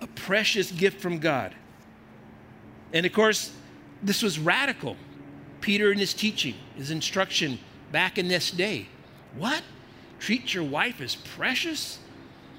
A 0.00 0.06
precious 0.06 0.70
gift 0.70 1.00
from 1.00 1.18
God. 1.18 1.54
And 2.92 3.04
of 3.04 3.12
course, 3.12 3.52
this 4.02 4.22
was 4.22 4.38
radical. 4.38 4.96
Peter 5.60 5.90
in 5.90 5.98
his 5.98 6.14
teaching, 6.14 6.54
his 6.76 6.90
instruction 6.90 7.58
back 7.90 8.18
in 8.18 8.28
this 8.28 8.50
day. 8.50 8.86
What? 9.36 9.62
Treat 10.18 10.54
your 10.54 10.64
wife 10.64 11.00
as 11.00 11.14
precious? 11.14 11.98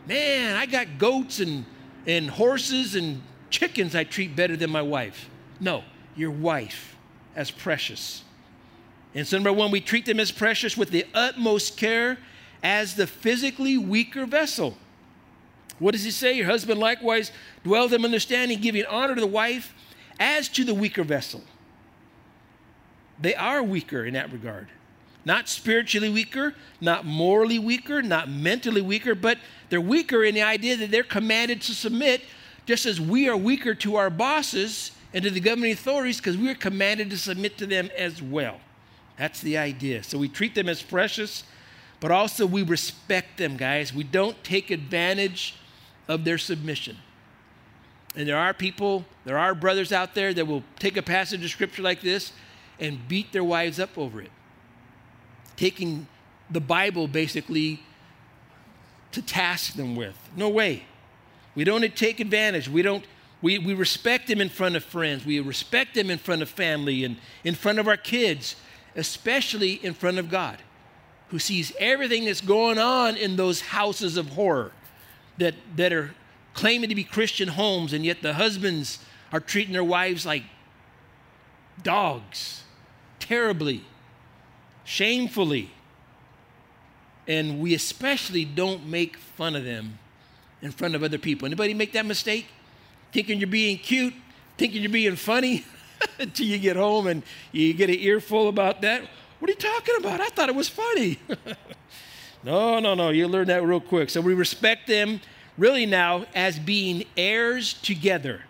Man, 0.05 0.55
I 0.55 0.65
got 0.65 0.97
goats 0.97 1.39
and, 1.39 1.65
and 2.05 2.29
horses 2.29 2.95
and 2.95 3.21
chickens 3.49 3.95
I 3.95 4.03
treat 4.03 4.35
better 4.35 4.55
than 4.55 4.69
my 4.69 4.81
wife. 4.81 5.29
No, 5.59 5.83
your 6.15 6.31
wife 6.31 6.95
as 7.35 7.51
precious. 7.51 8.23
And 9.15 9.27
so, 9.27 9.37
number 9.37 9.53
one, 9.53 9.71
we 9.71 9.81
treat 9.81 10.05
them 10.05 10.19
as 10.19 10.31
precious 10.31 10.77
with 10.77 10.91
the 10.91 11.05
utmost 11.13 11.77
care 11.77 12.19
as 12.61 12.95
the 12.95 13.07
physically 13.07 13.77
weaker 13.77 14.25
vessel. 14.25 14.77
What 15.79 15.91
does 15.91 16.03
he 16.03 16.11
say? 16.11 16.33
Your 16.33 16.45
husband 16.45 16.79
likewise 16.79 17.31
dwell 17.63 17.87
them 17.87 18.05
understanding, 18.05 18.59
giving 18.59 18.85
honor 18.85 19.15
to 19.15 19.21
the 19.21 19.27
wife 19.27 19.73
as 20.19 20.49
to 20.49 20.63
the 20.63 20.73
weaker 20.73 21.03
vessel. 21.03 21.41
They 23.21 23.35
are 23.35 23.63
weaker 23.63 24.05
in 24.05 24.13
that 24.13 24.31
regard. 24.31 24.67
Not 25.25 25.49
spiritually 25.49 26.09
weaker, 26.09 26.53
not 26.79 27.05
morally 27.05 27.59
weaker, 27.59 28.01
not 28.01 28.29
mentally 28.29 28.81
weaker, 28.81 29.15
but 29.15 29.37
they're 29.69 29.81
weaker 29.81 30.23
in 30.23 30.35
the 30.35 30.41
idea 30.41 30.77
that 30.77 30.91
they're 30.91 31.03
commanded 31.03 31.61
to 31.63 31.73
submit, 31.73 32.23
just 32.65 32.85
as 32.85 33.01
we 33.01 33.27
are 33.27 33.35
weaker 33.35 33.73
to 33.75 33.95
our 33.95 34.09
bosses 34.09 34.91
and 35.13 35.23
to 35.23 35.29
the 35.29 35.39
governing 35.39 35.71
authorities 35.71 36.17
because 36.17 36.37
we 36.37 36.49
are 36.49 36.55
commanded 36.55 37.09
to 37.09 37.17
submit 37.17 37.57
to 37.57 37.65
them 37.65 37.89
as 37.97 38.21
well. 38.21 38.59
That's 39.17 39.41
the 39.41 39.57
idea. 39.57 40.03
So 40.03 40.17
we 40.17 40.29
treat 40.29 40.55
them 40.55 40.69
as 40.69 40.81
precious, 40.81 41.43
but 41.99 42.11
also 42.11 42.45
we 42.45 42.63
respect 42.63 43.37
them, 43.37 43.57
guys. 43.57 43.93
We 43.93 44.03
don't 44.03 44.41
take 44.43 44.71
advantage 44.71 45.55
of 46.09 46.25
their 46.25 46.39
submission. 46.39 46.97
And 48.15 48.27
there 48.27 48.37
are 48.37 48.53
people, 48.53 49.05
there 49.23 49.37
are 49.37 49.53
brothers 49.53 49.93
out 49.93 50.15
there 50.15 50.33
that 50.33 50.45
will 50.45 50.63
take 50.79 50.97
a 50.97 51.03
passage 51.03 51.45
of 51.45 51.51
scripture 51.51 51.83
like 51.83 52.01
this 52.01 52.33
and 52.79 53.07
beat 53.07 53.31
their 53.31 53.43
wives 53.43 53.79
up 53.79 53.97
over 53.97 54.19
it. 54.19 54.31
Taking 55.55 56.07
the 56.49 56.59
Bible 56.59 57.07
basically 57.07 57.81
to 59.11 59.21
task 59.21 59.75
them 59.75 59.95
with. 59.95 60.15
No 60.35 60.49
way. 60.49 60.85
We 61.53 61.63
don't 61.63 61.95
take 61.95 62.19
advantage. 62.19 62.67
We 62.67 62.81
don't 62.81 63.05
we, 63.41 63.57
we 63.57 63.73
respect 63.73 64.27
them 64.27 64.41
in 64.41 64.49
front 64.49 64.75
of 64.75 64.83
friends. 64.83 65.25
We 65.25 65.39
respect 65.39 65.95
them 65.95 66.09
in 66.09 66.17
front 66.17 66.41
of 66.41 66.49
family 66.49 67.05
and 67.05 67.15
in 67.45 67.55
front 67.55 67.79
of 67.79 67.87
our 67.87 67.95
kids, 67.95 68.57
especially 68.97 69.73
in 69.75 69.93
front 69.93 70.17
of 70.17 70.29
God, 70.29 70.57
who 71.29 71.39
sees 71.39 71.71
everything 71.79 72.25
that's 72.25 72.41
going 72.41 72.77
on 72.77 73.15
in 73.15 73.37
those 73.37 73.61
houses 73.61 74.17
of 74.17 74.27
horror 74.29 74.73
that, 75.39 75.55
that 75.75 75.91
are 75.91 76.13
claiming 76.53 76.89
to 76.89 76.95
be 76.95 77.03
Christian 77.03 77.49
homes, 77.49 77.93
and 77.93 78.05
yet 78.05 78.21
the 78.21 78.33
husbands 78.33 78.99
are 79.31 79.39
treating 79.39 79.73
their 79.73 79.83
wives 79.83 80.25
like 80.25 80.43
dogs, 81.83 82.63
terribly, 83.19 83.83
shamefully. 84.83 85.71
And 87.27 87.59
we 87.59 87.73
especially 87.73 88.43
don't 88.43 88.87
make 88.87 89.17
fun 89.17 89.55
of 89.55 89.63
them 89.63 89.99
in 90.61 90.71
front 90.71 90.95
of 90.95 91.03
other 91.03 91.17
people. 91.17 91.45
Anybody 91.45 91.73
make 91.73 91.93
that 91.93 92.05
mistake? 92.05 92.47
Thinking 93.11 93.39
you're 93.39 93.47
being 93.47 93.77
cute, 93.77 94.13
thinking 94.57 94.81
you're 94.81 94.91
being 94.91 95.15
funny 95.15 95.63
until 96.19 96.47
you 96.47 96.57
get 96.57 96.75
home 96.75 97.07
and 97.07 97.23
you 97.51 97.73
get 97.73 97.89
an 97.89 97.99
earful 97.99 98.49
about 98.49 98.81
that. 98.81 99.03
What 99.39 99.49
are 99.49 99.53
you 99.53 99.57
talking 99.57 99.95
about? 99.99 100.19
I 100.19 100.27
thought 100.27 100.49
it 100.49 100.55
was 100.55 100.67
funny. 100.67 101.19
no, 102.43 102.79
no, 102.79 102.95
no. 102.95 103.09
You 103.09 103.27
learn 103.27 103.47
that 103.47 103.63
real 103.63 103.81
quick. 103.81 104.09
So 104.09 104.21
we 104.21 104.33
respect 104.33 104.87
them 104.87 105.19
really 105.57 105.85
now 105.85 106.25
as 106.33 106.57
being 106.57 107.03
heirs 107.17 107.73
together. 107.73 108.41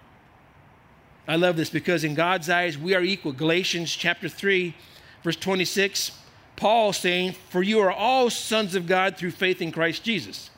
I 1.27 1.35
love 1.35 1.57
this 1.57 1.69
because 1.69 2.03
in 2.03 2.15
God's 2.15 2.49
eyes, 2.49 2.77
we 2.77 2.95
are 2.95 3.01
equal. 3.01 3.31
Galatians 3.31 3.91
chapter 3.91 4.29
3, 4.29 4.75
verse 5.23 5.35
26, 5.35 6.11
Paul 6.55 6.93
saying, 6.93 7.33
For 7.49 7.61
you 7.61 7.79
are 7.79 7.91
all 7.91 8.29
sons 8.29 8.75
of 8.75 8.87
God 8.87 9.17
through 9.17 9.31
faith 9.31 9.61
in 9.61 9.71
Christ 9.71 10.03
Jesus. 10.03 10.49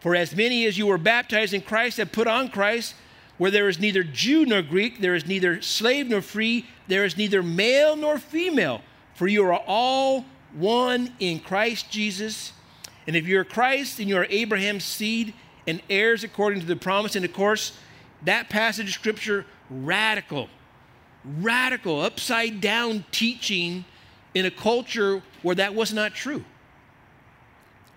For 0.00 0.16
as 0.16 0.34
many 0.34 0.66
as 0.66 0.78
you 0.78 0.86
were 0.86 0.98
baptized 0.98 1.54
in 1.54 1.60
Christ 1.60 1.98
have 1.98 2.10
put 2.10 2.26
on 2.26 2.48
Christ, 2.48 2.94
where 3.38 3.50
there 3.50 3.68
is 3.68 3.78
neither 3.78 4.02
Jew 4.02 4.44
nor 4.44 4.62
Greek, 4.62 5.00
there 5.00 5.14
is 5.14 5.26
neither 5.26 5.62
slave 5.62 6.08
nor 6.08 6.22
free, 6.22 6.66
there 6.88 7.04
is 7.04 7.16
neither 7.16 7.42
male 7.42 7.96
nor 7.96 8.18
female, 8.18 8.82
for 9.14 9.28
you 9.28 9.44
are 9.44 9.62
all 9.66 10.24
one 10.52 11.12
in 11.20 11.38
Christ 11.38 11.90
Jesus. 11.90 12.52
And 13.10 13.16
if 13.16 13.26
you're 13.26 13.42
Christ 13.42 13.98
and 13.98 14.08
you 14.08 14.16
are 14.18 14.26
Abraham's 14.30 14.84
seed 14.84 15.34
and 15.66 15.82
heirs 15.90 16.22
according 16.22 16.60
to 16.60 16.66
the 16.66 16.76
promise. 16.76 17.16
And 17.16 17.24
of 17.24 17.32
course, 17.32 17.76
that 18.22 18.48
passage 18.48 18.86
of 18.86 18.92
scripture, 18.92 19.46
radical, 19.68 20.48
radical, 21.24 22.02
upside 22.02 22.60
down 22.60 23.04
teaching 23.10 23.84
in 24.32 24.46
a 24.46 24.50
culture 24.52 25.24
where 25.42 25.56
that 25.56 25.74
was 25.74 25.92
not 25.92 26.14
true. 26.14 26.44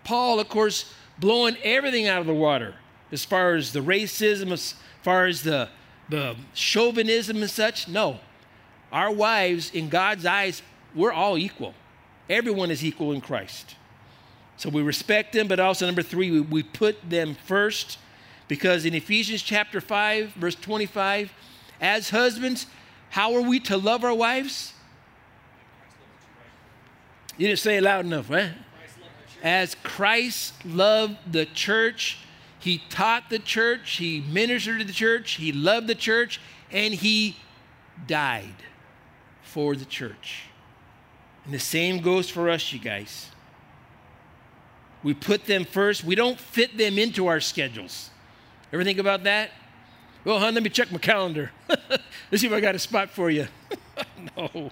Paul, 0.03 0.39
of 0.39 0.49
course, 0.49 0.91
blowing 1.19 1.57
everything 1.63 2.07
out 2.07 2.21
of 2.21 2.25
the 2.25 2.33
water 2.33 2.73
as 3.11 3.23
far 3.23 3.53
as 3.53 3.71
the 3.71 3.81
racism, 3.81 4.51
as 4.51 4.73
far 5.03 5.27
as 5.27 5.43
the, 5.43 5.69
the 6.09 6.35
chauvinism 6.55 7.37
and 7.37 7.51
such. 7.51 7.87
No. 7.87 8.19
Our 8.91 9.11
wives, 9.11 9.69
in 9.75 9.89
God's 9.89 10.25
eyes, 10.25 10.63
we're 10.95 11.13
all 11.13 11.37
equal. 11.37 11.75
Everyone 12.31 12.71
is 12.71 12.83
equal 12.83 13.11
in 13.11 13.21
Christ. 13.21 13.75
So 14.57 14.69
we 14.69 14.81
respect 14.81 15.33
them, 15.33 15.47
but 15.47 15.59
also, 15.59 15.85
number 15.85 16.03
three, 16.03 16.31
we, 16.31 16.41
we 16.41 16.63
put 16.63 17.09
them 17.09 17.35
first 17.45 17.97
because 18.47 18.85
in 18.85 18.93
Ephesians 18.93 19.41
chapter 19.41 19.81
5, 19.81 20.33
verse 20.33 20.55
25, 20.55 21.33
as 21.81 22.11
husbands, 22.11 22.67
how 23.09 23.33
are 23.35 23.41
we 23.41 23.59
to 23.61 23.77
love 23.77 24.03
our 24.03 24.13
wives? 24.13 24.73
You 27.37 27.47
didn't 27.47 27.59
say 27.59 27.77
it 27.77 27.83
loud 27.83 28.05
enough, 28.05 28.29
right? 28.29 28.51
As 29.41 29.75
Christ 29.83 30.53
loved 30.65 31.17
the 31.31 31.45
church, 31.45 32.19
he 32.59 32.81
taught 32.89 33.29
the 33.29 33.39
church, 33.39 33.97
he 33.97 34.21
ministered 34.21 34.79
to 34.79 34.85
the 34.85 34.93
church, 34.93 35.33
he 35.33 35.51
loved 35.51 35.87
the 35.87 35.95
church, 35.95 36.39
and 36.71 36.93
he 36.93 37.37
died 38.07 38.55
for 39.41 39.75
the 39.75 39.85
church. 39.85 40.43
And 41.43 41.53
the 41.53 41.59
same 41.59 41.99
goes 41.99 42.29
for 42.29 42.49
us, 42.49 42.71
you 42.71 42.79
guys. 42.79 43.32
We 45.03 45.13
put 45.13 45.45
them 45.45 45.65
first. 45.65 46.03
We 46.03 46.15
don't 46.15 46.39
fit 46.39 46.77
them 46.77 46.97
into 46.97 47.27
our 47.27 47.39
schedules. 47.39 48.09
Ever 48.71 48.83
think 48.83 48.99
about 48.99 49.23
that? 49.25 49.51
Well, 50.23 50.39
hon, 50.39 50.53
let 50.53 50.63
me 50.63 50.69
check 50.69 50.91
my 50.91 50.97
calendar. 50.97 51.51
Let's 51.67 52.41
see 52.41 52.47
if 52.47 52.53
I 52.53 52.61
got 52.61 52.75
a 52.75 52.79
spot 52.79 53.09
for 53.09 53.29
you. 53.29 53.47
no. 54.37 54.71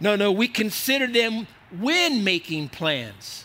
No, 0.00 0.16
no, 0.16 0.32
we 0.32 0.48
consider 0.48 1.06
them 1.06 1.46
when 1.78 2.24
making 2.24 2.70
plans. 2.70 3.44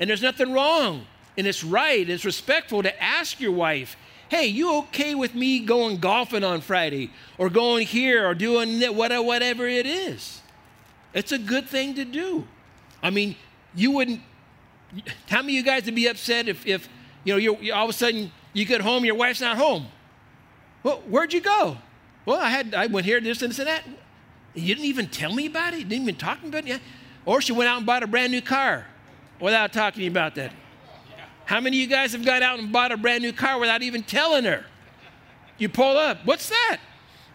And 0.00 0.08
there's 0.08 0.22
nothing 0.22 0.52
wrong. 0.52 1.06
And 1.36 1.46
it's 1.46 1.62
right, 1.62 2.08
it's 2.08 2.24
respectful 2.24 2.82
to 2.82 3.02
ask 3.02 3.38
your 3.38 3.52
wife, 3.52 3.96
hey, 4.28 4.46
you 4.46 4.74
okay 4.78 5.14
with 5.14 5.34
me 5.34 5.60
going 5.60 5.98
golfing 5.98 6.42
on 6.42 6.62
Friday 6.62 7.10
or 7.36 7.50
going 7.50 7.86
here 7.86 8.26
or 8.26 8.34
doing 8.34 8.80
whatever 8.80 9.68
it 9.68 9.86
is? 9.86 10.40
It's 11.14 11.32
a 11.32 11.38
good 11.38 11.68
thing 11.68 11.94
to 11.94 12.04
do. 12.04 12.46
I 13.02 13.10
mean, 13.10 13.36
you 13.74 13.90
wouldn't 13.92 14.20
how 15.28 15.42
many 15.42 15.54
of 15.54 15.56
you 15.56 15.62
guys 15.62 15.84
would 15.84 15.94
be 15.94 16.06
upset 16.06 16.48
if, 16.48 16.66
if 16.66 16.88
you 17.24 17.34
know, 17.34 17.38
you're, 17.38 17.74
all 17.74 17.84
of 17.84 17.90
a 17.90 17.92
sudden 17.92 18.32
you 18.52 18.64
get 18.64 18.80
home, 18.80 19.04
your 19.04 19.14
wife's 19.14 19.40
not 19.40 19.56
home? 19.56 19.86
Well, 20.82 21.02
where'd 21.08 21.32
you 21.32 21.40
go? 21.40 21.76
Well, 22.24 22.38
I 22.38 22.48
had 22.48 22.74
I 22.74 22.86
went 22.86 23.06
here, 23.06 23.20
this 23.20 23.42
and 23.42 23.50
this 23.50 23.58
and 23.58 23.68
that. 23.68 23.84
You 24.54 24.74
didn't 24.74 24.86
even 24.86 25.08
tell 25.08 25.32
me 25.32 25.46
about 25.46 25.74
it. 25.74 25.80
You 25.80 25.84
didn't 25.84 26.02
even 26.02 26.16
talk 26.16 26.42
about 26.42 26.64
it. 26.64 26.66
Yeah. 26.66 26.78
Or 27.24 27.40
she 27.40 27.52
went 27.52 27.68
out 27.68 27.78
and 27.78 27.86
bought 27.86 28.02
a 28.02 28.06
brand 28.06 28.32
new 28.32 28.42
car 28.42 28.86
without 29.40 29.72
talking 29.72 30.06
about 30.06 30.34
that. 30.36 30.52
How 31.44 31.60
many 31.60 31.78
of 31.78 31.80
you 31.80 31.86
guys 31.86 32.12
have 32.12 32.24
got 32.24 32.42
out 32.42 32.58
and 32.58 32.70
bought 32.72 32.92
a 32.92 32.96
brand 32.96 33.22
new 33.22 33.32
car 33.32 33.58
without 33.58 33.82
even 33.82 34.02
telling 34.02 34.44
her? 34.44 34.64
You 35.56 35.68
pull 35.68 35.96
up. 35.96 36.18
What's 36.24 36.48
that? 36.48 36.78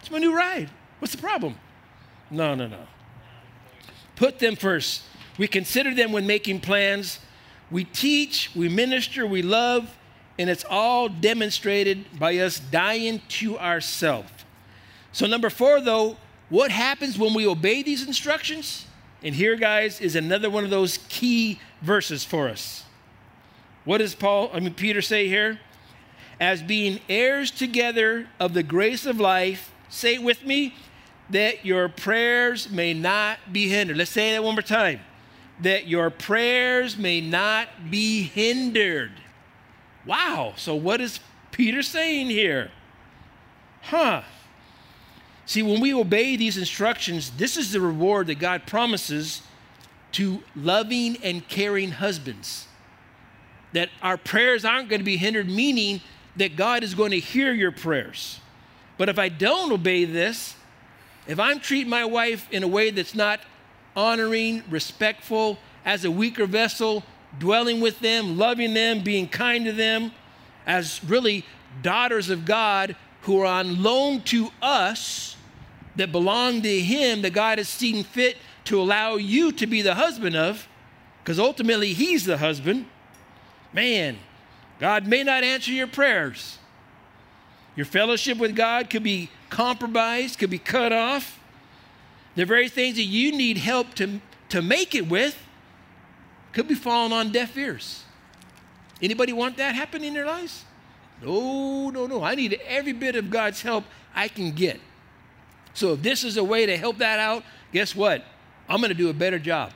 It's 0.00 0.10
my 0.10 0.18
new 0.18 0.34
ride. 0.34 0.70
What's 0.98 1.14
the 1.14 1.20
problem? 1.20 1.56
No, 2.30 2.54
no, 2.54 2.66
no. 2.66 2.86
Put 4.16 4.38
them 4.38 4.56
first. 4.56 5.02
We 5.38 5.48
consider 5.48 5.94
them 5.94 6.12
when 6.12 6.26
making 6.26 6.60
plans. 6.60 7.18
We 7.70 7.84
teach, 7.84 8.50
we 8.54 8.68
minister, 8.68 9.26
we 9.26 9.42
love, 9.42 9.96
and 10.38 10.50
it's 10.50 10.64
all 10.68 11.08
demonstrated 11.08 12.18
by 12.18 12.36
us 12.38 12.58
dying 12.58 13.22
to 13.28 13.58
ourselves. 13.58 14.30
So, 15.12 15.26
number 15.26 15.50
four, 15.50 15.80
though, 15.80 16.16
what 16.48 16.70
happens 16.70 17.18
when 17.18 17.34
we 17.34 17.46
obey 17.46 17.82
these 17.82 18.06
instructions? 18.06 18.86
And 19.22 19.34
here, 19.34 19.56
guys, 19.56 20.00
is 20.00 20.16
another 20.16 20.50
one 20.50 20.64
of 20.64 20.70
those 20.70 20.98
key 21.08 21.60
verses 21.80 22.24
for 22.24 22.48
us. 22.48 22.84
What 23.84 23.98
does 23.98 24.14
Paul, 24.14 24.50
I 24.52 24.60
mean, 24.60 24.74
Peter 24.74 25.00
say 25.00 25.28
here? 25.28 25.60
As 26.40 26.62
being 26.62 27.00
heirs 27.08 27.50
together 27.50 28.28
of 28.40 28.54
the 28.54 28.62
grace 28.62 29.06
of 29.06 29.20
life, 29.20 29.72
say 29.88 30.14
it 30.14 30.22
with 30.22 30.44
me, 30.44 30.74
that 31.30 31.64
your 31.64 31.88
prayers 31.88 32.68
may 32.70 32.92
not 32.92 33.38
be 33.52 33.68
hindered. 33.68 33.96
Let's 33.96 34.10
say 34.10 34.32
that 34.32 34.42
one 34.42 34.54
more 34.54 34.62
time. 34.62 35.00
That 35.60 35.86
your 35.86 36.10
prayers 36.10 36.96
may 36.96 37.20
not 37.20 37.90
be 37.90 38.22
hindered. 38.24 39.12
Wow. 40.04 40.54
So, 40.56 40.74
what 40.74 41.00
is 41.00 41.20
Peter 41.52 41.82
saying 41.82 42.26
here? 42.26 42.70
Huh. 43.82 44.22
See, 45.46 45.62
when 45.62 45.80
we 45.80 45.92
obey 45.92 46.36
these 46.36 46.56
instructions, 46.56 47.30
this 47.32 47.56
is 47.56 47.72
the 47.72 47.80
reward 47.80 48.28
that 48.28 48.38
God 48.38 48.66
promises 48.66 49.42
to 50.12 50.42
loving 50.56 51.18
and 51.22 51.46
caring 51.48 51.90
husbands. 51.90 52.66
That 53.72 53.90
our 54.02 54.16
prayers 54.16 54.64
aren't 54.64 54.88
going 54.88 55.00
to 55.00 55.04
be 55.04 55.16
hindered, 55.16 55.50
meaning 55.50 56.00
that 56.36 56.56
God 56.56 56.82
is 56.82 56.94
going 56.94 57.10
to 57.10 57.20
hear 57.20 57.52
your 57.52 57.72
prayers. 57.72 58.40
But 58.96 59.08
if 59.08 59.18
I 59.18 59.28
don't 59.28 59.72
obey 59.72 60.04
this, 60.04 60.54
if 61.26 61.40
I'm 61.40 61.60
treating 61.60 61.90
my 61.90 62.04
wife 62.04 62.48
in 62.50 62.62
a 62.62 62.68
way 62.68 62.90
that's 62.90 63.14
not 63.14 63.40
honoring, 63.96 64.62
respectful, 64.68 65.58
as 65.84 66.04
a 66.04 66.10
weaker 66.10 66.46
vessel, 66.46 67.02
dwelling 67.38 67.80
with 67.80 68.00
them, 68.00 68.38
loving 68.38 68.74
them, 68.74 69.02
being 69.02 69.28
kind 69.28 69.64
to 69.64 69.72
them, 69.72 70.12
as 70.66 71.02
really 71.04 71.44
daughters 71.82 72.30
of 72.30 72.44
God 72.44 72.96
who 73.22 73.40
are 73.40 73.46
on 73.46 73.82
loan 73.82 74.20
to 74.22 74.50
us 74.62 75.36
that 75.96 76.12
belong 76.12 76.62
to 76.62 76.80
Him, 76.80 77.22
that 77.22 77.32
God 77.32 77.58
has 77.58 77.68
seen 77.68 78.04
fit 78.04 78.36
to 78.64 78.80
allow 78.80 79.16
you 79.16 79.52
to 79.52 79.66
be 79.66 79.82
the 79.82 79.94
husband 79.94 80.36
of, 80.36 80.68
because 81.22 81.38
ultimately 81.38 81.92
He's 81.92 82.24
the 82.24 82.38
husband. 82.38 82.86
Man, 83.72 84.18
God 84.78 85.06
may 85.06 85.22
not 85.22 85.44
answer 85.44 85.72
your 85.72 85.86
prayers. 85.86 86.58
Your 87.76 87.86
fellowship 87.86 88.38
with 88.38 88.54
God 88.54 88.88
could 88.88 89.02
be 89.02 89.30
compromised, 89.50 90.38
could 90.38 90.50
be 90.50 90.58
cut 90.58 90.92
off. 90.92 91.40
The 92.34 92.44
very 92.44 92.68
things 92.68 92.96
that 92.96 93.04
you 93.04 93.32
need 93.32 93.58
help 93.58 93.94
to, 93.94 94.20
to 94.48 94.62
make 94.62 94.94
it 94.94 95.08
with 95.08 95.38
could 96.52 96.68
be 96.68 96.74
falling 96.74 97.12
on 97.12 97.32
deaf 97.32 97.56
ears. 97.56 98.04
Anybody 99.02 99.32
want 99.32 99.56
that 99.56 99.74
happen 99.74 100.02
in 100.02 100.14
their 100.14 100.26
lives? 100.26 100.64
No, 101.22 101.90
no, 101.90 102.06
no. 102.06 102.22
I 102.22 102.34
need 102.34 102.60
every 102.66 102.92
bit 102.92 103.16
of 103.16 103.30
God's 103.30 103.62
help 103.62 103.84
I 104.14 104.28
can 104.28 104.52
get. 104.52 104.80
So 105.74 105.92
if 105.94 106.02
this 106.02 106.24
is 106.24 106.36
a 106.36 106.44
way 106.44 106.66
to 106.66 106.76
help 106.76 106.98
that 106.98 107.18
out, 107.18 107.44
guess 107.72 107.94
what? 107.94 108.24
I'm 108.68 108.80
going 108.80 108.90
to 108.90 108.94
do 108.94 109.10
a 109.10 109.14
better 109.14 109.38
job. 109.38 109.72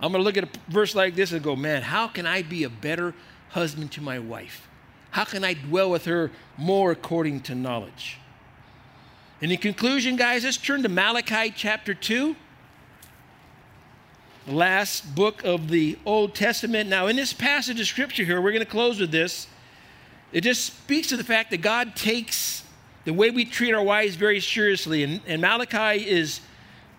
I'm 0.00 0.10
going 0.10 0.20
to 0.20 0.24
look 0.24 0.36
at 0.36 0.44
a 0.44 0.70
verse 0.70 0.94
like 0.94 1.14
this 1.14 1.32
and 1.32 1.42
go, 1.42 1.54
man, 1.54 1.82
how 1.82 2.08
can 2.08 2.26
I 2.26 2.42
be 2.42 2.64
a 2.64 2.70
better 2.70 3.14
husband 3.50 3.92
to 3.92 4.00
my 4.00 4.18
wife? 4.18 4.68
How 5.12 5.24
can 5.24 5.44
I 5.44 5.54
dwell 5.54 5.90
with 5.90 6.06
her 6.06 6.30
more 6.56 6.90
according 6.90 7.40
to 7.42 7.54
knowledge? 7.54 8.18
And 9.42 9.50
in 9.50 9.58
conclusion, 9.58 10.14
guys, 10.14 10.44
let's 10.44 10.56
turn 10.56 10.84
to 10.84 10.88
Malachi 10.88 11.52
chapter 11.54 11.94
2, 11.94 12.36
the 14.46 14.54
last 14.54 15.16
book 15.16 15.42
of 15.42 15.68
the 15.68 15.98
Old 16.06 16.36
Testament. 16.36 16.88
Now, 16.88 17.08
in 17.08 17.16
this 17.16 17.32
passage 17.32 17.80
of 17.80 17.86
scripture 17.88 18.22
here, 18.22 18.40
we're 18.40 18.52
going 18.52 18.64
to 18.64 18.70
close 18.70 19.00
with 19.00 19.10
this. 19.10 19.48
It 20.32 20.42
just 20.42 20.64
speaks 20.64 21.08
to 21.08 21.16
the 21.16 21.24
fact 21.24 21.50
that 21.50 21.56
God 21.60 21.96
takes 21.96 22.62
the 23.04 23.12
way 23.12 23.30
we 23.30 23.44
treat 23.44 23.74
our 23.74 23.82
wives 23.82 24.14
very 24.14 24.38
seriously. 24.38 25.02
And, 25.02 25.20
and 25.26 25.42
Malachi 25.42 26.08
is 26.08 26.40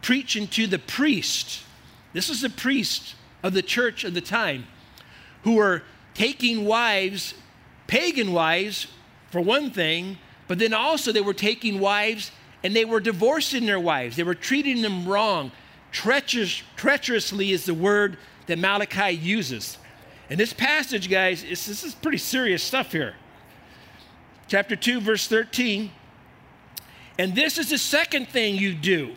preaching 0.02 0.46
to 0.48 0.68
the 0.68 0.80
priest. 0.80 1.64
This 2.12 2.30
is 2.30 2.42
the 2.42 2.50
priest 2.50 3.16
of 3.42 3.54
the 3.54 3.62
church 3.62 4.04
of 4.04 4.14
the 4.14 4.22
time 4.22 4.66
who 5.44 5.56
were 5.56 5.84
taking 6.14 6.66
wives 6.66 7.36
pagan 7.88 8.34
wives, 8.34 8.88
for 9.30 9.40
one 9.40 9.70
thing, 9.70 10.18
but 10.54 10.60
then 10.60 10.72
also 10.72 11.12
they 11.12 11.20
were 11.20 11.34
taking 11.34 11.80
wives 11.80 12.30
and 12.64 12.76
they 12.76 12.86
were 12.86 13.00
divorcing 13.00 13.66
their 13.66 13.80
wives. 13.80 14.16
They 14.16 14.22
were 14.22 14.36
treating 14.36 14.84
them 14.84 15.08
wrong. 15.08 15.52
Treacherous, 15.92 16.62
treacherously 16.76 17.52
is 17.54 17.66
the 17.66 17.74
word 17.74 18.20
that 18.46 18.60
Malachi 18.60 19.16
uses. 19.16 19.80
And 20.30 20.40
this 20.40 20.54
passage, 20.54 21.10
guys, 21.10 21.42
this 21.42 21.84
is 21.84 21.96
pretty 21.96 22.20
serious 22.20 22.62
stuff 22.62 22.92
here. 22.92 23.16
Chapter 24.48 24.76
2, 24.76 25.02
verse 25.02 25.26
13. 25.26 25.90
And 27.18 27.34
this 27.34 27.58
is 27.58 27.72
the 27.72 27.80
second 27.80 28.30
thing 28.30 28.54
you 28.56 28.76
do 28.76 29.16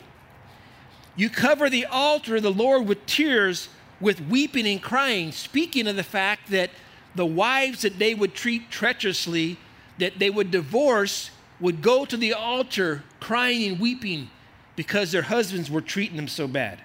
you 1.16 1.28
cover 1.28 1.68
the 1.68 1.84
altar 1.84 2.36
of 2.36 2.44
the 2.44 2.50
Lord 2.50 2.88
with 2.88 3.04
tears, 3.04 3.68
with 4.00 4.22
weeping 4.22 4.66
and 4.66 4.82
crying, 4.82 5.32
speaking 5.32 5.86
of 5.86 5.96
the 5.96 6.02
fact 6.02 6.50
that 6.50 6.70
the 7.14 7.26
wives 7.26 7.82
that 7.82 7.98
they 7.98 8.14
would 8.14 8.32
treat 8.32 8.70
treacherously, 8.70 9.58
that 9.98 10.18
they 10.18 10.30
would 10.30 10.50
divorce, 10.50 11.30
would 11.60 11.82
go 11.82 12.04
to 12.04 12.16
the 12.16 12.32
altar 12.32 13.02
crying 13.20 13.64
and 13.64 13.80
weeping 13.80 14.30
because 14.74 15.12
their 15.12 15.22
husbands 15.22 15.70
were 15.70 15.80
treating 15.80 16.16
them 16.16 16.28
so 16.28 16.46
bad. 16.46 16.80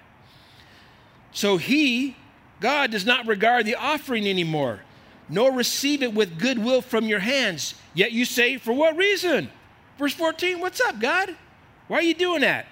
So 1.32 1.56
he, 1.56 2.16
God, 2.60 2.90
does 2.90 3.06
not 3.06 3.26
regard 3.26 3.66
the 3.66 3.74
offering 3.74 4.26
anymore, 4.26 4.80
nor 5.28 5.52
receive 5.52 6.02
it 6.02 6.14
with 6.14 6.38
goodwill 6.38 6.82
from 6.82 7.06
your 7.06 7.20
hands. 7.20 7.74
Yet 7.94 8.12
you 8.12 8.24
say, 8.24 8.56
For 8.56 8.72
what 8.72 8.96
reason? 8.96 9.50
Verse 9.98 10.14
14, 10.14 10.60
what's 10.60 10.80
up, 10.80 10.98
God? 10.98 11.36
Why 11.88 11.98
are 11.98 12.02
you 12.02 12.14
doing 12.14 12.40
that? 12.40 12.66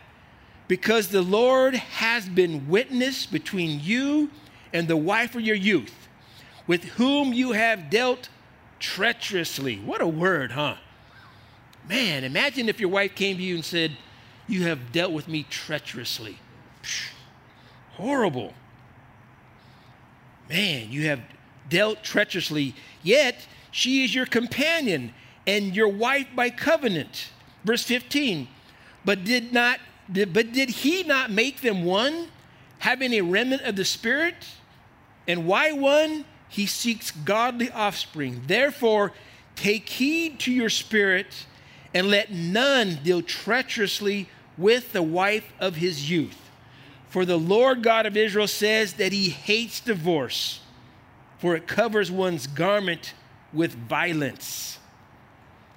Because 0.69 1.09
the 1.09 1.23
Lord 1.23 1.75
has 1.75 2.29
been 2.29 2.69
witness 2.69 3.27
between 3.27 3.81
you 3.81 4.31
and 4.73 4.89
the 4.89 4.97
wife 4.97 5.35
of 5.35 5.43
your 5.43 5.57
youth 5.57 6.09
with 6.67 6.85
whom 6.85 7.33
you 7.33 7.53
have 7.53 7.91
dealt 7.91 8.29
treacherously. 8.81 9.77
What 9.77 10.01
a 10.01 10.09
word, 10.09 10.53
huh? 10.53 10.77
Man, 11.89 12.25
imagine 12.25 12.69
if 12.69 12.81
your 12.81 12.89
wife 12.89 13.15
came 13.15 13.37
to 13.37 13.43
you 13.43 13.55
and 13.55 13.65
said, 13.65 13.97
You 14.49 14.65
have 14.65 14.93
dealt 14.93 15.13
with 15.13 15.29
me 15.29 15.45
treacherously. 15.45 16.39
Psh, 16.83 17.11
horrible. 17.93 18.55
Man, 20.49 20.91
you 20.91 21.07
have 21.07 21.21
dealt 21.69 22.03
treacherously, 22.03 22.75
yet 23.03 23.47
she 23.71 24.05
is 24.05 24.15
your 24.15 24.27
companion 24.27 25.15
and 25.47 25.77
your 25.77 25.89
wife 25.89 26.27
by 26.35 26.51
covenant. 26.51 27.29
Verse 27.65 27.85
15. 27.85 28.49
But 29.05 29.25
did 29.25 29.53
not 29.53 29.79
but 30.13 30.53
did 30.53 30.71
he 30.71 31.05
not 31.05 31.31
make 31.31 31.61
them 31.61 31.85
one, 31.85 32.29
having 32.81 33.13
a 33.13 33.21
remnant 33.21 33.63
of 33.63 33.77
the 33.77 33.85
spirit? 33.85 34.35
And 35.29 35.47
why 35.47 35.71
one? 35.71 36.25
He 36.51 36.67
seeks 36.67 37.11
godly 37.11 37.71
offspring. 37.71 38.43
Therefore, 38.47 39.13
take 39.57 39.89
heed 39.89 40.39
to 40.41 40.53
your 40.53 40.69
spirit 40.69 41.47
and 41.95 42.11
let 42.11 42.31
none 42.31 42.99
deal 43.03 43.23
treacherously 43.23 44.29
with 44.59 44.93
the 44.93 45.03
wife 45.03 45.53
of 45.59 45.77
his 45.77 46.11
youth. 46.11 46.51
For 47.09 47.25
the 47.25 47.39
Lord 47.39 47.83
God 47.83 48.05
of 48.05 48.17
Israel 48.17 48.47
says 48.47 48.95
that 48.95 49.13
he 49.13 49.31
hates 49.31 49.81
divorce, 49.81 50.61
for 51.39 51.57
it 51.57 51.67
covers 51.67 52.11
one's 52.11 52.47
garment 52.47 53.15
with 53.53 53.73
violence. 53.73 54.79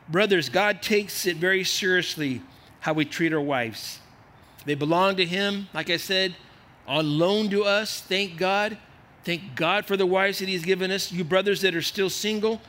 Brothers, 0.09 0.49
God 0.49 0.81
takes 0.81 1.25
it 1.25 1.37
very 1.37 1.63
seriously 1.63 2.41
how 2.81 2.93
we 2.93 3.05
treat 3.05 3.33
our 3.33 3.41
wives. 3.41 3.99
They 4.65 4.75
belong 4.75 5.15
to 5.17 5.25
him, 5.25 5.69
like 5.73 5.89
I 5.89 5.97
said, 5.97 6.35
on 6.87 7.17
loan 7.17 7.49
to 7.51 7.63
us, 7.63 8.01
thank 8.01 8.37
God. 8.37 8.77
Thank 9.23 9.55
God 9.55 9.85
for 9.85 9.95
the 9.95 10.05
wives 10.05 10.39
that 10.39 10.49
He's 10.49 10.65
given 10.65 10.91
us. 10.91 11.11
You 11.11 11.23
brothers 11.23 11.61
that 11.61 11.75
are 11.75 11.81
still 11.81 12.09
single, 12.09 12.61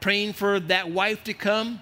praying 0.00 0.34
for 0.34 0.60
that 0.60 0.90
wife 0.90 1.24
to 1.24 1.34
come, 1.34 1.80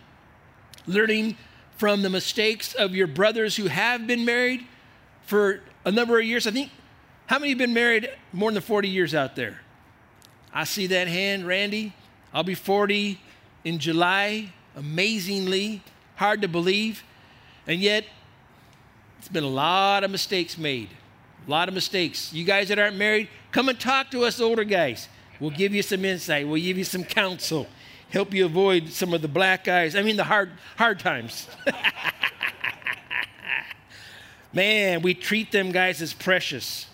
learning 0.87 1.37
from 1.77 2.03
the 2.03 2.11
mistakes 2.11 2.75
of 2.75 2.95
your 2.95 3.07
brothers 3.07 3.57
who 3.57 3.67
have 3.67 4.07
been 4.07 4.25
married 4.25 4.67
for 5.27 5.61
a 5.85 5.93
number 5.93 6.19
of 6.19 6.25
years. 6.25 6.47
I 6.47 6.51
think, 6.51 6.71
how 7.27 7.39
many 7.39 7.51
have 7.51 7.59
been 7.59 7.75
married 7.75 8.09
more 8.33 8.51
than 8.51 8.63
40 8.63 8.89
years 8.89 9.15
out 9.15 9.37
there? 9.37 9.61
I 10.53 10.65
see 10.65 10.87
that 10.87 11.09
hand, 11.09 11.47
Randy. 11.47 11.93
I'll 12.33 12.43
be 12.43 12.55
40 12.55 13.21
in 13.65 13.79
July. 13.79 14.53
Amazingly 14.75 15.83
hard 16.15 16.43
to 16.43 16.49
believe. 16.49 17.03
And 17.67 17.81
yet, 17.81 18.05
it's 19.19 19.29
been 19.29 19.45
a 19.45 19.49
lot 19.49 20.05
of 20.05 20.11
mistakes 20.11 20.57
made. 20.57 20.89
A 21.47 21.51
lot 21.51 21.69
of 21.69 21.75
mistakes. 21.75 22.33
You 22.33 22.45
guys 22.45 22.69
that 22.69 22.79
aren't 22.79 22.97
married, 22.97 23.29
come 23.53 23.69
and 23.69 23.79
talk 23.79 24.11
to 24.11 24.25
us 24.25 24.41
older 24.41 24.65
guys. 24.65 25.09
We'll 25.39 25.51
give 25.51 25.75
you 25.75 25.83
some 25.83 26.05
insight. 26.05 26.49
We'll 26.49 26.63
give 26.63 26.79
you 26.79 26.85
some 26.85 27.05
counsel. 27.05 27.67
Help 28.11 28.35
you 28.35 28.47
avoid 28.47 28.89
some 28.89 29.13
of 29.15 29.23
the 29.23 29.29
black 29.29 29.69
eyes. 29.69 29.95
I 29.95 30.03
mean, 30.03 30.17
the 30.17 30.25
hard, 30.25 30.51
hard 30.77 30.99
times. 30.99 31.49
Man, 34.53 35.03
we 35.03 35.13
treat 35.13 35.53
them 35.53 35.71
guys 35.71 36.01
as 36.01 36.15
precious, 36.15 36.87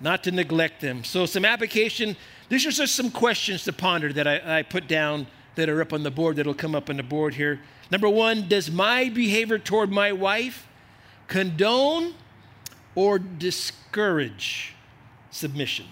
not 0.00 0.24
to 0.24 0.30
neglect 0.30 0.80
them. 0.80 1.04
So, 1.04 1.26
some 1.26 1.44
application. 1.44 2.16
These 2.48 2.66
are 2.66 2.70
just 2.70 2.94
some 2.94 3.10
questions 3.10 3.64
to 3.64 3.72
ponder 3.72 4.12
that 4.12 4.26
I, 4.26 4.60
I 4.60 4.62
put 4.62 4.88
down 4.88 5.26
that 5.56 5.68
are 5.68 5.82
up 5.82 5.92
on 5.92 6.02
the 6.02 6.10
board 6.10 6.36
that'll 6.36 6.54
come 6.54 6.74
up 6.74 6.88
on 6.88 6.96
the 6.96 7.02
board 7.02 7.34
here. 7.34 7.60
Number 7.90 8.08
one, 8.08 8.48
does 8.48 8.70
my 8.70 9.08
behavior 9.08 9.58
toward 9.58 9.90
my 9.90 10.12
wife 10.12 10.66
condone 11.26 12.14
or 12.98 13.16
discourage 13.20 14.74
submission? 15.30 15.86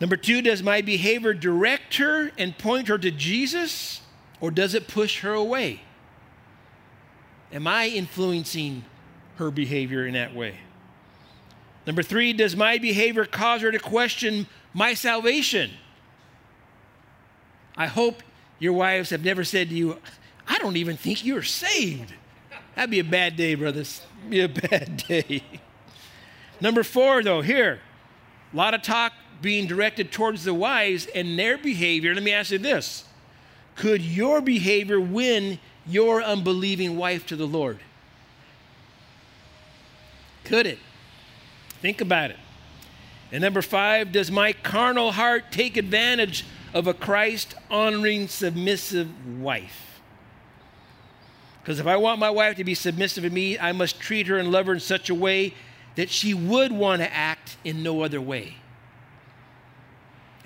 Number 0.00 0.16
two, 0.16 0.40
does 0.40 0.62
my 0.62 0.82
behavior 0.82 1.34
direct 1.34 1.96
her 1.96 2.30
and 2.38 2.56
point 2.56 2.86
her 2.86 2.96
to 2.96 3.10
Jesus, 3.10 4.00
or 4.40 4.52
does 4.52 4.74
it 4.74 4.86
push 4.86 5.22
her 5.22 5.32
away? 5.32 5.80
Am 7.52 7.66
I 7.66 7.88
influencing 7.88 8.84
her 9.34 9.50
behavior 9.50 10.06
in 10.06 10.14
that 10.14 10.32
way? 10.32 10.60
Number 11.84 12.04
three, 12.04 12.32
does 12.32 12.54
my 12.54 12.78
behavior 12.78 13.24
cause 13.24 13.62
her 13.62 13.72
to 13.72 13.80
question 13.80 14.46
my 14.72 14.94
salvation? 14.94 15.72
I 17.76 17.88
hope 17.88 18.22
your 18.60 18.74
wives 18.74 19.10
have 19.10 19.24
never 19.24 19.42
said 19.42 19.70
to 19.70 19.74
you, 19.74 19.98
I 20.46 20.58
don't 20.58 20.76
even 20.76 20.96
think 20.96 21.24
you're 21.24 21.42
saved. 21.42 22.14
That'd 22.78 22.92
be 22.92 23.00
a 23.00 23.04
bad 23.04 23.34
day, 23.34 23.56
brothers. 23.56 24.02
Be 24.30 24.38
a 24.38 24.48
bad 24.48 24.98
day. 25.08 25.42
Number 26.60 26.84
four, 26.84 27.24
though, 27.24 27.40
here, 27.40 27.80
a 28.52 28.56
lot 28.56 28.72
of 28.72 28.82
talk 28.82 29.12
being 29.42 29.66
directed 29.66 30.12
towards 30.12 30.44
the 30.44 30.54
wives 30.54 31.08
and 31.12 31.36
their 31.36 31.58
behavior. 31.58 32.14
Let 32.14 32.22
me 32.22 32.32
ask 32.32 32.52
you 32.52 32.58
this 32.58 33.04
Could 33.74 34.00
your 34.00 34.40
behavior 34.40 35.00
win 35.00 35.58
your 35.88 36.22
unbelieving 36.22 36.96
wife 36.96 37.26
to 37.26 37.34
the 37.34 37.48
Lord? 37.48 37.80
Could 40.44 40.68
it? 40.68 40.78
Think 41.82 42.00
about 42.00 42.30
it. 42.30 42.38
And 43.32 43.42
number 43.42 43.60
five, 43.60 44.12
does 44.12 44.30
my 44.30 44.52
carnal 44.52 45.10
heart 45.10 45.50
take 45.50 45.76
advantage 45.76 46.44
of 46.72 46.86
a 46.86 46.94
Christ 46.94 47.56
honoring, 47.72 48.28
submissive 48.28 49.40
wife? 49.40 49.87
Because 51.68 51.80
if 51.80 51.86
I 51.86 51.96
want 51.96 52.18
my 52.18 52.30
wife 52.30 52.56
to 52.56 52.64
be 52.64 52.74
submissive 52.74 53.24
to 53.24 53.28
me, 53.30 53.58
I 53.58 53.72
must 53.72 54.00
treat 54.00 54.26
her 54.28 54.38
and 54.38 54.50
love 54.50 54.64
her 54.68 54.72
in 54.72 54.80
such 54.80 55.10
a 55.10 55.14
way 55.14 55.52
that 55.96 56.08
she 56.08 56.32
would 56.32 56.72
want 56.72 57.02
to 57.02 57.12
act 57.12 57.58
in 57.62 57.82
no 57.82 58.00
other 58.00 58.22
way. 58.22 58.56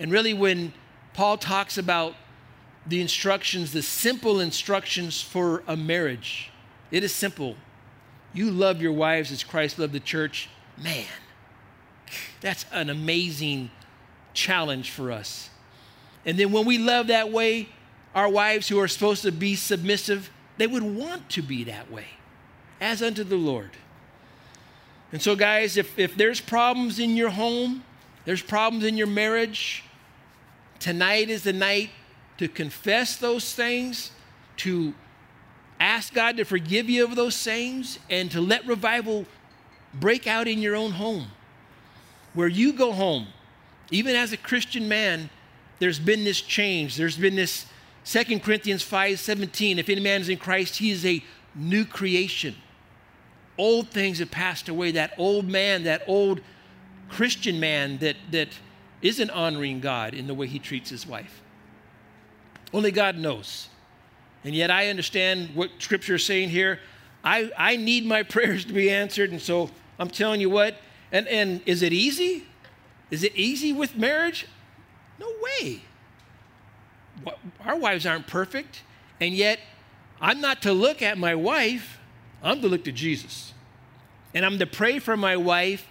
And 0.01 0.11
really, 0.11 0.35
when 0.35 0.73
Paul 1.15 1.37
talks 1.39 1.79
about 1.79 2.17
the 2.89 3.01
instructions, 3.01 3.71
the 3.71 3.83
simple 3.83 4.41
instructions 4.41 5.23
for 5.23 5.63
a 5.69 5.77
marriage, 5.77 6.51
it 6.91 7.05
is 7.05 7.15
simple. 7.15 7.55
You 8.35 8.51
love 8.51 8.83
your 8.83 8.91
wives 8.91 9.31
as 9.31 9.45
Christ 9.45 9.79
loved 9.79 9.93
the 9.93 10.01
church. 10.01 10.49
Man, 10.77 11.07
that's 12.41 12.67
an 12.73 12.91
amazing 12.91 13.71
challenge 14.35 14.91
for 14.91 15.13
us. 15.13 15.51
And 16.27 16.37
then 16.37 16.51
when 16.51 16.67
we 16.67 16.79
love 16.79 17.07
that 17.07 17.31
way, 17.31 17.69
our 18.13 18.29
wives 18.29 18.67
who 18.67 18.81
are 18.81 18.89
supposed 18.89 19.23
to 19.23 19.31
be 19.31 19.55
submissive, 19.55 20.29
they 20.63 20.69
would 20.69 20.85
want 20.85 21.29
to 21.29 21.43
be 21.43 21.65
that 21.65 21.91
way, 21.91 22.07
as 22.81 23.03
unto 23.03 23.25
the 23.25 23.35
Lord. 23.35 23.71
And 25.11 25.21
so, 25.21 25.35
guys, 25.35 25.77
if, 25.77 25.99
if 25.99 26.15
there's 26.15 26.41
problems 26.41 27.01
in 27.01 27.17
your 27.17 27.31
home, 27.31 27.83
there's 28.27 28.43
problems 28.43 28.85
in 28.85 28.97
your 28.97 29.09
marriage, 29.09 29.83
tonight 30.79 31.31
is 31.31 31.43
the 31.43 31.53
night 31.53 31.91
to 32.39 32.47
confess 32.47 33.17
those 33.17 33.53
things, 33.53 34.13
to 34.59 34.95
ask 35.81 36.15
God 36.15 36.37
to 36.37 36.45
forgive 36.45 36.89
you 36.89 37.03
of 37.03 37.17
those 37.17 37.43
things, 37.43 37.99
and 38.09 38.31
to 38.31 38.41
let 38.41 38.65
revival 38.65 39.27
break 39.93 40.29
out 40.29 40.47
in 40.47 40.61
your 40.61 40.77
own 40.77 40.93
home. 40.93 41.27
Where 42.35 42.47
you 42.47 42.73
go 42.73 42.93
home, 42.93 43.27
even 43.91 44.15
as 44.15 44.33
a 44.33 44.37
Christian 44.37 44.87
man, 44.87 45.29
there's 45.81 45.99
been 45.99 46.23
this 46.23 46.41
change. 46.41 46.95
There's 46.95 47.19
been 47.19 47.35
this 47.35 47.67
2 48.05 48.41
Corinthians 48.41 48.83
5 48.83 49.21
17. 49.21 49.79
If 49.79 49.89
any 49.89 50.01
man 50.01 50.21
is 50.21 50.29
in 50.29 50.39
Christ, 50.39 50.79
he 50.79 50.91
is 50.91 51.05
a 51.07 51.23
new 51.55 51.85
creation. 51.85 52.57
Old 53.59 53.89
things 53.91 54.19
have 54.19 54.31
passed 54.31 54.69
away. 54.69 54.93
That 54.93 55.13
old 55.19 55.49
man, 55.49 55.85
that 55.85 56.03
old 56.07 56.41
Christian 57.09 57.61
man 57.61 57.99
that, 57.99 58.17
that 58.31 58.49
isn't 59.03 59.31
honoring 59.31 59.81
God 59.81 60.15
in 60.15 60.27
the 60.27 60.35
way 60.35 60.47
he 60.47 60.59
treats 60.59 60.91
his 60.91 61.07
wife. 61.07 61.43
Only 62.73 62.91
God 62.91 63.17
knows. 63.17 63.69
And 64.45 64.55
yet 64.55 64.71
I 64.71 64.89
understand 64.89 65.51
what 65.55 65.71
Scripture 65.79 66.17
is 66.17 66.25
saying 66.25 66.49
here. 66.49 66.81
I, 67.23 67.53
I 67.57 67.77
need 67.77 68.07
my 68.07 68.23
prayers 68.23 68.65
to 68.65 68.73
be 68.73 68.91
answered. 68.91 69.31
And 69.31 69.41
so 69.41 69.71
I'm 69.99 70.09
telling 70.09 70.41
you 70.41 70.51
what. 70.51 70.77
And, 71.13 71.29
and 71.29 71.61
is 71.67 71.83
it 71.83 71.93
easy? 71.93 72.47
Is 73.11 73.23
it 73.23 73.37
easy 73.37 73.73
with 73.73 73.97
marriage? 73.97 74.47
No 75.21 75.31
way. 75.43 75.83
Our 77.65 77.77
wives 77.77 78.07
aren't 78.07 78.27
perfect. 78.27 78.83
And 79.21 79.35
yet, 79.35 79.61
I'm 80.21 80.41
not 80.41 80.63
to 80.63 80.73
look 80.73 81.03
at 81.03 81.19
my 81.19 81.35
wife, 81.35 81.99
I'm 82.43 82.61
to 82.61 82.69
look 82.69 82.85
to 82.85 82.93
Jesus. 82.93 83.53
And 84.35 84.47
I'm 84.47 84.59
to 84.59 84.67
pray 84.67 84.99
for 84.99 85.17
my 85.17 85.37
wife 85.37 85.87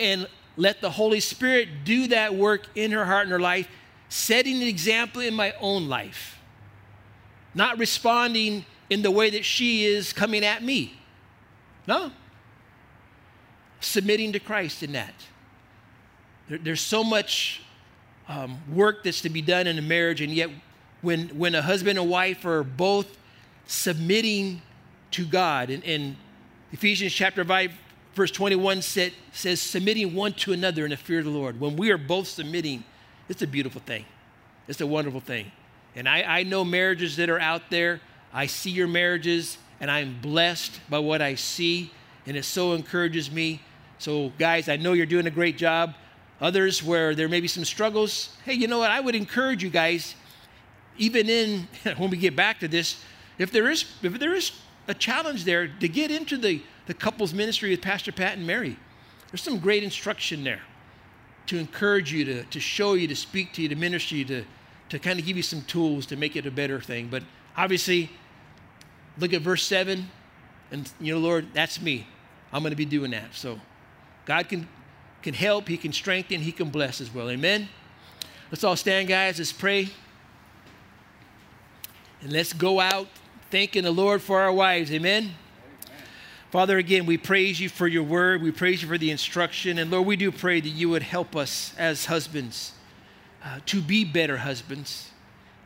and 0.00 0.26
let 0.56 0.80
the 0.80 0.90
Holy 0.90 1.20
Spirit 1.20 1.68
do 1.84 2.08
that 2.08 2.34
work 2.34 2.66
in 2.74 2.92
her 2.92 3.04
heart 3.04 3.22
and 3.22 3.32
her 3.32 3.40
life, 3.40 3.68
setting 4.08 4.56
an 4.56 4.68
example 4.68 5.20
in 5.20 5.34
my 5.34 5.54
own 5.60 5.88
life. 5.88 6.38
Not 7.54 7.78
responding 7.78 8.64
in 8.90 9.02
the 9.02 9.10
way 9.10 9.30
that 9.30 9.44
she 9.44 9.84
is 9.84 10.12
coming 10.12 10.44
at 10.44 10.62
me. 10.62 10.98
No. 11.86 12.10
Submitting 13.80 14.32
to 14.32 14.40
Christ 14.40 14.82
in 14.82 14.92
that. 14.92 15.14
There, 16.48 16.58
there's 16.58 16.80
so 16.80 17.04
much 17.04 17.62
um, 18.28 18.58
work 18.72 19.04
that's 19.04 19.20
to 19.22 19.28
be 19.28 19.42
done 19.42 19.66
in 19.66 19.78
a 19.78 19.82
marriage, 19.82 20.20
and 20.20 20.32
yet 20.32 20.50
when, 21.04 21.28
when 21.38 21.54
a 21.54 21.62
husband 21.62 21.98
and 21.98 22.08
wife 22.08 22.44
are 22.44 22.64
both 22.64 23.06
submitting 23.66 24.62
to 25.12 25.24
God, 25.24 25.70
and, 25.70 25.84
and 25.84 26.16
Ephesians 26.72 27.12
chapter 27.12 27.44
5, 27.44 27.72
verse 28.14 28.30
21 28.30 28.82
said, 28.82 29.12
says, 29.32 29.60
submitting 29.60 30.14
one 30.14 30.32
to 30.32 30.52
another 30.52 30.84
in 30.84 30.90
the 30.90 30.96
fear 30.96 31.18
of 31.18 31.24
the 31.24 31.30
Lord. 31.30 31.60
When 31.60 31.76
we 31.76 31.90
are 31.90 31.98
both 31.98 32.26
submitting, 32.26 32.84
it's 33.28 33.42
a 33.42 33.46
beautiful 33.46 33.80
thing. 33.80 34.04
It's 34.66 34.80
a 34.80 34.86
wonderful 34.86 35.20
thing. 35.20 35.52
And 35.94 36.08
I, 36.08 36.22
I 36.22 36.42
know 36.42 36.64
marriages 36.64 37.16
that 37.16 37.30
are 37.30 37.38
out 37.38 37.70
there. 37.70 38.00
I 38.32 38.46
see 38.46 38.70
your 38.70 38.88
marriages, 38.88 39.58
and 39.80 39.90
I'm 39.90 40.20
blessed 40.20 40.80
by 40.88 40.98
what 40.98 41.22
I 41.22 41.36
see, 41.36 41.92
and 42.26 42.36
it 42.36 42.44
so 42.44 42.72
encourages 42.72 43.30
me. 43.30 43.60
So, 43.98 44.32
guys, 44.38 44.68
I 44.68 44.76
know 44.76 44.92
you're 44.92 45.06
doing 45.06 45.26
a 45.26 45.30
great 45.30 45.56
job. 45.56 45.94
Others 46.40 46.82
where 46.82 47.14
there 47.14 47.28
may 47.28 47.40
be 47.40 47.46
some 47.46 47.64
struggles, 47.64 48.36
hey, 48.44 48.54
you 48.54 48.66
know 48.66 48.78
what? 48.78 48.90
I 48.90 48.98
would 48.98 49.14
encourage 49.14 49.62
you 49.62 49.70
guys, 49.70 50.16
even 50.98 51.28
in 51.28 51.68
when 51.96 52.10
we 52.10 52.16
get 52.16 52.36
back 52.36 52.60
to 52.60 52.68
this, 52.68 53.02
if 53.38 53.50
there 53.50 53.70
is 53.70 53.84
if 54.02 54.18
there 54.18 54.34
is 54.34 54.52
a 54.86 54.94
challenge 54.94 55.44
there 55.44 55.68
to 55.68 55.88
get 55.88 56.10
into 56.10 56.36
the 56.36 56.62
the 56.86 56.94
couples 56.94 57.32
ministry 57.32 57.70
with 57.70 57.80
Pastor 57.80 58.12
Pat 58.12 58.36
and 58.36 58.46
Mary. 58.46 58.76
There's 59.30 59.42
some 59.42 59.58
great 59.58 59.82
instruction 59.82 60.44
there 60.44 60.60
to 61.46 61.58
encourage 61.58 62.12
you, 62.12 62.24
to, 62.24 62.44
to 62.44 62.60
show 62.60 62.94
you, 62.94 63.08
to 63.08 63.16
speak 63.16 63.52
to 63.54 63.62
you, 63.62 63.68
to 63.68 63.74
minister 63.74 64.16
you, 64.16 64.24
to, 64.26 64.44
to 64.90 64.98
kind 64.98 65.18
of 65.18 65.26
give 65.26 65.36
you 65.36 65.42
some 65.42 65.62
tools 65.62 66.06
to 66.06 66.16
make 66.16 66.36
it 66.36 66.46
a 66.46 66.50
better 66.50 66.80
thing. 66.80 67.08
But 67.08 67.22
obviously, 67.56 68.10
look 69.18 69.32
at 69.32 69.42
verse 69.42 69.62
7, 69.64 70.08
and 70.70 70.90
you 71.00 71.14
know, 71.14 71.20
Lord, 71.20 71.48
that's 71.52 71.80
me. 71.80 72.06
I'm 72.52 72.62
going 72.62 72.70
to 72.70 72.76
be 72.76 72.84
doing 72.84 73.10
that. 73.10 73.34
So 73.34 73.60
God 74.24 74.48
can, 74.48 74.68
can 75.22 75.34
help, 75.34 75.68
He 75.68 75.76
can 75.76 75.92
strengthen, 75.92 76.40
He 76.40 76.52
can 76.52 76.70
bless 76.70 77.00
as 77.00 77.12
well. 77.12 77.28
Amen? 77.30 77.68
Let's 78.50 78.64
all 78.64 78.76
stand, 78.76 79.08
guys. 79.08 79.38
Let's 79.38 79.52
pray. 79.52 79.88
And 82.24 82.32
let's 82.32 82.54
go 82.54 82.80
out 82.80 83.06
thanking 83.50 83.82
the 83.84 83.90
Lord 83.90 84.22
for 84.22 84.40
our 84.40 84.50
wives. 84.50 84.90
Amen? 84.90 85.34
Father, 86.50 86.78
again, 86.78 87.04
we 87.04 87.18
praise 87.18 87.60
you 87.60 87.68
for 87.68 87.86
your 87.86 88.02
word. 88.02 88.40
We 88.40 88.50
praise 88.50 88.80
you 88.80 88.88
for 88.88 88.96
the 88.96 89.10
instruction. 89.10 89.78
And 89.78 89.90
Lord, 89.90 90.06
we 90.06 90.16
do 90.16 90.32
pray 90.32 90.62
that 90.62 90.68
you 90.70 90.88
would 90.88 91.02
help 91.02 91.36
us 91.36 91.74
as 91.76 92.06
husbands 92.06 92.72
uh, 93.44 93.60
to 93.66 93.82
be 93.82 94.06
better 94.06 94.38
husbands, 94.38 95.10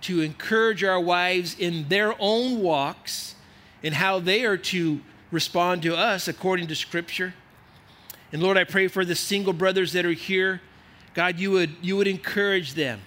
to 0.00 0.20
encourage 0.20 0.82
our 0.82 0.98
wives 0.98 1.56
in 1.56 1.88
their 1.88 2.16
own 2.18 2.60
walks 2.60 3.36
and 3.84 3.94
how 3.94 4.18
they 4.18 4.44
are 4.44 4.56
to 4.56 5.00
respond 5.30 5.82
to 5.82 5.96
us 5.96 6.26
according 6.26 6.66
to 6.66 6.74
Scripture. 6.74 7.34
And 8.32 8.42
Lord, 8.42 8.58
I 8.58 8.64
pray 8.64 8.88
for 8.88 9.04
the 9.04 9.14
single 9.14 9.52
brothers 9.52 9.92
that 9.92 10.04
are 10.04 10.10
here. 10.10 10.60
God, 11.14 11.38
you 11.38 11.52
would, 11.52 11.70
you 11.82 11.96
would 11.96 12.08
encourage 12.08 12.74
them. 12.74 13.00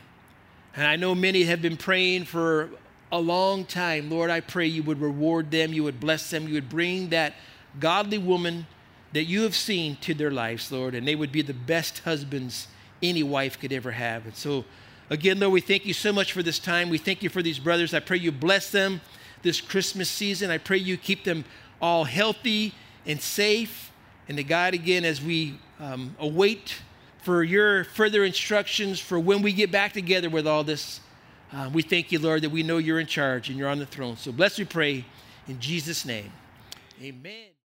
And 0.74 0.88
I 0.88 0.96
know 0.96 1.14
many 1.14 1.44
have 1.44 1.62
been 1.62 1.76
praying 1.76 2.24
for 2.24 2.70
a 3.12 3.20
long 3.20 3.66
time. 3.66 4.10
Lord, 4.10 4.30
I 4.30 4.40
pray 4.40 4.66
you 4.66 4.84
would 4.84 5.02
reward 5.02 5.52
them, 5.52 5.74
you 5.74 5.84
would 5.84 6.00
bless 6.00 6.30
them, 6.30 6.48
you 6.48 6.54
would 6.56 6.70
bring 6.70 7.10
that 7.10 7.34
godly 7.80 8.18
woman 8.18 8.68
that 9.14 9.26
you 9.26 9.44
have 9.44 9.56
seen 9.56 9.98
to 9.98 10.14
their 10.14 10.32
lives, 10.32 10.72
Lord, 10.72 10.96
and 10.96 11.08
they 11.08 11.16
would 11.16 11.32
be 11.32 11.42
the 11.42 11.54
best 11.54 12.00
husbands 12.00 12.68
any 13.04 13.24
wife 13.24 13.60
could 13.60 13.74
ever 13.74 13.92
have. 13.92 14.26
And 14.26 14.36
so, 14.36 14.64
again, 15.10 15.40
Lord, 15.40 15.54
we 15.54 15.62
thank 15.62 15.86
you 15.86 15.94
so 15.94 16.14
much 16.14 16.32
for 16.32 16.44
this 16.44 16.60
time. 16.60 16.90
We 16.90 16.98
thank 16.98 17.22
you 17.22 17.30
for 17.30 17.42
these 17.42 17.60
brothers. 17.60 17.94
I 17.94 18.00
pray 18.00 18.18
you 18.18 18.32
bless 18.32 18.72
them 18.72 19.02
this 19.42 19.60
Christmas 19.60 20.10
season. 20.10 20.50
I 20.50 20.58
pray 20.58 20.78
you 20.78 20.98
keep 20.98 21.24
them 21.24 21.44
all 21.82 22.06
healthy 22.06 22.74
and 23.06 23.22
safe. 23.22 23.92
And 24.28 24.38
to 24.38 24.44
God, 24.44 24.74
again, 24.74 25.04
as 25.04 25.22
we 25.22 25.60
um, 25.80 26.16
await 26.20 26.78
for 27.22 27.44
your 27.44 27.84
further 27.84 28.24
instructions 28.24 29.00
for 29.00 29.20
when 29.20 29.42
we 29.42 29.52
get 29.52 29.72
back 29.72 29.94
together 29.94 30.30
with 30.30 30.48
all 30.48 30.64
this, 30.64 31.02
uh, 31.54 31.70
we 31.74 31.82
thank 31.82 32.12
you, 32.12 32.20
Lord, 32.20 32.44
that 32.44 32.50
we 32.50 32.64
know 32.64 32.78
you're 32.78 33.00
in 33.00 33.08
charge 33.08 33.50
and 33.50 33.58
you're 33.58 33.70
on 33.70 33.80
the 33.80 33.86
throne. 33.86 34.18
So 34.18 34.32
bless, 34.32 34.58
we 34.58 34.66
pray, 34.66 35.06
in 35.48 35.60
Jesus' 35.60 36.06
name. 36.06 36.32
Amen. 37.02 37.61